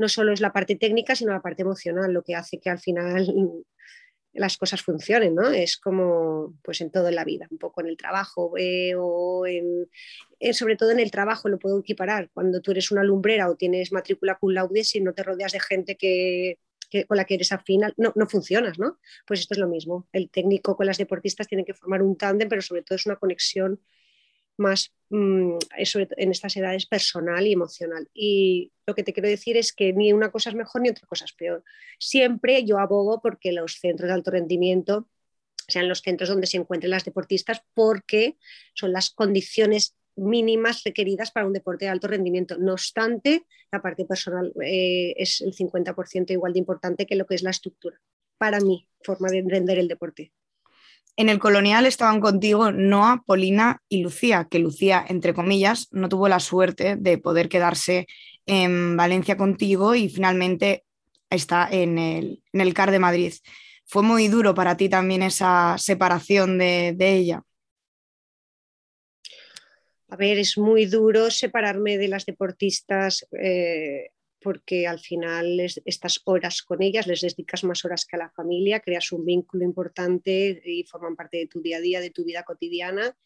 no 0.00 0.08
solo 0.08 0.32
es 0.32 0.40
la 0.40 0.52
parte 0.52 0.76
técnica, 0.76 1.14
sino 1.14 1.32
la 1.32 1.42
parte 1.42 1.62
emocional, 1.62 2.12
lo 2.12 2.22
que 2.22 2.34
hace 2.34 2.58
que 2.58 2.70
al 2.70 2.78
final 2.80 3.26
las 4.32 4.56
cosas 4.56 4.82
funcionen, 4.82 5.34
¿no? 5.34 5.50
Es 5.50 5.76
como 5.76 6.54
pues 6.62 6.80
en 6.80 6.90
todo 6.90 7.08
en 7.08 7.16
la 7.16 7.24
vida, 7.24 7.46
un 7.50 7.58
poco 7.58 7.82
en 7.82 7.88
el 7.88 7.96
trabajo 7.96 8.54
eh, 8.56 8.94
o 8.96 9.46
en, 9.46 9.88
eh, 10.38 10.54
sobre 10.54 10.76
todo 10.76 10.90
en 10.90 11.00
el 11.00 11.10
trabajo 11.10 11.48
lo 11.48 11.58
puedo 11.58 11.78
equiparar. 11.80 12.30
Cuando 12.32 12.62
tú 12.62 12.70
eres 12.70 12.90
una 12.90 13.04
lumbrera 13.04 13.50
o 13.50 13.56
tienes 13.56 13.92
matrícula 13.92 14.36
cum 14.36 14.52
laude, 14.52 14.84
si 14.84 15.00
no 15.00 15.12
te 15.12 15.22
rodeas 15.22 15.52
de 15.52 15.60
gente 15.60 15.96
que, 15.96 16.58
con 17.06 17.16
la 17.18 17.24
que 17.24 17.34
eres 17.34 17.52
afín, 17.52 17.82
no, 17.98 18.12
no 18.14 18.26
funcionas, 18.26 18.78
¿no? 18.78 18.98
Pues 19.26 19.40
esto 19.40 19.54
es 19.54 19.58
lo 19.58 19.68
mismo. 19.68 20.08
El 20.12 20.30
técnico 20.30 20.76
con 20.76 20.86
las 20.86 20.96
deportistas 20.96 21.46
tiene 21.46 21.64
que 21.64 21.74
formar 21.74 22.02
un 22.02 22.16
tándem, 22.16 22.48
pero 22.48 22.62
sobre 22.62 22.82
todo 22.82 22.96
es 22.96 23.06
una 23.06 23.16
conexión 23.16 23.80
más 24.60 24.92
mm, 25.08 25.58
en 25.76 26.30
estas 26.30 26.56
edades 26.56 26.86
personal 26.86 27.46
y 27.46 27.52
emocional. 27.52 28.08
Y 28.14 28.72
lo 28.86 28.94
que 28.94 29.02
te 29.02 29.12
quiero 29.12 29.28
decir 29.28 29.56
es 29.56 29.72
que 29.72 29.92
ni 29.92 30.12
una 30.12 30.30
cosa 30.30 30.50
es 30.50 30.56
mejor 30.56 30.82
ni 30.82 30.90
otra 30.90 31.06
cosa 31.06 31.24
es 31.24 31.32
peor. 31.32 31.64
Siempre 31.98 32.64
yo 32.64 32.78
abogo 32.78 33.20
porque 33.20 33.52
los 33.52 33.80
centros 33.80 34.08
de 34.08 34.14
alto 34.14 34.30
rendimiento 34.30 35.08
sean 35.66 35.88
los 35.88 36.00
centros 36.00 36.28
donde 36.28 36.46
se 36.46 36.56
encuentren 36.56 36.90
las 36.90 37.04
deportistas 37.04 37.62
porque 37.74 38.36
son 38.74 38.92
las 38.92 39.10
condiciones 39.10 39.96
mínimas 40.16 40.82
requeridas 40.84 41.30
para 41.30 41.46
un 41.46 41.52
deporte 41.52 41.86
de 41.86 41.90
alto 41.90 42.08
rendimiento. 42.08 42.58
No 42.58 42.72
obstante, 42.72 43.46
la 43.72 43.80
parte 43.80 44.04
personal 44.04 44.52
eh, 44.62 45.14
es 45.16 45.40
el 45.40 45.54
50% 45.54 46.30
igual 46.30 46.52
de 46.52 46.58
importante 46.58 47.06
que 47.06 47.16
lo 47.16 47.26
que 47.26 47.36
es 47.36 47.42
la 47.42 47.50
estructura. 47.50 48.00
Para 48.36 48.60
mí, 48.60 48.88
forma 49.02 49.28
de 49.28 49.38
entender 49.38 49.78
el 49.78 49.88
deporte. 49.88 50.32
En 51.20 51.28
el 51.28 51.38
colonial 51.38 51.84
estaban 51.84 52.18
contigo 52.18 52.72
Noa, 52.72 53.22
Polina 53.26 53.82
y 53.90 54.02
Lucía, 54.02 54.48
que 54.50 54.58
Lucía, 54.58 55.04
entre 55.06 55.34
comillas, 55.34 55.86
no 55.90 56.08
tuvo 56.08 56.28
la 56.28 56.40
suerte 56.40 56.96
de 56.96 57.18
poder 57.18 57.50
quedarse 57.50 58.06
en 58.46 58.96
Valencia 58.96 59.36
contigo 59.36 59.94
y 59.94 60.08
finalmente 60.08 60.86
está 61.28 61.68
en 61.70 61.98
el, 61.98 62.42
en 62.54 62.72
CAR 62.72 62.90
de 62.90 63.00
Madrid. 63.00 63.34
¿Fue 63.84 64.02
muy 64.02 64.28
duro 64.28 64.54
para 64.54 64.78
ti 64.78 64.88
también 64.88 65.22
esa 65.22 65.76
separación 65.76 66.56
de, 66.56 66.96
ella? 66.98 67.42
A 70.08 70.16
ver, 70.16 70.38
es 70.38 70.56
muy 70.56 70.86
duro 70.86 71.30
separarme 71.30 71.98
de 71.98 72.08
las 72.08 72.24
deportistas 72.24 73.26
eh, 73.38 74.08
porque 74.40 74.86
al 74.86 74.98
final 74.98 75.60
estas 75.84 76.22
horas 76.24 76.62
con 76.62 76.82
ellas 76.82 77.06
les 77.06 77.20
dedicas 77.20 77.64
más 77.64 77.84
horas 77.84 78.06
que 78.06 78.16
a 78.16 78.20
la 78.20 78.30
familia, 78.30 78.80
creas 78.80 79.12
un 79.12 79.24
vínculo 79.24 79.64
importante 79.64 80.62
y 80.64 80.84
forman 80.84 81.16
parte 81.16 81.38
de 81.38 81.46
tu 81.46 81.60
día 81.60 81.76
a 81.76 81.80
día, 81.80 82.00
de 82.00 82.10
tu 82.10 82.24
vida 82.24 82.42
cotidiana. 82.42 83.16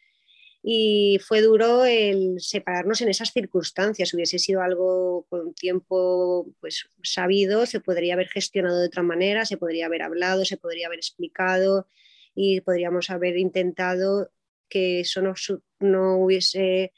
Y 0.66 1.20
fue 1.22 1.42
duro 1.42 1.84
el 1.84 2.40
separarnos 2.40 3.02
en 3.02 3.10
esas 3.10 3.32
circunstancias. 3.32 4.14
Hubiese 4.14 4.38
sido 4.38 4.62
algo 4.62 5.26
con 5.28 5.52
tiempo 5.52 6.46
pues, 6.58 6.88
sabido, 7.02 7.66
se 7.66 7.80
podría 7.80 8.14
haber 8.14 8.28
gestionado 8.28 8.80
de 8.80 8.86
otra 8.86 9.02
manera, 9.02 9.44
se 9.44 9.58
podría 9.58 9.86
haber 9.86 10.02
hablado, 10.02 10.44
se 10.46 10.56
podría 10.56 10.86
haber 10.86 10.98
explicado 10.98 11.86
y 12.34 12.62
podríamos 12.62 13.10
haber 13.10 13.36
intentado 13.36 14.30
que 14.68 15.00
eso 15.00 15.20
no, 15.20 15.34
no 15.80 16.16
hubiese 16.16 16.92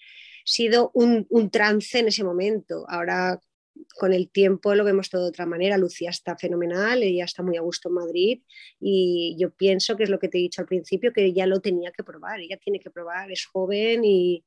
sido 0.45 0.93
un, 0.95 1.27
un, 1.29 1.51
trance 1.51 1.99
en 1.99 2.07
ese 2.07 2.23
momento. 2.23 2.87
Ahora 2.89 3.41
con 3.97 4.13
el 4.13 4.31
tiempo 4.31 4.75
lo 4.75 4.85
vemos 4.85 5.11
todo 5.11 5.23
de 5.23 5.29
otra 5.29 5.47
manera. 5.47 5.79
Lucía 5.79 6.11
está 6.11 6.37
fenomenal, 6.37 7.03
ella 7.03 7.25
está 7.25 7.43
muy 7.43 7.57
a 7.57 7.63
gusto 7.63 7.89
en 7.89 7.95
Madrid 7.95 8.43
y 8.81 9.37
yo 9.39 9.51
pienso 9.51 9.97
que 9.97 10.05
es 10.05 10.11
lo 10.11 10.19
que 10.19 10.29
te 10.29 10.39
he 10.39 10.43
dicho 10.43 10.61
al 10.61 10.69
principio, 10.69 11.13
que 11.13 11.25
ella 11.25 11.47
lo 11.47 11.61
tenía 11.61 11.91
que 11.91 12.05
probar, 12.05 12.41
ella 12.41 12.59
tiene 12.59 12.81
que 12.81 12.91
probar, 12.91 13.31
es 13.31 13.47
joven 13.47 14.05
y, 14.05 14.45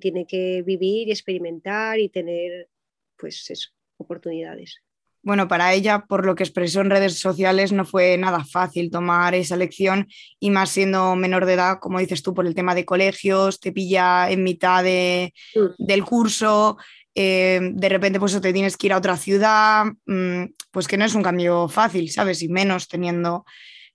tiene 0.00 0.26
que 0.26 0.62
vivir 0.62 1.08
y 1.08 1.12
experimentar 1.12 1.98
y 1.98 2.10
tener, 2.10 2.68
pues 3.16 3.48
eso, 3.48 3.70
oportunidades. 3.96 4.82
Bueno, 5.22 5.48
para 5.48 5.72
ella, 5.72 6.04
por 6.06 6.24
lo 6.24 6.34
que 6.34 6.44
expresó 6.44 6.80
en 6.80 6.90
redes 6.90 7.18
sociales, 7.18 7.72
no 7.72 7.84
fue 7.84 8.16
nada 8.18 8.44
fácil 8.44 8.90
tomar 8.90 9.34
esa 9.34 9.56
elección 9.56 10.06
y 10.38 10.50
más 10.50 10.70
siendo 10.70 11.16
menor 11.16 11.44
de 11.46 11.54
edad, 11.54 11.78
como 11.80 11.98
dices 11.98 12.22
tú, 12.22 12.34
por 12.34 12.46
el 12.46 12.54
tema 12.54 12.74
de 12.74 12.84
colegios, 12.84 13.60
te 13.60 13.72
pilla 13.72 14.30
en 14.30 14.44
mitad 14.44 14.84
de, 14.84 15.32
mm. 15.54 15.84
del 15.84 16.04
curso, 16.04 16.76
eh, 17.20 17.58
de 17.60 17.88
repente 17.88 18.20
pues 18.20 18.40
te 18.40 18.52
tienes 18.52 18.76
que 18.76 18.86
ir 18.86 18.92
a 18.92 18.96
otra 18.96 19.16
ciudad, 19.16 19.86
mm, 20.06 20.44
pues 20.70 20.86
que 20.86 20.96
no 20.96 21.04
es 21.04 21.16
un 21.16 21.24
cambio 21.24 21.68
fácil, 21.68 22.12
¿sabes? 22.12 22.42
Y 22.42 22.48
menos 22.48 22.86
teniendo 22.86 23.44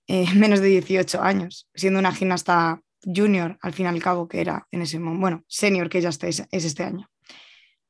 eh, 0.06 0.26
menos 0.36 0.60
de 0.60 0.68
18 0.68 1.22
años, 1.22 1.66
siendo 1.74 2.00
una 2.00 2.12
gimnasta 2.12 2.82
junior, 3.02 3.56
al 3.62 3.72
fin 3.72 3.86
y 3.86 3.88
al 3.88 4.02
cabo, 4.02 4.28
que 4.28 4.42
era 4.42 4.68
en 4.70 4.82
ese 4.82 4.98
momento, 4.98 5.20
bueno, 5.22 5.44
senior 5.48 5.88
que 5.88 6.02
ya 6.02 6.10
está, 6.10 6.28
es, 6.28 6.46
este 6.50 6.82
año. 6.82 7.10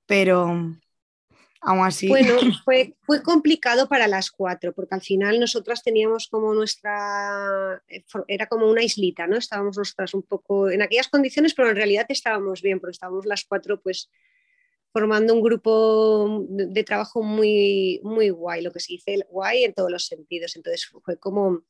Pero 0.06 0.44
aún 1.62 1.84
así... 1.84 2.06
Bueno, 2.06 2.34
fue, 2.64 2.94
fue 3.00 3.20
complicado 3.20 3.88
para 3.88 4.06
las 4.06 4.30
cuatro, 4.30 4.72
porque 4.72 4.94
al 4.94 5.02
final 5.02 5.40
nosotras 5.40 5.82
teníamos 5.82 6.28
como 6.28 6.54
nuestra, 6.54 7.82
eh, 7.88 8.04
era 8.28 8.46
como 8.46 8.70
una 8.70 8.84
islita, 8.84 9.26
¿no? 9.26 9.36
Estábamos 9.36 9.76
nosotras 9.76 10.14
un 10.14 10.22
poco 10.22 10.70
en 10.70 10.82
aquellas 10.82 11.08
condiciones, 11.08 11.54
pero 11.54 11.70
en 11.70 11.76
realidad 11.76 12.06
estábamos 12.08 12.62
bien, 12.62 12.78
porque 12.78 12.92
estábamos 12.92 13.26
las 13.26 13.44
cuatro 13.44 13.80
pues 13.80 14.08
formando 14.94 15.34
un 15.34 15.42
grupo 15.42 16.46
de 16.48 16.84
trabajo 16.84 17.20
muy, 17.20 18.00
muy 18.04 18.30
guay, 18.30 18.62
lo 18.62 18.70
que 18.70 18.78
se 18.78 18.92
dice 18.92 19.26
guay 19.28 19.64
en 19.64 19.74
todos 19.74 19.90
los 19.90 20.06
sentidos. 20.06 20.54
Entonces 20.54 20.88
fue 21.02 21.18
como 21.18 21.64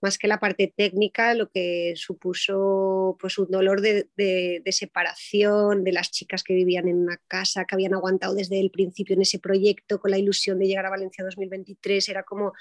más 0.00 0.18
que 0.18 0.28
la 0.28 0.40
parte 0.40 0.72
técnica, 0.74 1.34
lo 1.34 1.50
que 1.50 1.92
supuso 1.96 3.16
pues, 3.20 3.38
un 3.38 3.50
dolor 3.50 3.80
de, 3.80 4.62
separación 4.70 5.84
de 5.84 5.92
las 5.92 6.10
chicas 6.10 6.42
que 6.42 6.54
vivían 6.54 6.88
en 6.88 6.96
una 6.96 7.18
casa, 7.28 7.64
que 7.64 7.74
habían 7.74 7.94
aguantado 7.94 8.34
desde 8.34 8.60
el 8.60 8.70
principio 8.70 9.14
en 9.14 9.22
ese 9.22 9.38
proyecto 9.38 10.00
con 10.00 10.10
la 10.10 10.18
ilusión 10.18 10.58
de 10.58 10.66
llegar 10.66 10.86
a 10.86 10.90
Valencia 10.90 11.24
2023. 11.24 12.08
Era 12.08 12.22
como, 12.22 12.52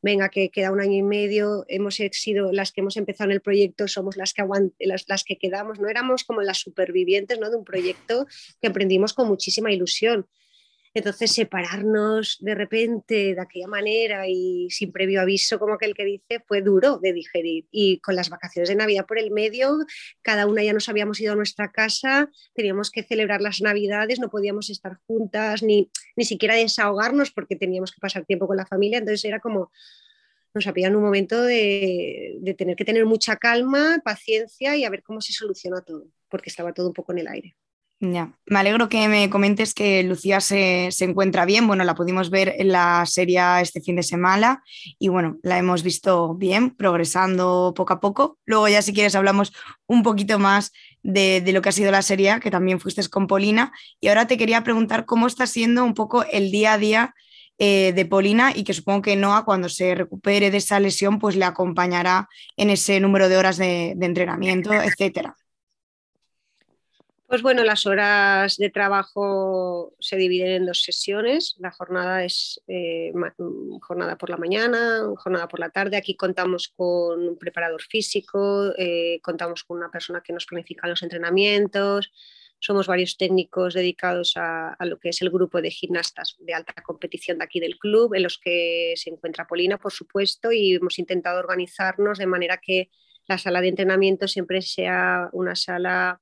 venga, 0.00 0.28
que 0.30 0.50
queda 0.50 0.72
un 0.72 0.80
año 0.80 0.96
y 0.96 1.02
medio, 1.02 1.64
hemos 1.68 1.96
sido 2.12 2.52
las 2.52 2.72
que 2.72 2.80
hemos 2.80 2.96
empezado 2.96 3.30
en 3.30 3.34
el 3.34 3.42
proyecto, 3.42 3.88
somos 3.88 4.16
las 4.16 4.32
que, 4.32 4.42
las, 4.80 5.04
las 5.08 5.24
que 5.24 5.36
quedamos, 5.38 5.78
no 5.78 5.88
éramos 5.88 6.24
como 6.24 6.42
las 6.42 6.58
supervivientes 6.58 7.38
¿no? 7.38 7.50
de 7.50 7.56
un 7.56 7.64
proyecto 7.64 8.26
que 8.60 8.68
emprendimos 8.68 9.12
con 9.12 9.28
muchísima 9.28 9.70
ilusión. 9.70 10.26
Entonces, 10.96 11.32
separarnos 11.32 12.38
de 12.40 12.54
repente 12.54 13.34
de 13.34 13.40
aquella 13.42 13.66
manera 13.66 14.26
y 14.28 14.68
sin 14.70 14.92
previo 14.92 15.20
aviso, 15.20 15.58
como 15.58 15.74
aquel 15.74 15.92
que 15.92 16.06
dice, 16.06 16.42
fue 16.46 16.62
duro 16.62 16.96
de 16.96 17.12
digerir. 17.12 17.66
Y 17.70 18.00
con 18.00 18.16
las 18.16 18.30
vacaciones 18.30 18.70
de 18.70 18.76
Navidad 18.76 19.04
por 19.04 19.18
el 19.18 19.30
medio, 19.30 19.76
cada 20.22 20.46
una 20.46 20.64
ya 20.64 20.72
nos 20.72 20.88
habíamos 20.88 21.20
ido 21.20 21.34
a 21.34 21.36
nuestra 21.36 21.70
casa, 21.70 22.30
teníamos 22.54 22.90
que 22.90 23.02
celebrar 23.02 23.42
las 23.42 23.60
Navidades, 23.60 24.20
no 24.20 24.30
podíamos 24.30 24.70
estar 24.70 24.96
juntas 25.06 25.62
ni, 25.62 25.90
ni 26.16 26.24
siquiera 26.24 26.54
desahogarnos 26.54 27.30
porque 27.30 27.56
teníamos 27.56 27.92
que 27.92 28.00
pasar 28.00 28.24
tiempo 28.24 28.46
con 28.46 28.56
la 28.56 28.64
familia. 28.64 28.96
Entonces, 28.96 29.22
era 29.26 29.38
como, 29.38 29.70
nos 30.54 30.66
había 30.66 30.88
un 30.88 31.02
momento 31.02 31.42
de, 31.42 32.38
de 32.40 32.54
tener 32.54 32.74
que 32.74 32.86
tener 32.86 33.04
mucha 33.04 33.36
calma, 33.36 34.00
paciencia 34.02 34.74
y 34.78 34.84
a 34.84 34.88
ver 34.88 35.02
cómo 35.02 35.20
se 35.20 35.34
soluciona 35.34 35.82
todo, 35.82 36.06
porque 36.30 36.48
estaba 36.48 36.72
todo 36.72 36.86
un 36.86 36.94
poco 36.94 37.12
en 37.12 37.18
el 37.18 37.28
aire. 37.28 37.54
Ya, 37.98 38.34
me 38.44 38.58
alegro 38.58 38.90
que 38.90 39.08
me 39.08 39.30
comentes 39.30 39.72
que 39.72 40.02
Lucía 40.02 40.42
se, 40.42 40.90
encuentra 41.00 41.46
bien. 41.46 41.66
Bueno, 41.66 41.82
la 41.82 41.94
pudimos 41.94 42.28
ver 42.28 42.54
en 42.58 42.68
la 42.68 43.06
serie 43.06 43.40
este 43.62 43.80
fin 43.80 43.96
de 43.96 44.02
semana 44.02 44.62
y 44.98 45.08
bueno, 45.08 45.38
la 45.42 45.56
hemos 45.56 45.82
visto 45.82 46.34
bien, 46.34 46.76
progresando 46.76 47.72
poco 47.74 47.94
a 47.94 48.00
poco. 48.00 48.38
Luego 48.44 48.68
ya 48.68 48.82
si 48.82 48.92
quieres 48.92 49.14
hablamos 49.14 49.54
un 49.86 50.02
poquito 50.02 50.38
más 50.38 50.72
de, 51.02 51.42
lo 51.54 51.62
que 51.62 51.70
ha 51.70 51.72
sido 51.72 51.90
la 51.90 52.02
serie, 52.02 52.38
que 52.40 52.50
también 52.50 52.80
fuiste 52.80 53.08
con 53.08 53.26
Polina. 53.26 53.72
Y 53.98 54.08
ahora 54.08 54.26
te 54.26 54.36
quería 54.36 54.62
preguntar 54.62 55.06
cómo 55.06 55.26
está 55.26 55.46
siendo 55.46 55.82
un 55.82 55.94
poco 55.94 56.22
el 56.30 56.50
día 56.50 56.74
a 56.74 56.78
día 56.78 57.14
eh, 57.56 57.94
de 57.94 58.04
Polina 58.04 58.52
y 58.54 58.64
que 58.64 58.74
supongo 58.74 59.00
que 59.00 59.16
Noah 59.16 59.46
cuando 59.46 59.70
se 59.70 59.94
recupere 59.94 60.50
de 60.50 60.58
esa 60.58 60.78
lesión 60.80 61.18
pues 61.18 61.34
le 61.34 61.46
acompañará 61.46 62.28
en 62.58 62.68
ese 62.68 63.00
número 63.00 63.30
de 63.30 63.38
horas 63.38 63.56
de, 63.56 63.94
de 63.96 64.06
entrenamiento, 64.06 64.74
etcétera. 64.74 65.34
Pues 67.28 67.42
bueno, 67.42 67.64
las 67.64 67.86
horas 67.86 68.56
de 68.56 68.70
trabajo 68.70 69.92
se 69.98 70.16
dividen 70.16 70.48
en 70.48 70.66
dos 70.66 70.82
sesiones. 70.82 71.56
La 71.58 71.72
jornada 71.72 72.24
es 72.24 72.62
eh, 72.68 73.12
jornada 73.82 74.16
por 74.16 74.30
la 74.30 74.36
mañana, 74.36 75.02
jornada 75.16 75.48
por 75.48 75.58
la 75.58 75.70
tarde. 75.70 75.96
Aquí 75.96 76.14
contamos 76.14 76.72
con 76.76 77.26
un 77.26 77.36
preparador 77.36 77.82
físico, 77.82 78.72
eh, 78.78 79.18
contamos 79.22 79.64
con 79.64 79.78
una 79.78 79.90
persona 79.90 80.20
que 80.20 80.32
nos 80.32 80.46
planifica 80.46 80.86
los 80.86 81.02
entrenamientos. 81.02 82.12
Somos 82.60 82.86
varios 82.86 83.16
técnicos 83.16 83.74
dedicados 83.74 84.36
a, 84.36 84.74
a, 84.74 84.86
lo 84.86 85.00
que 85.00 85.08
es 85.08 85.20
el 85.20 85.30
grupo 85.30 85.60
de 85.60 85.72
gimnastas 85.72 86.36
de 86.38 86.54
alta 86.54 86.74
competición 86.84 87.38
de 87.38 87.44
aquí 87.44 87.58
del 87.58 87.76
club, 87.76 88.14
en 88.14 88.22
los 88.22 88.38
que 88.38 88.94
se 88.94 89.10
encuentra 89.10 89.48
Polina, 89.48 89.78
por 89.78 89.92
supuesto, 89.92 90.52
y 90.52 90.76
hemos 90.76 90.98
intentado 91.00 91.40
organizarnos 91.40 92.18
de 92.18 92.26
manera 92.26 92.58
que 92.58 92.88
la 93.26 93.38
sala 93.38 93.60
de 93.60 93.68
entrenamiento 93.68 94.28
siempre 94.28 94.62
sea 94.62 95.28
una 95.32 95.56
sala 95.56 96.20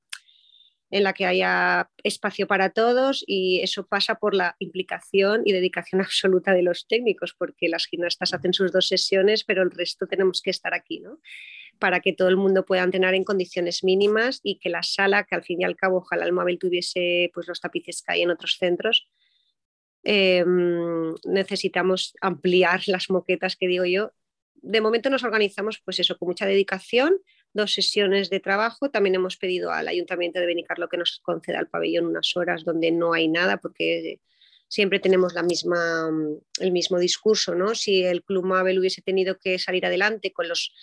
en 0.95 1.03
la 1.03 1.11
que 1.11 1.25
haya 1.25 1.89
espacio 2.03 2.47
para 2.47 2.69
todos 2.69 3.25
y 3.27 3.59
eso 3.59 3.85
pasa 3.85 4.15
por 4.15 4.33
la 4.33 4.55
implicación 4.59 5.41
y 5.43 5.51
dedicación 5.51 5.99
absoluta 6.01 6.53
de 6.53 6.63
los 6.63 6.87
técnicos, 6.87 7.35
porque 7.37 7.67
las 7.67 7.85
gimnastas 7.87 8.33
hacen 8.33 8.53
sus 8.53 8.71
dos 8.71 8.87
sesiones, 8.87 9.43
pero 9.43 9.61
el 9.61 9.71
resto 9.71 10.07
tenemos 10.07 10.41
que 10.41 10.51
estar 10.51 10.73
aquí, 10.73 11.01
¿no? 11.01 11.19
Para 11.79 11.99
que 11.99 12.13
todo 12.13 12.29
el 12.29 12.37
mundo 12.37 12.65
pueda 12.65 12.83
entrenar 12.83 13.13
en 13.13 13.25
condiciones 13.25 13.83
mínimas 13.83 14.39
y 14.41 14.57
que 14.57 14.69
la 14.69 14.83
sala, 14.83 15.25
que 15.25 15.35
al 15.35 15.43
fin 15.43 15.59
y 15.59 15.65
al 15.65 15.75
cabo 15.75 15.97
ojalá 15.97 16.23
el 16.23 16.31
móvil 16.31 16.57
tuviese 16.59 17.29
pues, 17.33 17.49
los 17.49 17.59
tapices 17.59 18.01
que 18.01 18.13
hay 18.13 18.21
en 18.21 18.31
otros 18.31 18.55
centros, 18.57 19.09
em, 20.03 21.13
necesitamos 21.25 22.13
ampliar 22.21 22.83
las 22.87 23.09
moquetas 23.09 23.57
que 23.57 23.67
digo 23.67 23.83
yo. 23.83 24.13
De 24.53 24.79
momento 24.79 25.09
nos 25.09 25.25
organizamos 25.25 25.81
pues 25.83 25.99
eso, 25.99 26.17
con 26.17 26.29
mucha 26.29 26.45
dedicación, 26.45 27.19
dos 27.55 27.73
sesiones 27.73 28.29
de 28.29 28.39
trabajo. 28.39 28.91
También 28.91 29.15
hemos 29.15 29.37
pedido 29.37 29.71
al 29.71 29.87
Ayuntamiento 29.87 30.39
de 30.39 30.45
Benicarlo 30.45 30.89
que 30.89 30.97
nos 30.97 31.19
conceda 31.23 31.59
el 31.59 31.67
pabellón 31.67 32.05
unas 32.05 32.35
horas 32.37 32.63
donde 32.63 32.91
no 32.91 33.13
hay 33.13 33.27
nada, 33.27 33.57
porque 33.57 34.19
siempre 34.67 34.99
tenemos 34.99 35.33
la 35.33 35.41
misma, 35.41 36.09
el 36.59 36.71
mismo 36.71 36.99
discurso. 36.99 37.55
¿no? 37.55 37.73
Si 37.73 38.03
el 38.03 38.23
Club 38.23 38.45
Mabel 38.45 38.79
hubiese 38.79 39.01
tenido 39.01 39.39
que 39.39 39.57
salir 39.57 39.85
adelante 39.85 40.33
con, 40.33 40.49
los, 40.49 40.73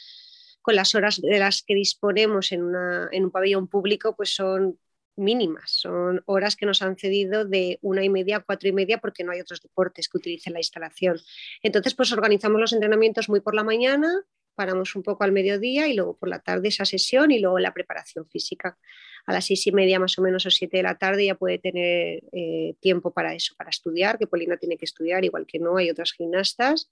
con 0.62 0.75
las 0.75 0.95
horas 0.95 1.20
de 1.20 1.39
las 1.39 1.62
que 1.62 1.75
disponemos 1.75 2.51
en, 2.53 2.62
una, 2.62 3.09
en 3.12 3.25
un 3.25 3.31
pabellón 3.31 3.68
público, 3.68 4.16
pues 4.16 4.35
son 4.35 4.79
mínimas, 5.14 5.70
son 5.70 6.23
horas 6.25 6.57
que 6.57 6.64
nos 6.64 6.81
han 6.81 6.97
cedido 6.97 7.45
de 7.45 7.79
una 7.83 8.03
y 8.03 8.09
media 8.09 8.39
a 8.39 8.41
cuatro 8.41 8.70
y 8.70 8.73
media 8.73 8.97
porque 8.97 9.25
no 9.25 9.33
hay 9.33 9.41
otros 9.41 9.61
deportes 9.61 10.09
que 10.09 10.16
utilicen 10.16 10.55
la 10.55 10.61
instalación. 10.61 11.20
Entonces, 11.62 11.95
pues 11.95 12.12
organizamos 12.12 12.59
los 12.59 12.73
entrenamientos 12.73 13.29
muy 13.29 13.41
por 13.41 13.55
la 13.55 13.62
mañana 13.62 14.25
paramos 14.55 14.94
un 14.96 15.03
poco 15.03 15.24
al 15.24 15.32
mediodía 15.32 15.88
y 15.88 15.94
luego 15.94 16.16
por 16.16 16.28
la 16.28 16.40
tarde 16.40 16.68
esa 16.68 16.84
sesión 16.84 17.30
y 17.30 17.38
luego 17.38 17.59
la 17.59 17.72
preparación 17.72 18.26
física. 18.28 18.78
A 19.26 19.32
las 19.32 19.46
seis 19.46 19.66
y 19.66 19.72
media 19.72 19.98
más 19.98 20.18
o 20.18 20.22
menos 20.22 20.46
o 20.46 20.50
siete 20.50 20.78
de 20.78 20.82
la 20.82 20.98
tarde 20.98 21.26
ya 21.26 21.34
puede 21.34 21.59
tener 21.59 22.22
eh, 22.32 22.74
tiempo 22.80 23.12
para 23.12 23.34
eso, 23.34 23.55
para 23.57 23.70
estudiar, 23.70 24.18
que 24.18 24.26
Polina 24.26 24.57
tiene 24.57 24.76
que 24.76 24.84
estudiar, 24.84 25.24
igual 25.24 25.46
que 25.46 25.59
no, 25.59 25.76
hay 25.76 25.90
otras 25.90 26.12
gimnastas, 26.12 26.90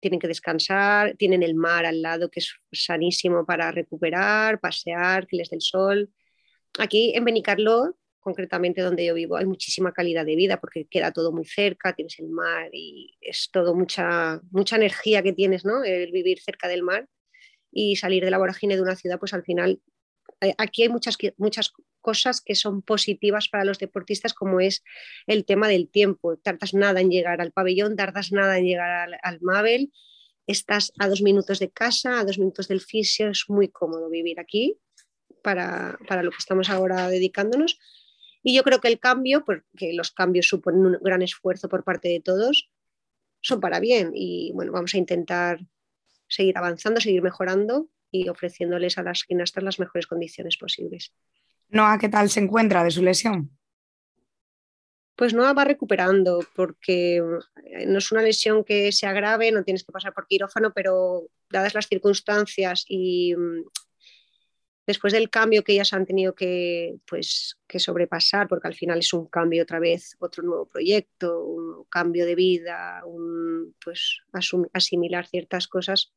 tienen 0.00 0.18
que 0.18 0.28
descansar, 0.28 1.14
tienen 1.16 1.42
el 1.42 1.54
mar 1.54 1.84
al 1.84 2.00
lado 2.00 2.30
que 2.30 2.40
es 2.40 2.54
sanísimo 2.72 3.44
para 3.44 3.70
recuperar, 3.70 4.58
pasear, 4.58 5.26
que 5.26 5.36
les 5.36 5.50
sol. 5.58 6.10
Aquí 6.78 7.12
en 7.14 7.24
Benicarlo 7.24 7.96
concretamente 8.20 8.82
donde 8.82 9.04
yo 9.04 9.14
vivo, 9.14 9.36
hay 9.36 9.46
muchísima 9.46 9.92
calidad 9.92 10.24
de 10.24 10.36
vida 10.36 10.60
porque 10.60 10.86
queda 10.86 11.12
todo 11.12 11.32
muy 11.32 11.44
cerca, 11.44 11.94
tienes 11.94 12.18
el 12.18 12.28
mar 12.28 12.68
y 12.72 13.16
es 13.20 13.50
todo 13.50 13.74
mucha, 13.74 14.40
mucha 14.50 14.76
energía 14.76 15.22
que 15.22 15.32
tienes, 15.32 15.64
¿no? 15.64 15.82
El 15.82 16.12
vivir 16.12 16.40
cerca 16.40 16.68
del 16.68 16.82
mar 16.82 17.08
y 17.72 17.96
salir 17.96 18.24
de 18.24 18.30
la 18.30 18.38
vorágine 18.38 18.76
de 18.76 18.82
una 18.82 18.96
ciudad, 18.96 19.18
pues 19.18 19.32
al 19.32 19.44
final 19.44 19.80
eh, 20.40 20.54
aquí 20.58 20.82
hay 20.82 20.88
muchas, 20.88 21.16
muchas 21.38 21.72
cosas 22.00 22.40
que 22.40 22.54
son 22.54 22.82
positivas 22.82 23.48
para 23.48 23.64
los 23.64 23.78
deportistas, 23.78 24.34
como 24.34 24.60
es 24.60 24.82
el 25.26 25.44
tema 25.44 25.68
del 25.68 25.88
tiempo. 25.88 26.36
Tardas 26.36 26.74
nada 26.74 27.00
en 27.00 27.10
llegar 27.10 27.40
al 27.40 27.52
pabellón, 27.52 27.96
tardas 27.96 28.32
nada 28.32 28.58
en 28.58 28.64
llegar 28.64 28.90
al, 28.90 29.18
al 29.22 29.40
Mabel, 29.40 29.92
estás 30.46 30.92
a 30.98 31.08
dos 31.08 31.22
minutos 31.22 31.58
de 31.58 31.70
casa, 31.70 32.20
a 32.20 32.24
dos 32.24 32.38
minutos 32.38 32.68
del 32.68 32.80
fisio, 32.80 33.28
es 33.30 33.44
muy 33.48 33.68
cómodo 33.68 34.08
vivir 34.08 34.40
aquí 34.40 34.76
para, 35.42 35.98
para 36.08 36.22
lo 36.22 36.30
que 36.30 36.38
estamos 36.38 36.70
ahora 36.70 37.08
dedicándonos 37.08 37.78
y 38.42 38.54
yo 38.54 38.62
creo 38.62 38.80
que 38.80 38.88
el 38.88 38.98
cambio, 38.98 39.44
porque 39.44 39.92
los 39.92 40.12
cambios 40.12 40.48
suponen 40.48 40.86
un 40.86 40.98
gran 41.00 41.22
esfuerzo 41.22 41.68
por 41.68 41.84
parte 41.84 42.08
de 42.08 42.20
todos, 42.20 42.70
son 43.40 43.60
para 43.60 43.80
bien. 43.80 44.12
Y 44.14 44.52
bueno, 44.54 44.72
vamos 44.72 44.94
a 44.94 44.98
intentar 44.98 45.60
seguir 46.28 46.56
avanzando, 46.56 47.00
seguir 47.00 47.22
mejorando 47.22 47.88
y 48.10 48.28
ofreciéndoles 48.28 48.98
a 48.98 49.02
las 49.02 49.24
gimnastas 49.24 49.64
las 49.64 49.78
mejores 49.78 50.06
condiciones 50.06 50.56
posibles. 50.56 51.12
Noa, 51.68 51.98
¿qué 51.98 52.08
tal 52.08 52.30
se 52.30 52.40
encuentra 52.40 52.82
de 52.82 52.90
su 52.90 53.02
lesión? 53.02 53.56
Pues 55.14 55.34
Noa 55.34 55.52
va 55.52 55.64
recuperando, 55.64 56.40
porque 56.56 57.16
eh, 57.16 57.86
no 57.86 57.98
es 57.98 58.10
una 58.10 58.22
lesión 58.22 58.64
que 58.64 58.90
se 58.90 59.06
agrave, 59.06 59.52
no 59.52 59.64
tienes 59.64 59.84
que 59.84 59.92
pasar 59.92 60.14
por 60.14 60.26
quirófano, 60.26 60.72
pero 60.72 61.26
dadas 61.50 61.74
las 61.74 61.88
circunstancias 61.88 62.84
y 62.88 63.34
mm, 63.36 63.64
después 64.90 65.12
del 65.12 65.30
cambio 65.30 65.62
que 65.62 65.72
ellas 65.72 65.92
han 65.92 66.04
tenido 66.04 66.34
que, 66.34 66.96
pues, 67.06 67.60
que 67.68 67.78
sobrepasar, 67.78 68.48
porque 68.48 68.66
al 68.66 68.74
final 68.74 68.98
es 68.98 69.12
un 69.12 69.26
cambio 69.26 69.62
otra 69.62 69.78
vez, 69.78 70.16
otro 70.18 70.42
nuevo 70.42 70.66
proyecto, 70.66 71.44
un 71.44 71.84
cambio 71.84 72.26
de 72.26 72.34
vida, 72.34 73.00
un, 73.06 73.72
pues, 73.84 74.18
asimilar 74.72 75.28
ciertas 75.28 75.68
cosas, 75.68 76.12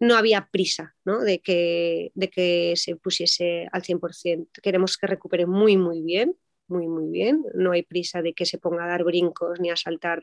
no 0.00 0.16
había 0.16 0.48
prisa 0.50 0.96
¿no? 1.04 1.20
De, 1.20 1.40
que, 1.40 2.10
de 2.14 2.28
que 2.28 2.74
se 2.74 2.96
pusiese 2.96 3.68
al 3.70 3.82
100%. 3.82 4.48
Queremos 4.60 4.98
que 4.98 5.06
recupere 5.06 5.46
muy, 5.46 5.76
muy 5.76 6.02
bien, 6.02 6.36
muy, 6.66 6.88
muy 6.88 7.08
bien. 7.08 7.44
No 7.54 7.70
hay 7.70 7.84
prisa 7.84 8.20
de 8.20 8.34
que 8.34 8.46
se 8.46 8.58
ponga 8.58 8.84
a 8.84 8.88
dar 8.88 9.04
brincos 9.04 9.60
ni 9.60 9.70
a 9.70 9.76
saltar 9.76 10.22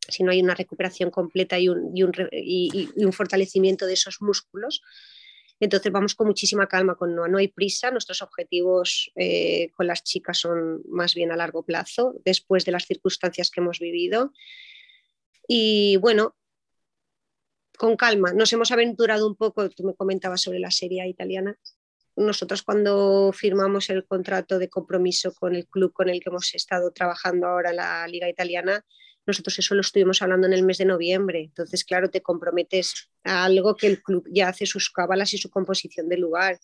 si 0.00 0.24
no 0.24 0.32
hay 0.32 0.42
una 0.42 0.56
recuperación 0.56 1.12
completa 1.12 1.60
y 1.60 1.68
un, 1.68 1.96
y 1.96 2.02
un, 2.02 2.12
y 2.32 3.04
un 3.04 3.12
fortalecimiento 3.12 3.86
de 3.86 3.92
esos 3.92 4.20
músculos 4.20 4.82
entonces 5.64 5.92
vamos 5.92 6.14
con 6.14 6.26
muchísima 6.26 6.66
calma, 6.66 6.94
con 6.94 7.14
no, 7.14 7.28
no 7.28 7.38
hay 7.38 7.48
prisa, 7.48 7.90
nuestros 7.90 8.22
objetivos 8.22 9.12
eh, 9.14 9.70
con 9.76 9.86
las 9.86 10.02
chicas 10.02 10.38
son 10.38 10.82
más 10.88 11.14
bien 11.14 11.32
a 11.32 11.36
largo 11.36 11.62
plazo, 11.62 12.14
después 12.24 12.64
de 12.64 12.72
las 12.72 12.86
circunstancias 12.86 13.50
que 13.50 13.60
hemos 13.60 13.78
vivido. 13.78 14.32
Y 15.46 15.96
bueno, 15.98 16.36
con 17.76 17.96
calma, 17.96 18.32
nos 18.32 18.52
hemos 18.52 18.70
aventurado 18.72 19.26
un 19.26 19.36
poco, 19.36 19.68
tú 19.68 19.84
me 19.84 19.94
comentabas 19.94 20.40
sobre 20.40 20.58
la 20.58 20.70
serie 20.70 21.06
italiana. 21.06 21.58
Nosotros 22.16 22.62
cuando 22.62 23.30
firmamos 23.32 23.90
el 23.90 24.06
contrato 24.06 24.58
de 24.58 24.68
compromiso 24.68 25.34
con 25.34 25.54
el 25.54 25.66
club 25.66 25.92
con 25.92 26.08
el 26.08 26.20
que 26.20 26.30
hemos 26.30 26.54
estado 26.54 26.90
trabajando 26.90 27.46
ahora 27.46 27.72
la 27.72 28.06
liga 28.08 28.28
italiana, 28.28 28.84
nosotros 29.26 29.58
eso 29.58 29.74
lo 29.74 29.80
estuvimos 29.82 30.22
hablando 30.22 30.46
en 30.46 30.52
el 30.52 30.62
mes 30.62 30.78
de 30.78 30.84
noviembre. 30.84 31.40
Entonces, 31.40 31.84
claro, 31.84 32.10
te 32.10 32.22
comprometes 32.22 33.10
a 33.24 33.44
algo 33.44 33.76
que 33.76 33.86
el 33.86 34.02
club 34.02 34.26
ya 34.30 34.48
hace 34.48 34.66
sus 34.66 34.90
cábalas 34.90 35.34
y 35.34 35.38
su 35.38 35.50
composición 35.50 36.08
de 36.08 36.16
lugar. 36.16 36.58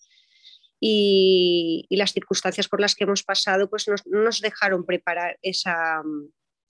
Y, 0.79 1.87
las 1.89 2.13
circunstancias 2.13 2.67
por 2.67 2.79
las 2.79 2.95
que 2.95 3.05
hemos 3.05 3.23
pasado 3.23 3.69
pues 3.69 3.87
nos, 3.87 4.05
no 4.05 4.21
nos 4.21 4.41
dejaron 4.41 4.85
preparar 4.85 5.39
esa, 5.41 6.03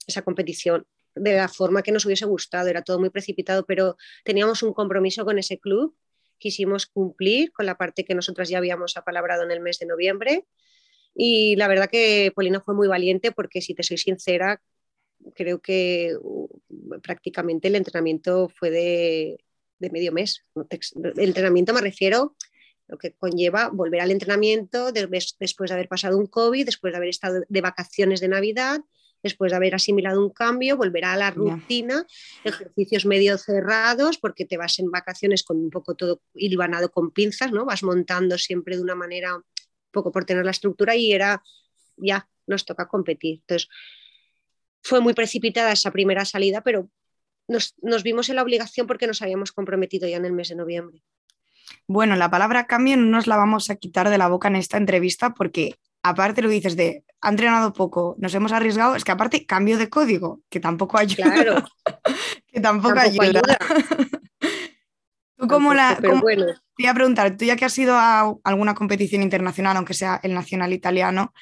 esa 0.06 0.22
competición 0.22 0.86
de 1.14 1.36
la 1.36 1.48
forma 1.48 1.82
que 1.82 1.92
nos 1.92 2.06
hubiese 2.06 2.24
gustado. 2.26 2.68
Era 2.68 2.82
todo 2.82 2.98
muy 2.98 3.10
precipitado, 3.10 3.66
pero 3.66 3.96
teníamos 4.24 4.62
un 4.62 4.72
compromiso 4.72 5.24
con 5.24 5.38
ese 5.38 5.58
club. 5.58 5.96
Quisimos 6.38 6.86
cumplir 6.86 7.52
con 7.52 7.66
la 7.66 7.76
parte 7.76 8.04
que 8.04 8.14
nosotras 8.14 8.48
ya 8.48 8.58
habíamos 8.58 8.96
apalabrado 8.96 9.42
en 9.42 9.50
el 9.50 9.60
mes 9.60 9.80
de 9.80 9.86
noviembre 9.86 10.46
Y 11.14 11.56
la 11.56 11.66
verdad 11.66 11.90
que 11.90 12.30
Polina 12.34 12.60
fue 12.60 12.74
muy 12.74 12.86
valiente 12.86 13.32
porque, 13.32 13.60
si 13.60 13.74
te 13.74 13.82
soy 13.82 13.98
sincera, 13.98 14.62
creo 15.34 15.60
que 15.60 16.14
uh, 16.20 16.48
prácticamente 17.02 17.68
el 17.68 17.76
entrenamiento 17.76 18.48
fue 18.48 18.70
de, 18.70 19.38
medio 19.78 20.12
mes. 20.12 20.44
El 21.16 21.28
entrenamiento 21.28 21.72
me 21.72 21.80
refiero 21.80 22.34
lo 22.88 22.98
que 22.98 23.14
conlleva 23.14 23.68
volver 23.68 24.00
al 24.00 24.10
entrenamiento 24.10 24.92
después 24.92 25.36
de 25.68 25.74
haber 25.74 25.88
pasado 25.88 26.16
un 26.16 26.26
COVID, 26.26 26.64
después 26.64 26.92
de 26.92 26.96
haber 26.96 27.10
estado 27.10 27.42
de 27.46 27.60
vacaciones 27.60 28.20
de 28.20 28.28
Navidad, 28.28 28.80
después 29.22 29.52
de 29.52 29.56
haber 29.56 29.74
asimilado 29.74 30.24
un 30.24 30.30
cambio, 30.30 30.76
volver 30.76 31.04
a 31.04 31.16
la 31.16 31.30
rutina, 31.30 32.06
ejercicios 32.44 33.04
medio 33.04 33.36
cerrados, 33.36 34.18
porque 34.18 34.44
te 34.44 34.56
vas 34.56 34.78
en 34.78 34.90
vacaciones 34.90 35.42
con 35.42 35.58
un 35.58 35.70
poco 35.70 35.94
todo 35.94 36.22
hilvanado 36.34 36.90
con 36.90 37.10
pinzas, 37.10 37.52
¿no? 37.52 37.64
Vas 37.64 37.82
montando 37.82 38.38
siempre 38.38 38.76
de 38.76 38.82
una 38.82 38.94
manera, 38.94 39.36
un 39.36 39.44
poco 39.90 40.10
por 40.12 40.24
tener 40.24 40.44
la 40.44 40.52
estructura 40.52 40.96
y 40.96 41.12
era, 41.12 41.42
ya, 41.96 42.28
nos 42.46 42.64
toca 42.64 42.88
competir. 42.88 43.40
Entonces, 43.40 43.68
fue 44.88 45.00
muy 45.00 45.12
precipitada 45.12 45.70
esa 45.70 45.90
primera 45.90 46.24
salida, 46.24 46.62
pero 46.62 46.88
nos, 47.46 47.74
nos 47.82 48.02
vimos 48.02 48.28
en 48.28 48.36
la 48.36 48.42
obligación 48.42 48.86
porque 48.86 49.06
nos 49.06 49.20
habíamos 49.20 49.52
comprometido 49.52 50.08
ya 50.08 50.16
en 50.16 50.24
el 50.24 50.32
mes 50.32 50.48
de 50.48 50.56
noviembre. 50.56 51.02
Bueno, 51.86 52.16
la 52.16 52.30
palabra 52.30 52.66
cambio 52.66 52.96
no 52.96 53.04
nos 53.04 53.26
la 53.26 53.36
vamos 53.36 53.68
a 53.68 53.76
quitar 53.76 54.08
de 54.08 54.18
la 54.18 54.28
boca 54.28 54.48
en 54.48 54.56
esta 54.56 54.78
entrevista 54.78 55.34
porque 55.34 55.74
aparte 56.02 56.40
lo 56.42 56.48
dices 56.48 56.76
de 56.76 57.04
ha 57.20 57.30
entrenado 57.30 57.72
poco, 57.72 58.14
nos 58.18 58.34
hemos 58.34 58.52
arriesgado, 58.52 58.94
es 58.94 59.04
que 59.04 59.12
aparte 59.12 59.44
cambio 59.44 59.76
de 59.76 59.90
código, 59.90 60.40
que 60.48 60.60
tampoco 60.60 60.98
ayuda. 60.98 61.32
Claro. 61.32 61.64
que 62.46 62.60
tampoco, 62.60 62.98
ayuda. 62.98 63.42
¿Tú 65.36 65.48
cómo 65.48 65.74
la... 65.74 65.98
Bueno. 66.20 66.46
Te 66.76 66.84
iba 66.84 66.92
a 66.92 66.94
preguntar, 66.94 67.36
tú 67.36 67.44
ya 67.44 67.56
que 67.56 67.64
has 67.64 67.76
ido 67.76 67.94
a 67.96 68.34
alguna 68.44 68.74
competición 68.74 69.22
internacional, 69.22 69.76
aunque 69.76 69.94
sea 69.94 70.20
el 70.22 70.32
nacional 70.32 70.72
italiano, 70.72 71.34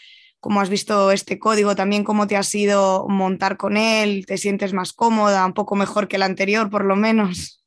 ¿cómo 0.46 0.60
has 0.60 0.70
visto 0.70 1.10
este 1.10 1.40
código? 1.40 1.74
También 1.74 2.04
cómo 2.04 2.28
te 2.28 2.36
has 2.36 2.54
ido 2.54 3.08
montar 3.08 3.56
con 3.56 3.76
él, 3.76 4.26
¿te 4.26 4.38
sientes 4.38 4.72
más 4.72 4.92
cómoda, 4.92 5.44
un 5.44 5.54
poco 5.54 5.74
mejor 5.74 6.06
que 6.06 6.14
el 6.14 6.22
anterior 6.22 6.70
por 6.70 6.84
lo 6.84 6.94
menos? 6.94 7.64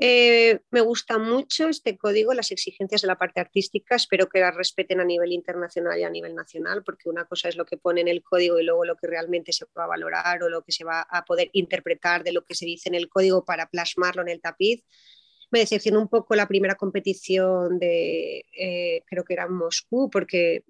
Eh, 0.00 0.58
me 0.72 0.80
gusta 0.80 1.16
mucho 1.18 1.68
este 1.68 1.96
código, 1.96 2.34
las 2.34 2.50
exigencias 2.50 3.02
de 3.02 3.06
la 3.06 3.16
parte 3.16 3.38
artística, 3.38 3.94
espero 3.94 4.28
que 4.28 4.40
las 4.40 4.56
respeten 4.56 4.98
a 4.98 5.04
nivel 5.04 5.30
internacional 5.30 5.96
y 6.00 6.02
a 6.02 6.10
nivel 6.10 6.34
nacional, 6.34 6.82
porque 6.82 7.08
una 7.08 7.26
cosa 7.26 7.48
es 7.48 7.54
lo 7.54 7.64
que 7.64 7.76
pone 7.76 8.00
en 8.00 8.08
el 8.08 8.24
código 8.24 8.58
y 8.58 8.64
luego 8.64 8.84
lo 8.84 8.96
que 8.96 9.06
realmente 9.06 9.52
se 9.52 9.66
va 9.78 9.84
a 9.84 9.86
valorar 9.86 10.42
o 10.42 10.48
lo 10.48 10.64
que 10.64 10.72
se 10.72 10.82
va 10.82 11.02
a 11.02 11.24
poder 11.24 11.48
interpretar 11.52 12.24
de 12.24 12.32
lo 12.32 12.44
que 12.44 12.56
se 12.56 12.66
dice 12.66 12.88
en 12.88 12.96
el 12.96 13.08
código 13.08 13.44
para 13.44 13.68
plasmarlo 13.70 14.22
en 14.22 14.30
el 14.30 14.40
tapiz. 14.40 14.82
Me 15.52 15.60
decepcionó 15.60 16.00
un 16.00 16.08
poco 16.08 16.34
la 16.34 16.48
primera 16.48 16.74
competición 16.74 17.78
de, 17.78 18.44
eh, 18.58 19.04
creo 19.06 19.22
que 19.22 19.34
era 19.34 19.46
Moscú, 19.46 20.10
porque 20.10 20.64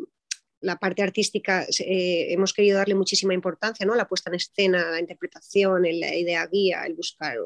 la 0.60 0.76
parte 0.76 1.02
artística 1.02 1.66
eh, 1.78 2.26
hemos 2.32 2.52
querido 2.52 2.78
darle 2.78 2.94
muchísima 2.94 3.34
importancia, 3.34 3.86
¿no? 3.86 3.94
La 3.94 4.08
puesta 4.08 4.30
en 4.30 4.36
escena, 4.36 4.90
la 4.90 5.00
interpretación, 5.00 5.82
la 5.82 6.14
idea 6.14 6.46
guía, 6.46 6.84
el 6.84 6.94
buscar 6.94 7.36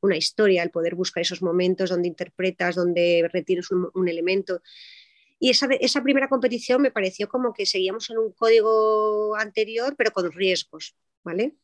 una 0.00 0.16
historia, 0.16 0.62
el 0.62 0.70
poder 0.70 0.94
buscar 0.94 1.22
esos 1.22 1.42
momentos 1.42 1.90
donde 1.90 2.08
interpretas, 2.08 2.76
donde 2.76 3.28
retienes 3.32 3.70
un, 3.70 4.08
elemento. 4.08 4.62
Y 5.40 5.50
esa, 5.50 5.66
esa, 5.80 6.02
primera 6.02 6.28
competición 6.28 6.80
me 6.82 6.90
pareció 6.90 7.28
como 7.28 7.52
que 7.52 7.66
seguíamos 7.66 8.08
en 8.10 8.18
un 8.18 8.32
código 8.32 9.34
anterior, 9.36 9.94
pero 9.96 10.12
con 10.12 10.30
riesgos, 10.32 10.94
¿vale? 11.22 11.56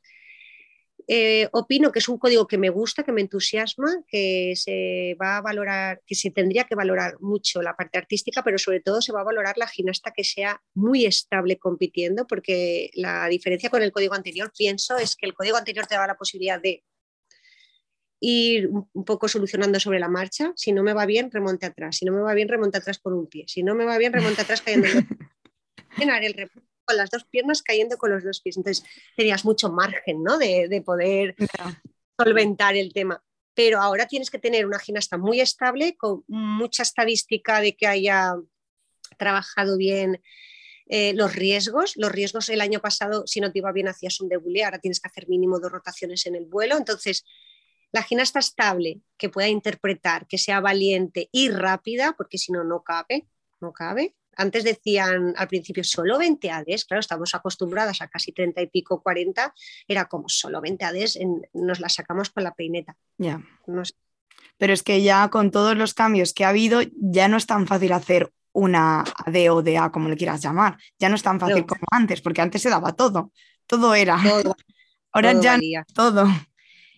Eh, 1.12 1.48
opino 1.50 1.90
que 1.90 1.98
es 1.98 2.08
un 2.08 2.18
código 2.18 2.46
que 2.46 2.56
me 2.56 2.70
gusta, 2.70 3.02
que 3.02 3.10
me 3.10 3.20
entusiasma, 3.20 4.04
que 4.06 4.52
se 4.54 5.16
va 5.20 5.38
a 5.38 5.40
valorar, 5.40 6.00
que 6.06 6.14
se 6.14 6.30
tendría 6.30 6.62
que 6.62 6.76
valorar 6.76 7.20
mucho 7.20 7.62
la 7.62 7.74
parte 7.74 7.98
artística, 7.98 8.44
pero 8.44 8.58
sobre 8.58 8.78
todo 8.78 9.02
se 9.02 9.10
va 9.10 9.22
a 9.22 9.24
valorar 9.24 9.58
la 9.58 9.66
gimnasta 9.66 10.12
que 10.12 10.22
sea 10.22 10.62
muy 10.72 11.06
estable 11.06 11.58
compitiendo, 11.58 12.28
porque 12.28 12.92
la 12.94 13.26
diferencia 13.26 13.70
con 13.70 13.82
el 13.82 13.90
código 13.90 14.14
anterior, 14.14 14.52
pienso, 14.56 14.98
es 14.98 15.16
que 15.16 15.26
el 15.26 15.34
código 15.34 15.56
anterior 15.56 15.84
te 15.88 15.96
daba 15.96 16.06
la 16.06 16.14
posibilidad 16.16 16.62
de 16.62 16.84
ir 18.20 18.68
un 18.68 19.04
poco 19.04 19.26
solucionando 19.26 19.80
sobre 19.80 19.98
la 19.98 20.08
marcha. 20.08 20.52
Si 20.54 20.70
no 20.70 20.84
me 20.84 20.92
va 20.92 21.06
bien, 21.06 21.32
remonte 21.32 21.66
atrás. 21.66 21.96
Si 21.96 22.04
no 22.04 22.12
me 22.12 22.20
va 22.20 22.34
bien, 22.34 22.46
remonte 22.46 22.78
atrás 22.78 23.00
por 23.00 23.14
un 23.14 23.26
pie. 23.26 23.46
Si 23.48 23.64
no 23.64 23.74
me 23.74 23.84
va 23.84 23.98
bien, 23.98 24.12
remonte 24.12 24.42
atrás 24.42 24.62
cayendo 24.62 24.86
el 26.00 26.34
con 26.90 26.96
las 26.96 27.10
dos 27.10 27.24
piernas 27.24 27.62
cayendo 27.62 27.96
con 27.98 28.10
los 28.10 28.24
dos 28.24 28.40
pies. 28.40 28.56
Entonces 28.56 28.84
tenías 29.16 29.44
mucho 29.44 29.70
margen 29.70 30.24
¿no? 30.24 30.38
de, 30.38 30.82
poder 30.84 31.36
solventar 32.18 32.76
el 32.76 32.92
tema. 32.92 33.22
Pero 33.54 33.80
ahora 33.80 34.06
tienes 34.06 34.28
que 34.28 34.38
tener 34.38 34.66
una 34.66 34.80
gimnasta 34.80 35.18
muy 35.18 35.40
estable, 35.40 35.96
con 35.96 36.24
mucha 36.26 36.82
estadística 36.82 37.60
de 37.60 37.76
que 37.76 37.86
haya 37.86 38.34
trabajado 39.18 39.76
bien 39.76 40.20
eh, 40.86 41.12
los 41.14 41.34
riesgos. 41.36 41.92
Los 41.96 42.10
riesgos 42.10 42.48
el 42.48 42.60
año 42.60 42.80
pasado, 42.80 43.24
si 43.26 43.40
no 43.40 43.52
te 43.52 43.58
iba 43.58 43.70
bien, 43.70 43.88
hacías 43.88 44.20
un 44.20 44.28
debulé, 44.28 44.64
ahora 44.64 44.80
tienes 44.80 44.98
que 44.98 45.08
hacer 45.08 45.28
mínimo 45.28 45.60
dos 45.60 45.70
rotaciones 45.70 46.26
en 46.26 46.34
el 46.34 46.46
vuelo. 46.46 46.76
Entonces, 46.76 47.24
la 47.92 48.02
gimnasta 48.02 48.40
estable, 48.40 49.00
que 49.16 49.28
pueda 49.28 49.48
interpretar, 49.48 50.26
que 50.26 50.38
sea 50.38 50.60
valiente 50.60 51.28
y 51.30 51.50
rápida, 51.50 52.14
porque 52.16 52.38
si 52.38 52.50
no, 52.50 52.64
no 52.64 52.82
cabe, 52.82 53.28
no 53.60 53.72
cabe. 53.72 54.16
Antes 54.40 54.64
decían 54.64 55.34
al 55.36 55.48
principio 55.48 55.84
solo 55.84 56.16
20 56.18 56.50
ADs, 56.50 56.86
claro, 56.86 57.00
estamos 57.00 57.34
acostumbradas 57.34 58.00
a 58.00 58.08
casi 58.08 58.32
30 58.32 58.62
y 58.62 58.66
pico, 58.68 59.02
40, 59.02 59.54
era 59.86 60.06
como 60.06 60.30
solo 60.30 60.62
20 60.62 60.82
ADs, 60.82 61.18
nos 61.52 61.78
la 61.78 61.90
sacamos 61.90 62.30
con 62.30 62.44
la 62.44 62.54
peineta. 62.54 62.96
Ya. 63.18 63.42
Pero 64.56 64.72
es 64.72 64.82
que 64.82 65.02
ya 65.02 65.28
con 65.28 65.50
todos 65.50 65.76
los 65.76 65.92
cambios 65.92 66.32
que 66.32 66.46
ha 66.46 66.48
habido, 66.48 66.80
ya 66.96 67.28
no 67.28 67.36
es 67.36 67.44
tan 67.44 67.66
fácil 67.66 67.92
hacer 67.92 68.32
una 68.52 69.00
AD 69.00 69.50
o 69.50 69.62
DA, 69.62 69.92
como 69.92 70.08
le 70.08 70.16
quieras 70.16 70.40
llamar. 70.40 70.78
Ya 70.98 71.10
no 71.10 71.16
es 71.16 71.22
tan 71.22 71.38
fácil 71.38 71.66
como 71.66 71.84
antes, 71.90 72.22
porque 72.22 72.40
antes 72.40 72.62
se 72.62 72.70
daba 72.70 72.94
todo, 72.94 73.32
todo 73.66 73.94
era. 73.94 74.16
Ahora 75.12 75.32
ya 75.38 75.84
todo. 75.92 76.26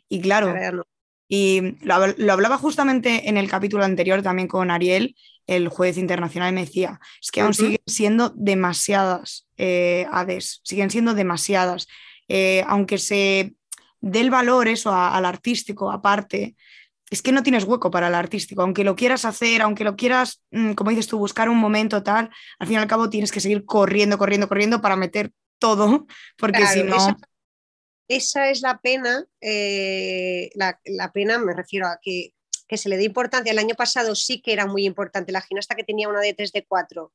Y 0.09 0.21
claro, 0.21 0.55
y 1.35 1.79
lo, 1.81 1.95
hablaba 2.31 2.59
justamente 2.59 3.27
en 3.29 3.39
el 3.39 3.49
capítulo 3.49 3.85
anterior 3.85 4.21
también 4.21 4.49
con 4.49 4.71
Ariel, 4.71 5.17
el 5.47 5.69
juez 5.69 5.99
internacional, 5.99 6.53
me 6.53 6.65
decía, 6.65 7.01
es 7.21 7.31
que 7.31 7.41
aún 7.41 7.55
siguen 7.55 7.81
siendo 7.87 8.31
demasiadas 8.31 9.49
eh, 9.57 10.07
ADES, 10.13 10.61
siguen 10.65 10.91
siendo 10.91 11.15
demasiadas. 11.15 11.89
Eh, 12.29 12.65
aunque 12.67 12.99
se 12.99 13.55
dé 14.01 14.21
el 14.21 14.31
valor 14.31 14.69
eso 14.69 14.93
al 14.93 15.25
artístico 15.25 15.91
aparte, 15.91 16.57
es 17.11 17.21
que 17.21 17.33
no 17.33 17.43
tienes 17.43 17.65
hueco 17.65 17.91
para 17.91 18.09
el 18.09 18.15
artístico, 18.15 18.63
aunque 18.63 18.85
lo 18.85 18.97
quieras 18.97 19.25
hacer, 19.25 19.61
aunque 19.63 19.85
lo 19.85 19.97
quieras, 19.97 20.43
mm, 20.51 20.73
como 20.73 20.91
dices 20.91 21.09
tú, 21.09 21.19
buscar 21.19 21.49
un 21.49 21.59
momento 21.59 22.03
tal, 22.03 22.31
al 22.59 22.67
fin 22.67 22.77
y 22.77 22.79
al 22.79 22.87
cabo 22.87 23.11
tienes 23.11 23.31
que 23.31 23.41
seguir 23.41 23.65
corriendo, 23.67 24.17
corriendo, 24.17 24.49
corriendo 24.49 24.81
para 24.81 24.97
meter 24.97 25.33
todo, 25.59 26.07
porque 26.39 26.67
si 26.67 26.83
no 26.83 27.17
esa 28.09 28.51
es 28.51 28.61
la 28.61 28.79
pena, 28.79 29.25
eh, 29.41 30.51
la, 30.55 31.13
pena 31.13 31.39
me 31.39 31.55
refiero 31.55 31.87
a 31.87 31.99
que, 32.03 32.35
se 32.77 32.89
le 32.89 32.97
dé 32.97 33.05
importancia. 33.05 33.53
El 33.53 33.59
año 33.59 33.75
pasado 33.75 34.15
sí 34.15 34.41
que 34.41 34.53
era 34.53 34.67
muy 34.67 34.85
importante. 34.85 35.33
La 35.33 35.43
gimnasta 35.43 35.75
que 35.75 35.85
tenía 35.85 36.09
una 36.09 36.21
de 36.21 36.35
3 36.35 36.53
de 36.53 36.65
4 36.65 37.13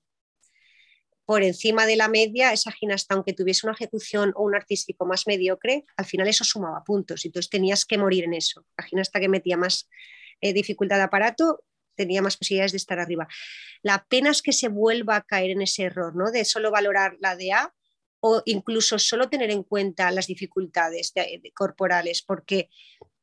por 1.27 1.43
encima 1.43 1.85
de 1.85 1.97
la 1.97 2.07
media, 2.07 2.53
esa 2.53 2.71
gimnasta, 2.71 3.13
aunque 3.13 3.33
tuviese 3.33 3.67
una 3.67 3.73
ejecución 3.73 4.31
o 4.37 4.43
un 4.43 4.55
artístico 4.55 5.05
más 5.05 5.27
mediocre, 5.27 5.83
al 5.97 6.05
final 6.05 6.25
eso 6.29 6.45
sumaba 6.45 6.85
puntos. 6.85 7.25
Y 7.25 7.27
entonces 7.27 7.49
tenías 7.49 7.85
que 7.85 7.97
morir 7.97 8.23
en 8.23 8.33
eso. 8.33 8.65
La 8.77 8.85
gimnasta 8.85 9.19
que 9.19 9.27
metía 9.27 9.57
más 9.57 9.89
eh, 10.39 10.53
dificultad 10.53 10.95
de 10.95 11.03
aparato 11.03 11.65
tenía 11.95 12.21
más 12.21 12.37
posibilidades 12.37 12.71
de 12.71 12.77
estar 12.77 12.99
arriba. 12.99 13.27
La 13.81 14.05
pena 14.07 14.29
es 14.29 14.41
que 14.41 14.53
se 14.53 14.69
vuelva 14.69 15.17
a 15.17 15.23
caer 15.23 15.51
en 15.51 15.61
ese 15.61 15.83
error, 15.83 16.15
¿no? 16.15 16.31
De 16.31 16.45
solo 16.45 16.71
valorar 16.71 17.17
la 17.19 17.35
DA 17.35 17.73
o 18.21 18.41
incluso 18.45 18.97
solo 18.97 19.29
tener 19.29 19.51
en 19.51 19.63
cuenta 19.63 20.09
las 20.11 20.27
dificultades 20.27 21.13
corporales, 21.53 22.21
porque 22.21 22.69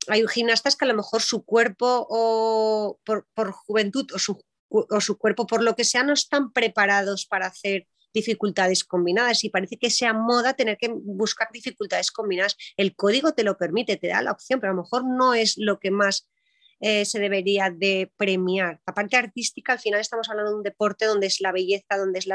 hay 0.09 0.27
gimnastas 0.27 0.77
que 0.77 0.85
a 0.85 0.89
lo 0.89 0.95
mejor 0.95 1.23
su 1.23 1.45
cuerpo 1.45 2.07
o 2.09 2.99
por, 3.05 3.53
juventud 3.53 4.07
o 4.15 4.19
su, 4.19 4.41
o 4.69 5.01
su, 5.01 5.19
cuerpo 5.19 5.47
por 5.47 5.63
lo 5.63 5.75
que 5.75 5.85
sea 5.85 6.03
no 6.03 6.13
están 6.13 6.53
preparados 6.53 7.27
para 7.27 7.47
hacer 7.47 7.87
dificultades 8.13 8.85
combinadas 8.85 9.43
y 9.45 9.51
parece 9.51 9.77
que 9.77 9.91
sea 9.91 10.13
moda 10.13 10.55
tener 10.55 10.79
que 10.79 10.89
buscar 10.89 11.49
dificultades 11.53 12.13
combinadas. 12.13 12.57
El 12.77 12.95
código 12.95 13.33
te 13.33 13.43
lo 13.43 13.57
permite, 13.57 13.97
te 13.97 14.09
da 14.09 14.23
la 14.23 14.33
opción, 14.33 14.61
pero 14.61 14.73
a 14.73 14.77
lo 14.77 14.83
mejor 14.83 15.05
no 15.05 15.35
es 15.35 15.55
lo 15.59 15.81
que 15.81 15.91
más 15.91 16.29
eh, 16.81 17.05
se 17.05 17.19
debería 17.19 17.71
de 17.71 18.13
premiar. 18.17 18.81
La 18.87 18.95
parte 18.95 19.17
artística, 19.17 19.73
al 19.73 19.81
final 19.81 20.01
estamos 20.01 20.29
hablando 20.29 20.53
de 20.53 20.57
un 20.59 20.63
deporte 20.63 21.07
donde 21.07 21.27
es 21.27 21.41
la 21.41 21.51
belleza, 21.51 21.97
donde 21.97 22.21
es 22.21 22.27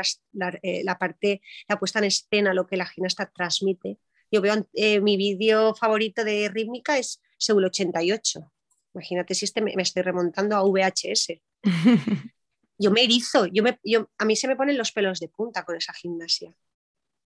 eh, 0.62 0.84
la, 0.84 0.98
parte, 0.98 1.42
la 1.68 1.80
puesta 1.80 2.00
en 2.00 2.06
escena, 2.06 2.54
lo 2.54 2.68
que 2.68 2.78
la 2.78 2.86
gimnasta 2.86 3.32
transmite. 3.34 4.00
Yo 4.32 4.42
veo 4.42 4.68
eh, 4.74 5.02
mi 5.02 5.18
vídeo 5.18 5.74
favorito 5.76 6.24
de 6.24 6.50
rítmica 6.50 6.98
es 6.98 7.22
Seúl 7.40 7.66
88. 7.66 8.52
Imagínate 8.94 9.34
si 9.34 9.46
este 9.46 9.62
me, 9.62 9.74
estoy 9.78 10.04
remontando 10.04 10.56
a 10.56 10.64
VHS. 10.64 11.42
yo 12.78 12.92
me 12.92 13.04
erizo, 13.04 13.46
yo 13.48 13.64
me, 13.64 13.80
a 14.18 14.26
mí 14.26 14.36
se 14.36 14.48
me 14.48 14.56
ponen 14.56 14.78
los 14.78 14.92
pelos 14.92 15.20
de 15.20 15.30
punta 15.30 15.64
con 15.64 15.76
esa 15.76 15.94
gimnasia. 15.94 16.54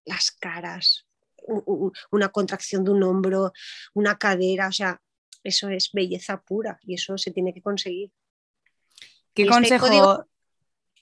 Las 0.05 0.31
caras, 0.31 1.07
una 2.11 2.29
contracción 2.29 2.83
de 2.83 2.91
un 2.91 3.03
hombro, 3.03 3.53
una 3.93 4.17
cadera, 4.17 4.67
o 4.67 4.71
sea, 4.71 5.01
eso 5.43 5.69
es 5.69 5.91
belleza 5.91 6.41
pura 6.41 6.79
y 6.83 6.95
eso 6.95 7.17
se 7.17 7.31
tiene 7.31 7.53
que 7.53 7.61
conseguir. 7.61 8.11
¿Qué 9.33 9.43
este 9.43 9.53
consejo? 9.53 10.25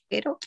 pero... 0.07 0.39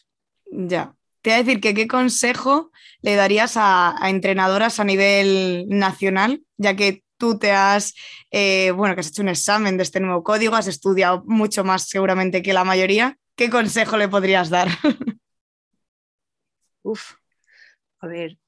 Ya. 0.47 0.95
te 1.23 1.31
voy 1.31 1.35
a 1.35 1.43
decir 1.43 1.61
que 1.61 1.75
qué 1.75 1.89
consejo 1.89 2.71
le 3.01 3.15
darías 3.17 3.55
a, 3.57 3.97
entrenadoras 4.05 4.79
a 4.79 4.85
nivel 4.85 5.67
nacional, 5.69 6.45
ya 6.57 6.77
que 6.77 7.03
tú 7.17 7.39
te 7.39 7.53
has, 7.53 7.95
eh, 8.31 8.71
bueno, 8.73 8.95
que 8.95 9.01
has 9.01 9.09
hecho 9.09 9.23
un 9.23 9.29
examen 9.29 9.77
de 9.77 9.83
este 9.83 10.01
nuevo 10.01 10.23
código, 10.23 10.57
has 10.57 10.67
estudiado 10.67 11.23
mucho 11.27 11.65
más 11.65 11.89
seguramente 11.89 12.43
que 12.43 12.53
la 12.53 12.65
mayoría. 12.65 13.19
¿Qué 13.37 13.51
consejo 13.51 13.97
le 13.97 14.09
podrías 14.09 14.51
dar? 14.51 14.69
Uf, 16.83 17.15
a 18.01 18.07
ver, 18.07 18.39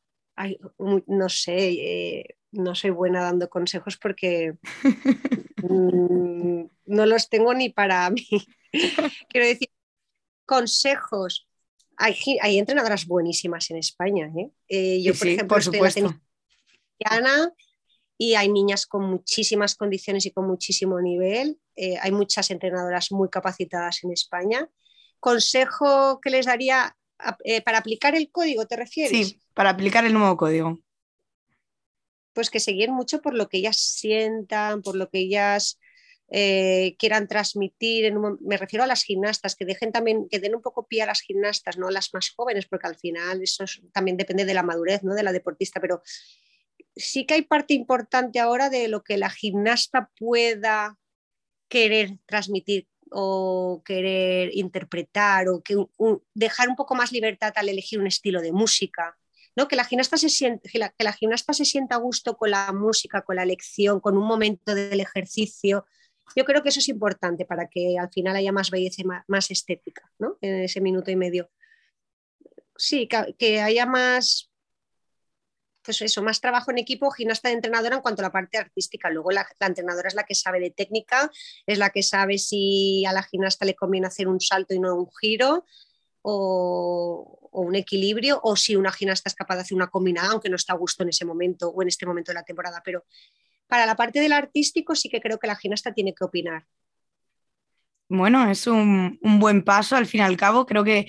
no 1.07 1.29
sé, 1.29 1.73
eh, 1.73 2.37
no 2.53 2.75
soy 2.75 2.91
buena 2.91 3.23
dando 3.23 3.49
consejos 3.49 3.97
porque 3.97 4.55
mm, 5.63 6.65
no 6.87 7.07
los 7.07 7.29
tengo 7.29 7.55
ni 7.55 7.71
para 7.71 8.11
mí. 8.11 8.27
Quiero 9.29 9.47
decir, 9.47 9.71
consejos. 10.45 11.49
Hay, 11.99 12.15
hay 12.43 12.59
entrenadoras 12.59 13.07
buenísimas 13.07 13.71
en 13.71 13.79
España. 13.79 14.31
¿eh? 14.37 14.51
eh 14.69 15.03
yo, 15.03 15.15
por 15.15 15.29
ejemplo, 15.29 15.57
estoy 15.57 15.79
en 15.79 15.85
la 17.23 17.51
y 18.19 18.35
hay 18.35 18.49
niñas 18.49 18.87
con 18.87 19.05
muchísimas 19.05 19.75
condiciones 19.75 20.27
y 20.27 20.31
con 20.31 20.47
muchísimo 20.47 21.01
nivel. 21.01 21.59
Eh, 21.75 21.97
hay 22.01 22.13
muchas 22.13 22.51
entrenadoras 22.51 23.13
muy 23.13 23.29
capacitadas 23.29 24.03
en 24.05 24.13
España. 24.13 24.69
Consejo 25.21 26.21
que 26.21 26.31
les 26.31 26.47
daría 26.47 26.97
para 27.65 27.79
aplicar 27.79 28.15
el 28.15 28.31
código, 28.31 28.67
¿te 28.67 28.77
refieres? 28.77 29.29
Sí, 29.29 29.41
para 29.55 29.71
aplicar 29.71 30.05
el 30.05 30.13
nuevo 30.13 30.37
código 30.37 30.79
pues 32.37 32.51
que 32.51 32.61
se 32.61 32.75
mucho 32.89 33.23
por 33.23 33.33
lo 33.33 33.49
que 33.49 33.57
ellas 33.57 33.79
sientan, 33.79 34.83
por 34.83 34.95
lo 34.95 35.09
que 35.09 35.21
ellas 35.21 35.81
eh, 36.29 36.95
quieran 36.99 37.29
transmitir. 37.29 38.13
me 38.41 38.59
refiero 38.59 38.85
a 38.85 38.87
las 38.87 39.05
gimnastas, 39.05 39.57
que 39.57 39.65
dejen 39.65 39.91
también, 39.91 40.29
que 40.29 40.39
den 40.39 40.55
un 40.55 40.61
poco 40.61 40.87
pie 40.87 41.03
a 41.03 41.07
las 41.07 41.23
gimnastas, 41.23 41.79
no 41.79 41.89
las 41.89 42.13
más 42.13 42.29
jóvenes, 42.37 42.67
porque 42.67 42.89
al 42.89 42.97
final 42.97 43.43
eso 43.43 43.65
también 43.91 44.19
depende 44.19 44.45
de 44.45 44.53
la 44.53 44.63
madurez 44.63 45.03
¿no? 45.03 45.15
de 45.15 45.23
la 45.23 45.33
deportista, 45.33 45.81
pero 45.81 46.03
sí 46.97 47.27
que 47.27 47.35
hay 47.35 47.43
parte 47.43 47.75
importante 47.75 48.41
ahora 48.41 48.71
de 48.71 48.89
lo 48.89 49.05
que 49.05 49.19
la 49.19 49.31
gimnasta 49.31 50.11
pueda 50.19 50.99
querer 51.69 52.19
transmitir 52.27 52.89
o 53.11 53.83
querer 53.85 54.51
interpretar 54.55 55.49
o 55.49 55.63
que 55.63 55.77
dejar 56.35 56.69
un 56.69 56.77
poco 56.77 56.95
más 56.95 57.13
libertad 57.13 57.53
al 57.57 57.69
elegir 57.69 58.01
un 58.01 58.07
estilo 58.09 58.41
de 58.41 58.53
música 58.53 59.17
que, 59.65 59.77
la 59.77 59.85
gimnasta 59.85 60.19
se 60.19 60.29
siente, 60.29 60.69
que, 60.69 60.79
la, 60.79 61.13
gimnasta 61.15 61.55
se 61.55 61.65
sienta 61.65 61.95
a 61.95 61.99
gusto 61.99 62.37
con 62.37 62.51
la 62.51 62.73
música, 62.73 63.23
con 63.23 63.37
la 63.37 63.47
lección, 63.47 64.01
con 64.01 64.19
un 64.19 64.27
momento 64.27 64.75
del 64.75 65.01
ejercicio. 65.01 65.87
Yo 66.35 66.45
creo 66.45 66.63
que 66.63 66.69
eso 66.69 66.81
es 66.81 66.89
importante 66.91 67.47
para 67.47 67.69
que 67.69 67.97
al 67.99 68.11
final 68.11 68.37
haya 68.37 68.53
más 68.53 68.71
belleza 68.71 69.03
y 69.03 69.05
más, 69.27 69.51
estética 69.51 70.13
en 70.43 70.65
ese 70.65 70.83
minuto 70.83 71.11
y 71.11 71.17
medio. 71.17 71.51
Sí, 72.77 73.09
que, 73.39 73.61
haya 73.63 73.87
más, 73.87 74.51
pues 75.87 76.03
eso, 76.03 76.23
más 76.23 76.41
trabajo 76.41 76.71
en 76.71 76.79
equipo, 76.79 77.11
gimnasta 77.11 77.49
de 77.49 77.55
entrenadora 77.55 77.97
en 77.97 78.03
cuanto 78.03 78.23
a 78.23 78.25
la 78.25 78.33
parte 78.33 78.59
artística. 78.59 79.09
Luego 79.11 79.31
la, 79.31 79.47
la, 79.59 79.67
entrenadora 79.67 80.09
es 80.09 80.15
la 80.15 80.25
que 80.25 80.35
sabe 80.35 80.61
de 80.61 80.71
técnica, 80.71 81.31
es 81.67 81.79
la 81.79 81.91
que 81.91 82.03
sabe 82.03 82.39
si 82.39 83.05
a 83.07 83.13
la 83.13 83.23
gimnasta 83.23 83.65
le 83.65 83.75
conviene 83.75 84.07
hacer 84.07 84.29
un 84.29 84.41
salto 84.41 84.75
y 84.75 84.81
no 84.81 84.95
un 84.95 85.09
giro, 85.21 85.65
o, 86.29 87.49
un 87.53 87.77
equilibrio, 87.77 88.41
o 88.43 88.57
si 88.57 88.75
una 88.75 88.91
gimnasta 88.91 89.29
es 89.29 89.35
capaz 89.35 89.55
de 89.55 89.61
hacer 89.63 89.77
una 89.77 89.87
combinada, 89.87 90.31
aunque 90.33 90.49
no 90.49 90.57
está 90.57 90.73
a 90.73 90.77
gusto 90.77 91.05
en 91.05 91.11
ese 91.11 91.25
momento 91.25 91.69
o 91.69 91.83
en 91.83 91.89
este 91.89 92.05
momento 92.05 92.33
de 92.33 92.35
la 92.35 92.43
temporada. 92.43 92.83
Pero 92.85 93.05
para 93.69 93.87
la 93.87 93.95
parte 93.95 94.19
del 94.21 94.33
artístico 94.33 94.97
sí 94.97 95.09
que 95.09 95.21
creo 95.21 95.39
que 95.39 95.47
la 95.47 95.57
gimnasta 95.57 95.95
tiene 95.95 96.15
que 96.15 96.25
opinar. 96.25 96.67
Bueno, 98.09 98.51
es 98.51 98.67
un, 98.67 99.19
buen 99.23 99.63
paso 99.63 99.97
al 99.97 100.07
fin 100.07 100.21
y 100.21 100.25
al 100.25 100.37
cabo. 100.37 100.67
Creo 100.67 100.83
que 100.83 101.07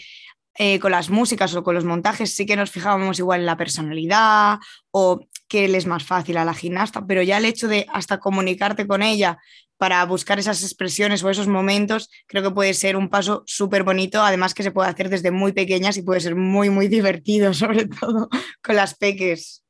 eh, 0.57 0.79
con 0.79 0.91
las 0.91 1.09
músicas 1.09 1.55
o 1.55 1.63
con 1.63 1.75
los 1.75 1.85
montajes 1.85 2.33
sí 2.33 2.45
que 2.45 2.55
nos 2.55 2.71
fijábamos 2.71 3.19
igual 3.19 3.41
en 3.41 3.45
la 3.45 3.57
personalidad 3.57 4.57
o 4.91 5.19
qué 5.47 5.67
le 5.67 5.77
es 5.77 5.85
más 5.85 6.03
fácil 6.03 6.37
a 6.37 6.45
la 6.45 6.53
gimnasta, 6.53 7.05
pero 7.05 7.21
ya 7.21 7.37
el 7.37 7.45
hecho 7.45 7.67
de 7.67 7.85
hasta 7.93 8.19
comunicarte 8.19 8.87
con 8.87 9.01
ella 9.01 9.37
para 9.77 10.03
buscar 10.05 10.39
esas 10.39 10.63
expresiones 10.63 11.23
o 11.23 11.29
esos 11.29 11.47
momentos, 11.47 12.09
creo 12.25 12.43
que 12.43 12.51
puede 12.51 12.73
ser 12.73 12.97
un 12.97 13.09
paso 13.09 13.43
súper 13.45 13.83
bonito, 13.83 14.21
además 14.21 14.53
que 14.53 14.63
se 14.63 14.71
puede 14.71 14.89
hacer 14.89 15.09
desde 15.09 15.31
muy 15.31 15.53
pequeñas 15.53 15.97
y 15.97 16.01
puede 16.01 16.19
ser 16.19 16.35
muy, 16.35 16.69
muy 16.69 16.87
divertido, 16.89 17.53
sobre 17.53 17.85
todo 17.85 18.29
con 18.63 18.75
las 18.75 18.95
peques. 18.95 19.63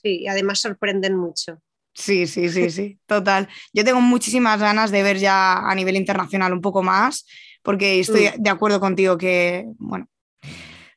Sí, 0.00 0.20
y 0.20 0.28
además 0.28 0.60
sorprenden 0.60 1.16
mucho. 1.16 1.60
Sí, 1.94 2.26
sí, 2.26 2.48
sí, 2.48 2.70
sí, 2.70 2.98
total. 3.06 3.48
Yo 3.74 3.84
tengo 3.84 4.00
muchísimas 4.00 4.58
ganas 4.58 4.90
de 4.90 5.02
ver 5.02 5.18
ya 5.18 5.58
a 5.58 5.74
nivel 5.74 5.96
internacional 5.96 6.52
un 6.52 6.62
poco 6.62 6.82
más, 6.82 7.26
porque 7.62 8.00
estoy 8.00 8.26
mm. 8.26 8.42
de 8.42 8.50
acuerdo 8.50 8.80
contigo 8.80 9.16
que, 9.16 9.66
bueno, 9.78 10.08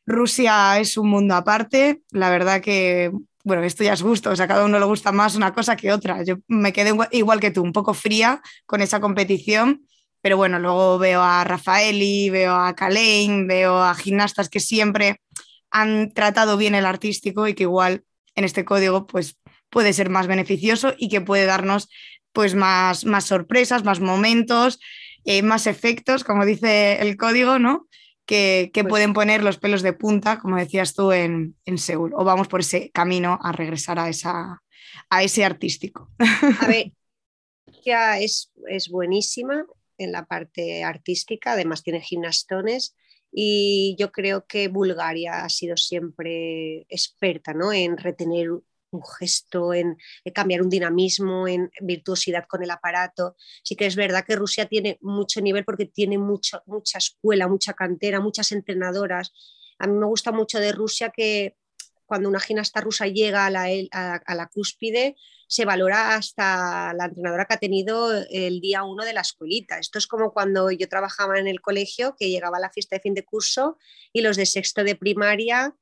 Rusia 0.06 0.80
es 0.80 0.98
un 0.98 1.10
mundo 1.10 1.36
aparte, 1.36 2.02
la 2.12 2.30
verdad 2.30 2.62
que 2.62 3.12
bueno, 3.46 3.62
esto 3.62 3.84
ya 3.84 3.94
es 3.94 4.02
gusto, 4.02 4.32
o 4.32 4.36
sea, 4.36 4.46
a 4.46 4.48
cada 4.48 4.66
uno 4.66 4.80
le 4.80 4.86
gusta 4.86 5.12
más 5.12 5.36
una 5.36 5.54
cosa 5.54 5.76
que 5.76 5.94
otra. 5.94 6.24
Yo 6.24 6.38
me 6.48 6.74
quedé 6.74 6.94
igual 7.12 7.40
que 7.40 7.52
tú, 7.52 7.62
un 7.62 7.74
poco 7.74 7.94
fría 7.94 8.42
con 8.66 8.82
esa 8.82 9.00
competición, 9.00 9.86
pero 10.20 10.36
bueno, 10.36 10.58
luego 10.58 10.98
veo 10.98 11.22
a 11.22 11.44
Rafaeli, 11.44 12.32
veo 12.32 12.56
a 12.56 12.74
Kalein, 12.76 13.46
veo 13.46 13.78
a 13.78 13.94
gimnastas 13.94 14.50
que 14.50 14.60
siempre 14.60 15.22
han 15.70 16.12
tratado 16.12 16.58
bien 16.58 16.74
el 16.74 16.88
artístico 16.88 17.48
y 17.48 17.54
que 17.54 17.64
igual 17.64 18.04
en 18.34 18.46
este 18.46 18.66
código 18.66 19.06
pues 19.06 19.38
puede 19.70 19.94
ser 19.94 20.10
más 20.10 20.26
beneficioso 20.26 20.96
y 20.98 21.10
que 21.10 21.22
puede 21.22 21.46
darnos 21.46 21.88
pues 22.34 22.56
más, 22.56 23.06
más 23.06 23.26
sorpresas, 23.26 23.84
más 23.84 24.00
momentos, 24.00 24.80
eh, 25.26 25.42
más 25.42 25.68
efectos, 25.68 26.24
como 26.24 26.46
dice 26.46 27.02
el 27.02 27.18
código, 27.18 27.60
¿no? 27.60 27.88
que, 28.26 28.72
pues 28.74 28.86
pueden 28.88 29.14
poner 29.14 29.44
los 29.44 29.58
pelos 29.58 29.82
de 29.82 29.94
punta, 29.94 30.40
como 30.40 30.58
decías 30.58 30.94
tú, 30.94 31.12
en, 31.12 31.56
Seúl. 31.78 32.14
O 32.16 32.24
vamos 32.24 32.48
por 32.48 32.62
ese 32.62 32.90
camino 32.92 33.40
a 33.42 33.52
regresar 33.52 34.00
a, 34.00 34.10
esa, 34.10 34.64
a 35.10 35.24
ese 35.24 35.46
artístico. 35.46 36.10
A 36.62 36.68
ver, 36.68 36.92
ya 37.86 38.20
es, 38.20 38.52
es 38.68 38.90
buenísima 38.90 39.66
en 39.98 40.12
la 40.12 40.26
parte 40.26 40.84
artística, 40.84 41.54
además 41.54 41.84
tiene 41.84 42.02
gimnastones 42.02 42.96
y 43.32 43.96
yo 43.98 44.12
creo 44.12 44.46
que 44.46 44.68
Bulgaria 44.68 45.44
ha 45.44 45.50
sido 45.50 45.78
siempre 45.78 46.86
experta 46.90 47.54
¿no? 47.54 47.72
en 47.72 47.98
retener 47.98 48.50
un 48.96 49.04
gesto, 49.20 49.74
en, 49.74 49.98
cambiar 50.34 50.62
un 50.62 50.70
dinamismo, 50.70 51.48
en 51.48 51.70
virtuosidad 51.82 52.46
con 52.48 52.64
el 52.64 52.72
aparato. 52.72 53.36
Sí 53.64 53.76
que 53.76 53.86
es 53.86 53.96
verdad 53.96 54.26
que 54.26 54.36
Rusia 54.36 54.66
tiene 54.66 54.98
mucho 55.02 55.42
nivel 55.42 55.66
porque 55.66 55.86
tiene 55.86 56.18
mucha 56.18 56.62
escuela, 56.98 57.48
mucha 57.48 57.74
cantera, 57.74 58.20
muchas 58.20 58.52
entrenadoras. 58.52 59.32
A 59.80 59.88
mí 59.88 59.98
me 59.98 60.06
gusta 60.06 60.32
mucho 60.32 60.60
de 60.60 60.72
Rusia 60.72 61.10
que 61.10 61.58
cuando 62.06 62.30
una 62.30 62.40
gimnasta 62.40 62.82
rusa 62.82 63.08
llega 63.08 63.46
a 63.46 63.50
la, 63.50 63.66
a 63.92 64.36
la 64.36 64.48
cúspide, 64.48 65.16
se 65.48 65.66
valora 65.66 66.16
hasta 66.16 66.94
la 66.94 67.06
entrenadora 67.06 67.46
que 67.46 67.54
ha 67.54 67.60
tenido 67.60 68.12
el 68.30 68.62
día 68.62 68.84
uno 68.84 69.04
de 69.04 69.14
la 69.14 69.22
escuelita. 69.22 69.80
Esto 69.80 70.00
es 70.00 70.08
como 70.08 70.34
cuando 70.34 70.72
yo 70.72 70.88
trabajaba 70.90 71.40
en 71.40 71.48
el 71.48 71.62
colegio, 71.62 72.16
que 72.18 72.30
llegaba 72.30 72.58
a 72.58 72.62
la 72.62 72.72
fiesta 72.72 72.96
de 72.96 73.02
fin 73.02 73.14
de 73.14 73.26
curso 73.26 73.78
y 74.12 74.22
los 74.22 74.38
de 74.38 74.46
sexto 74.46 74.84
de 74.84 74.96
primaria 74.96 75.76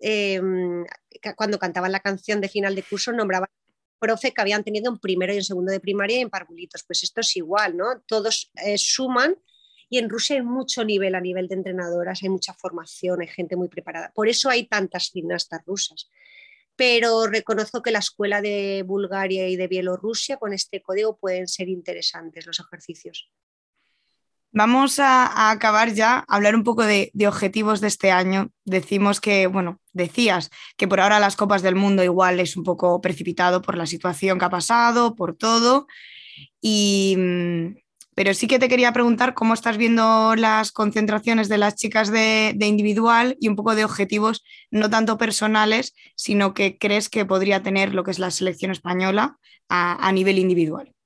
Em, 0.00 0.84
cuando 1.36 1.58
cantaban 1.58 1.92
la 1.92 2.00
canción 2.00 2.40
de 2.40 2.48
final 2.48 2.74
de 2.74 2.82
curso, 2.82 3.12
nombraban 3.12 3.48
profe 3.98 4.32
que 4.32 4.40
habían 4.40 4.64
tenido 4.64 4.90
en 4.90 4.98
primero 4.98 5.32
y 5.32 5.36
en 5.36 5.44
segundo 5.44 5.72
de 5.72 5.80
primaria 5.80 6.18
y 6.18 6.20
en 6.20 6.30
parvulitos. 6.30 6.84
Pues 6.84 7.02
esto 7.02 7.20
es 7.20 7.36
igual, 7.36 7.76
¿no? 7.76 8.00
Todos 8.06 8.50
eh, 8.64 8.78
suman 8.78 9.36
y 9.88 9.98
en 9.98 10.08
Rusia 10.08 10.36
hay 10.36 10.42
mucho 10.42 10.84
nivel 10.84 11.14
a 11.14 11.20
nivel 11.20 11.48
de 11.48 11.56
entrenadoras, 11.56 12.22
hay 12.22 12.28
mucha 12.28 12.54
formación, 12.54 13.20
hay 13.20 13.28
gente 13.28 13.56
muy 13.56 13.68
preparada. 13.68 14.12
Por 14.14 14.28
eso 14.28 14.50
hay 14.50 14.66
tantas 14.66 15.10
gimnastas 15.10 15.62
rusas. 15.66 16.10
Pero 16.76 17.26
reconozco 17.26 17.82
que 17.82 17.90
la 17.90 17.98
escuela 17.98 18.40
de 18.40 18.84
Bulgaria 18.86 19.48
y 19.48 19.56
de 19.56 19.66
Bielorrusia 19.66 20.36
con 20.36 20.52
este 20.52 20.80
código 20.80 21.16
pueden 21.16 21.48
ser 21.48 21.68
interesantes 21.68 22.46
los 22.46 22.60
ejercicios. 22.60 23.30
Vamos 24.58 24.98
a, 24.98 25.52
acabar 25.52 25.94
ya, 25.94 26.24
a 26.26 26.34
hablar 26.34 26.56
un 26.56 26.64
poco 26.64 26.82
de, 26.84 27.12
objetivos 27.28 27.80
de 27.80 27.86
este 27.86 28.10
año. 28.10 28.50
Decimos 28.64 29.20
que, 29.20 29.46
bueno, 29.46 29.78
decías 29.92 30.50
que 30.76 30.88
por 30.88 30.98
ahora 30.98 31.20
las 31.20 31.36
Copas 31.36 31.62
del 31.62 31.76
Mundo 31.76 32.02
igual 32.02 32.40
es 32.40 32.56
un 32.56 32.64
poco 32.64 33.00
precipitado 33.00 33.62
por 33.62 33.76
la 33.76 33.86
situación 33.86 34.36
que 34.36 34.46
ha 34.46 34.50
pasado, 34.50 35.14
por 35.14 35.36
todo. 35.36 35.86
Y, 36.60 37.14
mm, 37.16 37.76
pero 38.16 38.34
sí 38.34 38.48
que 38.48 38.58
te 38.58 38.68
quería 38.68 38.92
preguntar 38.92 39.32
cómo 39.32 39.54
estás 39.54 39.76
viendo 39.76 40.34
las 40.34 40.72
concentraciones 40.72 41.48
de 41.48 41.58
las 41.58 41.76
chicas 41.76 42.10
de, 42.10 42.56
individual 42.60 43.36
y 43.40 43.46
un 43.46 43.54
poco 43.54 43.76
de 43.76 43.84
objetivos 43.84 44.42
no 44.72 44.90
tanto 44.90 45.18
personales, 45.18 45.94
sino 46.16 46.52
que 46.52 46.78
crees 46.78 47.08
que 47.08 47.24
podría 47.24 47.62
tener 47.62 47.94
lo 47.94 48.02
que 48.02 48.10
es 48.10 48.18
la 48.18 48.32
selección 48.32 48.72
española 48.72 49.38
a 49.68 50.10
nivel 50.10 50.36
individual. 50.40 50.96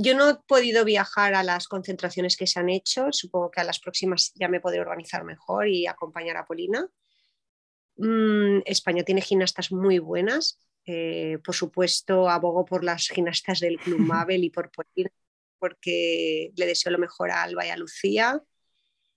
Yo 0.00 0.14
no 0.14 0.30
he 0.30 0.36
podido 0.46 0.84
viajar 0.84 1.34
a 1.34 1.42
las 1.42 1.66
concentraciones 1.66 2.36
que 2.36 2.46
se 2.46 2.60
han 2.60 2.68
hecho, 2.68 3.08
supongo 3.10 3.50
que 3.50 3.60
a 3.60 3.64
las 3.64 3.80
próximas 3.80 4.30
ya 4.36 4.46
me 4.46 4.60
podré 4.60 4.80
organizar 4.80 5.24
mejor 5.24 5.66
y 5.66 5.88
acompañar 5.88 6.36
a 6.36 6.46
Polina. 6.46 6.88
Mm, 7.96 8.60
España 8.64 9.02
tiene 9.02 9.22
gimnastas 9.22 9.72
muy 9.72 9.98
buenas, 9.98 10.60
eh, 10.86 11.38
por 11.44 11.56
supuesto 11.56 12.30
abogo 12.30 12.64
por 12.64 12.84
las 12.84 13.08
gimnastas 13.08 13.58
del 13.58 13.76
Club 13.80 13.98
Mabel 14.24 14.44
y 14.44 14.50
por 14.50 14.70
Polina, 14.70 15.10
porque 15.58 16.52
le 16.54 16.66
deseo 16.66 16.92
lo 16.92 16.98
mejor 16.98 17.32
a 17.32 17.42
Alba 17.42 17.66
y 17.66 17.70
a 17.70 17.76
Lucía. 17.76 18.40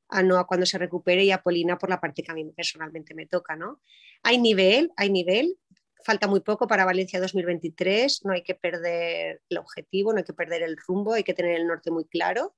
a 0.10 0.24
Noah 0.24 0.48
cuando 0.48 0.66
se 0.66 0.80
recupere 0.80 1.24
y 1.24 1.32
a 1.32 1.44
Polina 1.44 1.78
por 1.78 1.92
la 1.92 2.02
parte 2.02 2.24
que 2.24 2.32
a 2.32 2.36
mí 2.36 2.44
personalmente 2.54 3.14
me 3.14 3.28
toca, 3.28 3.56
¿no? 3.56 3.82
Hay 4.24 4.40
nivel, 4.40 4.92
hay 4.98 5.12
nivel, 5.12 5.58
falta 6.04 6.28
muy 6.28 6.42
poco 6.42 6.68
para 6.68 6.86
Valencia 6.86 7.20
2023, 7.20 8.26
no 8.26 8.34
hay 8.34 8.44
que 8.44 8.56
perder 8.56 9.42
el 9.50 9.58
objetivo, 9.58 10.12
no 10.12 10.20
hay 10.20 10.24
que 10.24 10.34
perder 10.34 10.64
el 10.64 10.78
rumbo, 10.78 11.14
hay 11.14 11.24
que 11.24 11.34
tener 11.34 11.56
el 11.56 11.68
norte 11.68 11.92
muy 11.92 12.06
claro, 12.06 12.56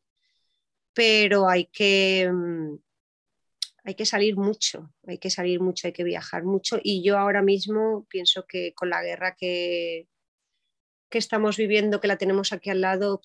pero 0.93 1.49
hay 1.49 1.65
que, 1.65 2.29
mm, 2.31 2.75
hay 3.85 3.95
que 3.95 4.05
salir 4.05 4.37
mucho, 4.37 4.93
hay 5.07 5.17
que 5.17 5.29
salir 5.29 5.59
mucho, 5.59 5.87
hay 5.87 5.93
que 5.93 6.03
viajar 6.03 6.43
mucho 6.43 6.79
y 6.81 7.03
yo 7.03 7.17
ahora 7.17 7.41
mismo 7.41 8.05
pienso 8.09 8.45
que 8.47 8.73
con 8.73 8.89
la 8.89 9.03
guerra 9.03 9.35
que, 9.35 10.07
que 11.09 11.17
estamos 11.17 11.57
viviendo, 11.57 11.99
que 11.99 12.07
la 12.07 12.17
tenemos 12.17 12.53
aquí 12.53 12.69
al 12.69 12.81
lado, 12.81 13.21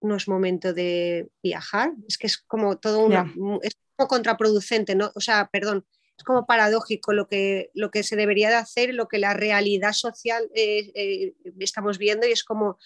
no 0.00 0.16
es 0.16 0.28
momento 0.28 0.72
de 0.72 1.28
viajar. 1.42 1.92
Es 2.08 2.18
que 2.18 2.26
es 2.26 2.38
como 2.38 2.78
todo 2.78 3.00
una, 3.00 3.32
es 3.62 3.76
como 3.96 4.08
contraproducente, 4.08 4.94
¿no? 4.94 5.12
O 5.14 5.20
sea, 5.20 5.48
perdón, 5.52 5.86
es 6.20 6.24
como 6.24 6.44
paradójico 6.44 7.14
lo 7.14 7.26
que, 7.26 7.70
lo 7.72 7.90
que 7.90 8.02
se 8.02 8.14
debería 8.14 8.50
de 8.50 8.56
hacer, 8.56 8.92
lo 8.92 9.08
que 9.08 9.18
la 9.18 9.32
realidad 9.32 9.94
social 9.94 10.50
eh, 10.54 10.92
eh, 10.94 11.34
estamos 11.58 11.96
viendo 11.96 12.26
y 12.26 12.32
es 12.32 12.44
como 12.44 12.78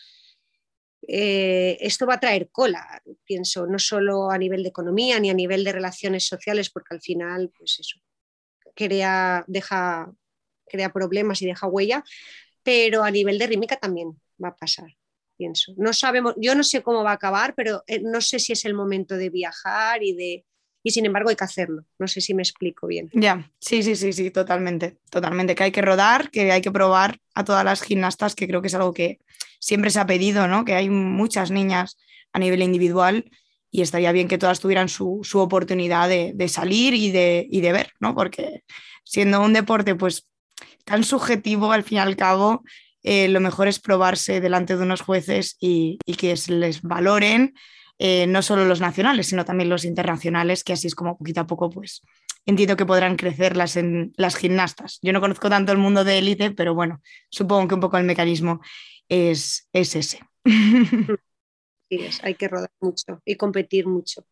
eh, 1.02 1.76
esto 1.80 2.06
va 2.06 2.14
a 2.14 2.20
traer 2.20 2.48
cola, 2.52 3.02
pienso, 3.24 3.66
no 3.66 3.80
solo 3.80 4.30
a 4.30 4.38
nivel 4.38 4.62
de 4.62 4.68
economía 4.68 5.18
ni 5.18 5.30
a 5.30 5.34
nivel 5.34 5.64
de 5.64 5.72
relaciones 5.72 6.28
sociales, 6.28 6.70
porque 6.70 6.94
al 6.94 7.02
final, 7.02 7.50
pues 7.58 7.80
eso, 7.80 7.98
crea, 8.76 9.44
deja, 9.48 10.12
crea 10.64 10.92
problemas 10.92 11.42
y 11.42 11.46
deja 11.46 11.66
huella, 11.66 12.04
pero 12.62 13.02
a 13.02 13.10
nivel 13.10 13.36
de 13.36 13.48
rímica 13.48 13.76
también 13.76 14.12
va 14.42 14.50
a 14.50 14.56
pasar 14.56 14.96
pienso. 15.36 15.74
No 15.76 15.92
sabemos, 15.92 16.34
yo 16.36 16.54
no 16.54 16.62
sé 16.62 16.84
cómo 16.84 17.02
va 17.02 17.10
a 17.10 17.14
acabar, 17.14 17.56
pero 17.56 17.82
no 18.02 18.20
sé 18.20 18.38
si 18.38 18.52
es 18.52 18.64
el 18.64 18.72
momento 18.72 19.16
de 19.16 19.30
viajar 19.30 20.04
y 20.04 20.14
de 20.14 20.46
y 20.84 20.90
sin 20.90 21.06
embargo 21.06 21.30
hay 21.30 21.36
que 21.36 21.42
hacerlo. 21.42 21.84
No 21.98 22.06
sé 22.06 22.20
si 22.20 22.34
me 22.34 22.42
explico 22.42 22.86
bien. 22.86 23.10
Ya, 23.14 23.50
sí, 23.58 23.82
sí, 23.82 23.96
sí, 23.96 24.12
sí, 24.12 24.30
totalmente, 24.30 24.98
totalmente. 25.10 25.56
Que 25.56 25.64
hay 25.64 25.72
que 25.72 25.82
rodar, 25.82 26.30
que 26.30 26.52
hay 26.52 26.60
que 26.60 26.70
probar 26.70 27.18
a 27.34 27.42
todas 27.42 27.64
las 27.64 27.82
gimnastas, 27.82 28.36
que 28.36 28.46
creo 28.46 28.60
que 28.60 28.68
es 28.68 28.74
algo 28.74 28.92
que 28.92 29.18
siempre 29.58 29.90
se 29.90 29.98
ha 29.98 30.06
pedido, 30.06 30.46
¿no? 30.46 30.64
Que 30.64 30.74
hay 30.74 30.90
muchas 30.90 31.50
niñas 31.50 31.96
a 32.32 32.38
nivel 32.38 32.62
individual 32.62 33.30
y 33.70 33.82
estaría 33.82 34.12
bien 34.12 34.28
que 34.28 34.38
todas 34.38 34.60
tuvieran 34.60 34.88
su, 34.88 35.22
oportunidad 35.34 36.08
de, 36.08 36.48
salir 36.48 36.94
y 36.94 37.10
de, 37.10 37.46
y 37.50 37.62
de 37.62 37.72
ver, 37.72 37.92
¿no? 37.98 38.14
Porque 38.14 38.62
siendo 39.04 39.40
un 39.40 39.54
deporte, 39.54 39.94
pues 39.94 40.28
tan 40.84 41.02
subjetivo 41.02 41.72
al 41.72 41.82
fin 41.82 41.96
y 41.96 42.00
al 42.00 42.14
cabo, 42.14 42.62
eh, 43.02 43.28
lo 43.28 43.40
mejor 43.40 43.68
es 43.68 43.80
probarse 43.80 44.40
delante 44.40 44.76
de 44.76 44.82
unos 44.82 45.00
jueces 45.00 45.56
y, 45.58 45.98
que 46.18 46.34
les 46.48 46.82
valoren, 46.82 47.54
eh, 47.98 48.26
no 48.26 48.42
solo 48.42 48.64
los 48.64 48.80
nacionales, 48.80 49.28
sino 49.28 49.44
también 49.44 49.68
los 49.68 49.84
internacionales, 49.84 50.64
que 50.64 50.72
así 50.72 50.86
es 50.86 50.94
como 50.94 51.16
poquito 51.16 51.40
a 51.40 51.46
poco, 51.46 51.70
pues 51.70 52.02
entiendo 52.46 52.76
que 52.76 52.86
podrán 52.86 53.16
crecer 53.16 53.56
las, 53.56 53.76
en, 53.76 54.12
las 54.16 54.36
gimnastas. 54.36 54.98
Yo 55.02 55.12
no 55.12 55.20
conozco 55.20 55.48
tanto 55.48 55.72
el 55.72 55.78
mundo 55.78 56.04
de 56.04 56.18
élite, 56.18 56.50
pero 56.50 56.74
bueno, 56.74 57.00
supongo 57.30 57.68
que 57.68 57.74
un 57.74 57.80
poco 57.80 57.96
el 57.96 58.04
mecanismo 58.04 58.60
es, 59.08 59.68
es 59.72 59.96
ese. 59.96 60.20
Sí, 61.90 62.00
hay 62.22 62.34
que 62.34 62.48
rodar 62.48 62.70
mucho 62.80 63.20
y 63.26 63.36
competir 63.36 63.86
mucho. 63.86 64.24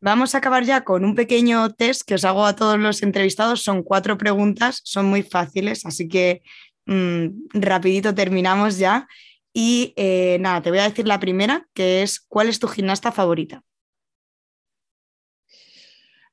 Vamos 0.00 0.34
a 0.34 0.38
acabar 0.38 0.62
ya 0.62 0.84
con 0.84 1.04
un 1.04 1.16
pequeño 1.16 1.68
test 1.70 2.02
que 2.02 2.14
os 2.14 2.24
hago 2.24 2.46
a 2.46 2.54
todos 2.54 2.78
los 2.78 3.02
entrevistados. 3.02 3.62
Son 3.62 3.82
cuatro 3.82 4.16
preguntas, 4.16 4.80
son 4.84 5.06
muy 5.06 5.24
fáciles, 5.24 5.84
así 5.84 6.08
que 6.08 6.42
Mm, 6.90 7.48
rapidito 7.54 8.14
terminamos 8.14 8.78
ya. 8.78 9.06
Y 9.52 9.92
eh, 9.96 10.38
nada, 10.40 10.62
te 10.62 10.70
voy 10.70 10.78
a 10.78 10.88
decir 10.88 11.06
la 11.06 11.20
primera, 11.20 11.68
que 11.74 12.02
es, 12.02 12.20
¿cuál 12.20 12.48
es 12.48 12.58
tu 12.58 12.68
gimnasta 12.68 13.10
favorita? 13.10 13.64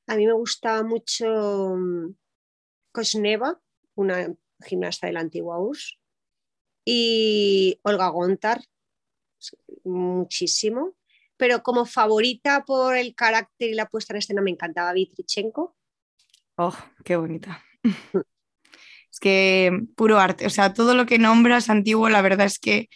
A 0.06 0.16
mí 0.16 0.26
me 0.26 0.32
gusta 0.32 0.82
mucho 0.84 1.76
mm, 1.76 2.14
Kosneva, 2.92 3.60
una 3.94 4.34
gimnasta 4.64 5.06
de 5.06 5.12
la 5.12 5.20
antigua 5.20 5.58
URSS, 5.60 5.98
y 6.84 7.78
Olga 7.82 8.08
Gontar, 8.08 8.62
muchísimo. 9.84 10.94
Pero 11.36 11.62
como 11.62 11.84
favorita 11.84 12.64
por 12.64 12.96
el 12.96 13.14
carácter 13.14 13.70
y 13.70 13.74
la 13.74 13.88
puesta 13.88 14.12
en 14.12 14.18
escena 14.18 14.42
me 14.42 14.50
encantaba 14.50 14.92
Vitrichenko. 14.92 15.76
Oh, 16.56 16.76
qué 17.04 17.16
bonita. 17.16 17.62
Es 19.10 19.20
que 19.20 19.86
puro 19.96 20.18
arte, 20.18 20.46
o 20.46 20.50
sea, 20.50 20.74
todo 20.74 20.94
lo 20.94 21.06
que 21.06 21.18
nombras 21.18 21.70
antiguo, 21.70 22.08
la 22.08 22.22
verdad 22.22 22.46
es 22.46 22.58
que 22.58 22.88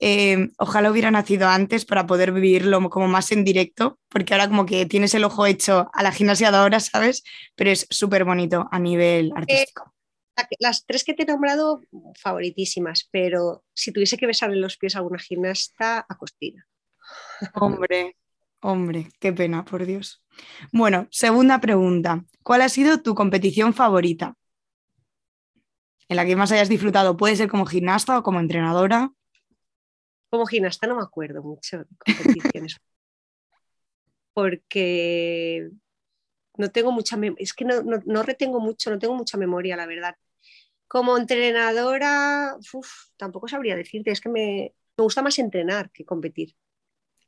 eh, 0.00 0.50
ojalá 0.58 0.90
hubiera 0.90 1.10
nacido 1.10 1.48
antes 1.48 1.84
para 1.84 2.06
poder 2.06 2.32
vivirlo 2.32 2.90
como 2.90 3.08
más 3.08 3.32
en 3.32 3.44
directo, 3.44 3.98
porque 4.08 4.34
ahora 4.34 4.48
como 4.48 4.66
que 4.66 4.86
tienes 4.86 5.14
el 5.14 5.24
ojo 5.24 5.46
hecho 5.46 5.88
a 5.92 6.02
la 6.02 6.12
gimnasia 6.12 6.50
de 6.50 6.56
ahora, 6.56 6.80
¿sabes? 6.80 7.22
Pero 7.54 7.70
es 7.70 7.86
súper 7.90 8.24
bonito 8.24 8.68
a 8.70 8.78
nivel 8.78 9.32
artístico. 9.34 9.94
las 10.58 10.84
tres 10.84 11.04
que 11.04 11.14
te 11.14 11.22
he 11.22 11.26
nombrado, 11.26 11.80
favoritísimas, 12.20 13.08
pero 13.10 13.64
si 13.72 13.92
tuviese 13.92 14.18
que 14.18 14.26
besarle 14.26 14.56
los 14.56 14.76
pies 14.76 14.94
a 14.94 14.98
alguna 14.98 15.18
gimnasta, 15.18 16.04
a 16.08 16.16
Costina. 16.18 16.66
Hombre, 17.54 18.16
hombre, 18.60 19.08
qué 19.20 19.32
pena, 19.32 19.64
por 19.64 19.86
Dios. 19.86 20.22
Bueno, 20.72 21.06
segunda 21.10 21.60
pregunta. 21.60 22.24
¿Cuál 22.42 22.62
ha 22.62 22.68
sido 22.68 23.00
tu 23.00 23.14
competición 23.14 23.72
favorita? 23.72 24.36
En 26.08 26.16
la 26.16 26.24
que 26.24 26.36
más 26.36 26.52
hayas 26.52 26.68
disfrutado? 26.68 27.16
¿Puede 27.16 27.36
ser 27.36 27.48
como 27.48 27.66
gimnasta 27.66 28.18
o 28.18 28.22
como 28.22 28.40
entrenadora? 28.40 29.12
Como 30.30 30.46
gimnasta 30.46 30.86
no 30.86 30.96
me 30.96 31.02
acuerdo 31.02 31.42
mucho 31.42 31.78
de 31.78 31.86
competiciones. 31.98 32.80
porque 34.34 35.70
no 36.56 36.70
tengo 36.70 36.92
mucha 36.92 37.18
es 37.38 37.54
que 37.54 37.64
no, 37.64 38.22
retengo 38.22 38.60
mucho, 38.60 38.90
no 38.90 38.98
tengo 38.98 39.14
mucha 39.14 39.38
memoria, 39.38 39.76
la 39.76 39.86
verdad. 39.86 40.16
Como 40.86 41.16
entrenadora, 41.16 42.56
tampoco 43.16 43.48
sabría 43.48 43.76
decirte, 43.76 44.10
es 44.10 44.20
que 44.20 44.28
me, 44.28 44.74
gusta 44.98 45.22
más 45.22 45.38
entrenar 45.38 45.90
que 45.90 46.04
competir. 46.04 46.54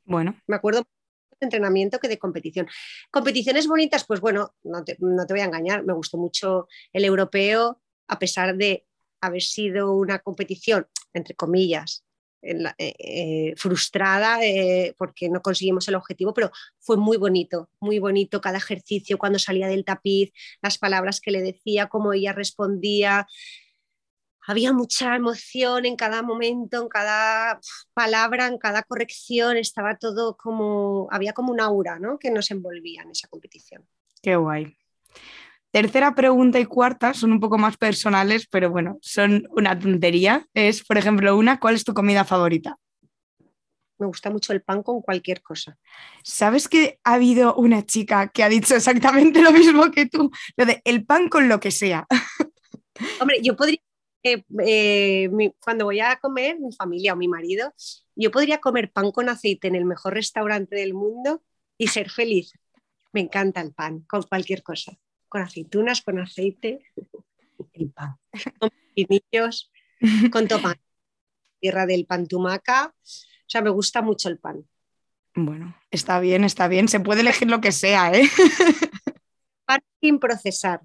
Bueno. 0.05 0.39
Me 0.47 0.55
acuerdo 0.55 0.81
de 0.81 1.45
entrenamiento 1.45 1.99
que 1.99 2.07
de 2.07 2.19
competición. 2.19 2.67
Competiciones 3.11 3.67
bonitas, 3.67 4.05
pues 4.05 4.21
bueno, 4.21 4.55
no 4.63 4.83
te, 4.83 4.97
no 4.99 5.25
te 5.25 5.33
voy 5.33 5.41
a 5.41 5.45
engañar, 5.45 5.83
me 5.83 5.93
gustó 5.93 6.17
mucho 6.17 6.67
el 6.93 7.03
europeo, 7.03 7.81
a 8.07 8.19
pesar 8.19 8.55
de 8.57 8.85
haber 9.21 9.41
sido 9.41 9.93
una 9.93 10.19
competición, 10.19 10.87
entre 11.13 11.35
comillas, 11.35 12.03
eh, 12.43 12.73
eh, 12.77 13.53
frustrada 13.57 14.45
eh, 14.45 14.93
porque 14.97 15.27
no 15.27 15.41
conseguimos 15.41 15.87
el 15.87 15.95
objetivo, 15.95 16.33
pero 16.33 16.51
fue 16.79 16.95
muy 16.95 17.17
bonito, 17.17 17.69
muy 17.79 17.97
bonito 17.97 18.39
cada 18.39 18.59
ejercicio 18.59 19.17
cuando 19.17 19.39
salía 19.39 19.67
del 19.67 19.83
tapiz, 19.83 20.31
las 20.61 20.77
palabras 20.77 21.19
que 21.19 21.31
le 21.31 21.41
decía, 21.41 21.87
cómo 21.87 22.13
ella 22.13 22.33
respondía. 22.33 23.27
Había 24.45 24.71
mucha 24.71 25.15
emoción 25.15 25.85
en 25.85 25.97
cada 25.97 26.21
momento, 26.21 26.81
en 26.83 26.87
cada 26.87 27.59
palabra, 27.93 28.47
en 28.47 28.59
cada 28.59 28.83
corrección, 28.83 29.57
estaba 29.57 29.97
todo 29.97 30.37
como, 30.37 31.09
había 31.11 31.33
como 31.33 31.51
un 31.51 31.59
aura 31.59 31.99
¿no? 31.99 32.17
que 32.17 32.31
nos 32.31 32.49
envolvía 32.51 33.01
en 33.01 33.11
esa 33.11 33.27
competición. 33.27 33.85
Qué 34.21 34.35
guay. 34.35 34.77
Tercera 35.77 36.15
pregunta 36.15 36.59
y 36.59 36.65
cuarta 36.65 37.13
son 37.13 37.33
un 37.33 37.39
poco 37.39 37.59
más 37.59 37.77
personales, 37.77 38.47
pero 38.49 38.71
bueno, 38.71 38.97
son 38.99 39.47
una 39.51 39.77
tontería. 39.77 40.47
Es, 40.55 40.83
por 40.83 40.97
ejemplo, 40.97 41.37
una, 41.37 41.59
¿cuál 41.59 41.75
es 41.75 41.83
tu 41.83 41.93
comida 41.93 42.25
favorita? 42.25 42.79
Me 43.99 44.07
gusta 44.07 44.31
mucho 44.31 44.53
el 44.53 44.63
pan 44.63 44.81
con 44.81 45.03
cualquier 45.03 45.43
cosa. 45.43 45.77
¿Sabes 46.23 46.67
que 46.67 46.97
ha 47.03 47.13
habido 47.13 47.53
una 47.53 47.85
chica 47.85 48.27
que 48.29 48.41
ha 48.41 48.49
dicho 48.49 48.75
exactamente 48.75 49.39
lo 49.39 49.51
mismo 49.51 49.91
que 49.91 50.07
tú? 50.07 50.31
Lo 50.55 50.65
de 50.65 50.81
el 50.83 51.05
pan 51.05 51.29
con 51.29 51.47
lo 51.47 51.59
que 51.59 51.69
sea. 51.69 52.07
Hombre, 53.21 53.39
yo 53.43 53.55
podría, 53.55 53.77
eh, 54.23 54.43
eh, 54.65 55.29
cuando 55.59 55.85
voy 55.85 55.99
a 55.99 56.15
comer, 56.15 56.59
mi 56.59 56.73
familia 56.73 57.13
o 57.13 57.17
mi 57.17 57.27
marido, 57.27 57.71
yo 58.15 58.31
podría 58.31 58.57
comer 58.57 58.91
pan 58.91 59.11
con 59.11 59.29
aceite 59.29 59.67
en 59.67 59.75
el 59.75 59.85
mejor 59.85 60.15
restaurante 60.15 60.75
del 60.75 60.95
mundo 60.95 61.43
y 61.77 61.89
ser 61.89 62.09
feliz. 62.09 62.51
Me 63.13 63.21
encanta 63.21 63.61
el 63.61 63.75
pan 63.75 63.99
con 64.07 64.23
cualquier 64.23 64.63
cosa 64.63 64.97
con 65.27 65.41
aceitunas, 65.41 66.01
con 66.01 66.19
aceite, 66.19 66.81
el 67.73 67.91
pan, 67.91 68.15
con 68.59 68.69
pinillos, 68.93 69.71
con 70.31 70.47
topán, 70.47 70.79
tierra 71.59 71.85
del 71.85 72.05
pan 72.05 72.27
tumaca. 72.27 72.93
O 72.95 73.49
sea, 73.49 73.61
me 73.61 73.69
gusta 73.69 74.01
mucho 74.01 74.29
el 74.29 74.39
pan. 74.39 74.65
Bueno, 75.35 75.75
está 75.91 76.19
bien, 76.19 76.43
está 76.43 76.67
bien. 76.67 76.87
Se 76.87 76.99
puede 76.99 77.21
elegir 77.21 77.49
lo 77.49 77.61
que 77.61 77.71
sea, 77.71 78.11
¿eh? 78.11 78.27
Pan 79.65 79.81
sin 80.01 80.19
procesar. 80.19 80.81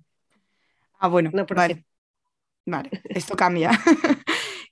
Ah, 0.98 1.08
bueno, 1.08 1.30
vale. 1.54 1.86
Vale, 2.66 2.90
esto 3.04 3.34
cambia. 3.34 3.70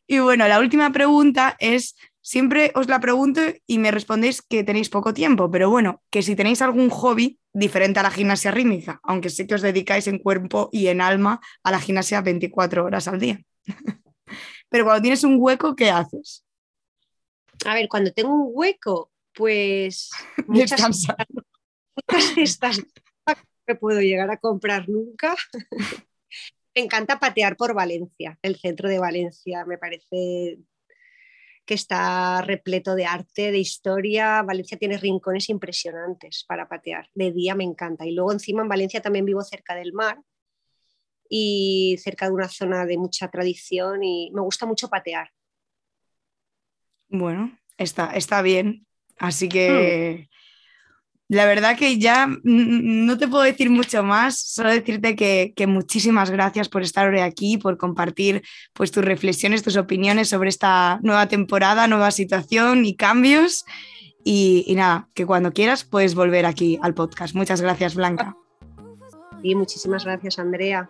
y 0.06 0.18
bueno, 0.18 0.46
la 0.46 0.60
última 0.60 0.92
pregunta 0.92 1.56
es 1.58 1.96
Siempre 2.22 2.70
os 2.74 2.88
la 2.88 3.00
pregunto 3.00 3.40
y 3.66 3.78
me 3.78 3.90
respondéis 3.90 4.42
que 4.42 4.62
tenéis 4.62 4.90
poco 4.90 5.14
tiempo, 5.14 5.50
pero 5.50 5.70
bueno, 5.70 6.02
que 6.10 6.22
si 6.22 6.36
tenéis 6.36 6.60
algún 6.60 6.90
hobby 6.90 7.38
diferente 7.52 7.98
a 7.98 8.02
la 8.02 8.10
gimnasia 8.10 8.50
rítmica, 8.50 9.00
aunque 9.02 9.30
sé 9.30 9.46
que 9.46 9.54
os 9.54 9.62
dedicáis 9.62 10.06
en 10.06 10.18
cuerpo 10.18 10.68
y 10.70 10.88
en 10.88 11.00
alma 11.00 11.40
a 11.62 11.70
la 11.70 11.80
gimnasia 11.80 12.20
24 12.20 12.84
horas 12.84 13.08
al 13.08 13.18
día. 13.18 13.40
pero 14.68 14.84
cuando 14.84 15.02
tienes 15.02 15.24
un 15.24 15.36
hueco, 15.38 15.74
¿qué 15.74 15.90
haces? 15.90 16.44
A 17.64 17.74
ver, 17.74 17.88
cuando 17.88 18.12
tengo 18.12 18.34
un 18.34 18.50
hueco, 18.52 19.10
pues... 19.32 20.10
Descansar. 20.48 21.26
estas 22.36 22.82
que 23.66 23.74
puedo 23.76 24.00
llegar 24.00 24.30
a 24.30 24.38
comprar 24.38 24.88
nunca. 24.88 25.36
me 26.74 26.82
encanta 26.82 27.18
patear 27.18 27.56
por 27.56 27.74
Valencia, 27.74 28.38
el 28.42 28.56
centro 28.56 28.88
de 28.88 28.98
Valencia. 28.98 29.64
Me 29.64 29.78
parece 29.78 30.58
que 31.70 31.74
está 31.74 32.42
repleto 32.42 32.96
de 32.96 33.04
arte, 33.04 33.52
de 33.52 33.60
historia. 33.60 34.42
Valencia 34.42 34.76
tiene 34.76 34.98
rincones 34.98 35.48
impresionantes 35.50 36.44
para 36.48 36.68
patear. 36.68 37.08
De 37.14 37.30
día 37.30 37.54
me 37.54 37.62
encanta. 37.62 38.04
Y 38.04 38.10
luego 38.10 38.32
encima 38.32 38.62
en 38.62 38.68
Valencia 38.68 39.00
también 39.00 39.24
vivo 39.24 39.40
cerca 39.42 39.76
del 39.76 39.92
mar 39.92 40.18
y 41.28 41.96
cerca 42.02 42.26
de 42.26 42.32
una 42.32 42.48
zona 42.48 42.86
de 42.86 42.98
mucha 42.98 43.28
tradición 43.28 44.02
y 44.02 44.32
me 44.34 44.40
gusta 44.40 44.66
mucho 44.66 44.88
patear. 44.88 45.30
Bueno, 47.08 47.56
está, 47.76 48.16
está 48.16 48.42
bien. 48.42 48.84
Así 49.16 49.48
que 49.48 50.26
hmm. 50.28 50.39
La 51.30 51.46
verdad 51.46 51.78
que 51.78 51.96
ya 51.96 52.28
no 52.42 53.16
te 53.16 53.28
puedo 53.28 53.44
decir 53.44 53.70
mucho 53.70 54.02
más, 54.02 54.36
solo 54.36 54.68
decirte 54.68 55.14
que, 55.14 55.66
muchísimas 55.68 56.28
gracias 56.28 56.68
por 56.68 56.82
estar 56.82 57.08
hoy 57.08 57.20
aquí, 57.20 57.56
por 57.56 57.78
compartir 57.78 58.42
pues, 58.72 58.90
tus 58.90 59.04
reflexiones, 59.04 59.62
tus 59.62 59.76
opiniones 59.76 60.28
sobre 60.28 60.48
esta 60.48 60.98
nueva 61.04 61.28
temporada, 61.28 61.86
nueva 61.86 62.10
situación 62.10 62.84
y 62.84 62.96
cambios. 62.96 63.64
Y, 64.24 64.64
y 64.66 64.74
nada, 64.74 65.08
que 65.14 65.24
cuando 65.24 65.52
quieras 65.52 65.84
puedes 65.84 66.16
volver 66.16 66.46
aquí 66.46 66.80
al 66.82 66.94
podcast. 66.94 67.36
Muchas 67.36 67.60
gracias, 67.60 67.94
Blanca. 67.94 68.36
Y 69.40 69.54
muchísimas 69.54 70.04
gracias, 70.04 70.40
Andrea. 70.40 70.88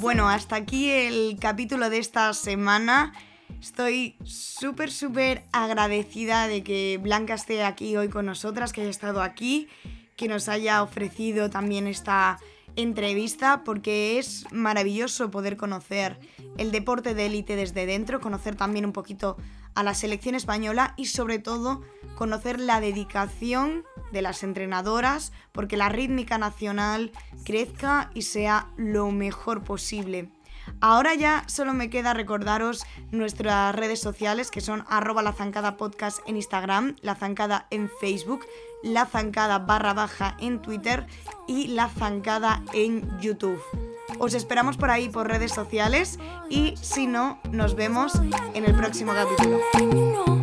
Bueno, 0.00 0.28
hasta 0.28 0.54
aquí 0.54 0.88
el 0.88 1.36
capítulo 1.40 1.90
de 1.90 1.98
esta 1.98 2.32
semana. 2.32 3.12
Estoy 3.60 4.16
súper, 4.24 4.90
súper 4.90 5.44
agradecida 5.52 6.46
de 6.48 6.62
que 6.62 6.98
Blanca 7.02 7.34
esté 7.34 7.64
aquí 7.64 7.96
hoy 7.96 8.08
con 8.08 8.26
nosotras, 8.26 8.72
que 8.72 8.82
haya 8.82 8.90
estado 8.90 9.22
aquí, 9.22 9.68
que 10.16 10.28
nos 10.28 10.48
haya 10.48 10.82
ofrecido 10.82 11.50
también 11.50 11.86
esta 11.86 12.38
entrevista, 12.76 13.64
porque 13.64 14.18
es 14.18 14.44
maravilloso 14.52 15.30
poder 15.30 15.56
conocer 15.56 16.18
el 16.58 16.72
deporte 16.72 17.14
de 17.14 17.26
élite 17.26 17.56
desde 17.56 17.86
dentro, 17.86 18.20
conocer 18.20 18.54
también 18.54 18.84
un 18.84 18.92
poquito 18.92 19.36
a 19.74 19.82
la 19.82 19.94
selección 19.94 20.34
española 20.34 20.94
y 20.96 21.06
sobre 21.06 21.38
todo 21.38 21.82
conocer 22.14 22.60
la 22.60 22.80
dedicación 22.80 23.84
de 24.12 24.22
las 24.22 24.42
entrenadoras 24.42 25.32
porque 25.52 25.76
la 25.76 25.88
rítmica 25.88 26.38
nacional 26.38 27.12
crezca 27.44 28.10
y 28.14 28.22
sea 28.22 28.72
lo 28.76 29.10
mejor 29.10 29.64
posible. 29.64 30.30
Ahora 30.80 31.14
ya 31.14 31.44
solo 31.46 31.72
me 31.72 31.90
queda 31.90 32.14
recordaros 32.14 32.84
nuestras 33.10 33.74
redes 33.74 34.00
sociales 34.00 34.50
que 34.50 34.60
son 34.60 34.84
arroba 34.88 35.22
la 35.22 35.32
zancada 35.32 35.76
podcast 35.76 36.18
en 36.26 36.36
Instagram, 36.36 36.96
la 37.02 37.14
zancada 37.14 37.66
en 37.70 37.90
Facebook, 38.00 38.46
la 38.82 39.06
zancada 39.06 39.58
barra 39.58 39.94
baja 39.94 40.36
en 40.40 40.60
Twitter 40.60 41.06
y 41.46 41.68
la 41.68 41.88
zancada 41.88 42.62
en 42.72 43.08
YouTube. 43.20 43.60
Os 44.18 44.34
esperamos 44.34 44.76
por 44.76 44.90
ahí 44.90 45.08
por 45.08 45.28
redes 45.28 45.52
sociales 45.52 46.18
y 46.48 46.74
si 46.80 47.06
no, 47.06 47.40
nos 47.50 47.74
vemos 47.74 48.14
en 48.54 48.64
el 48.64 48.74
próximo 48.74 49.12
capítulo. 49.12 50.35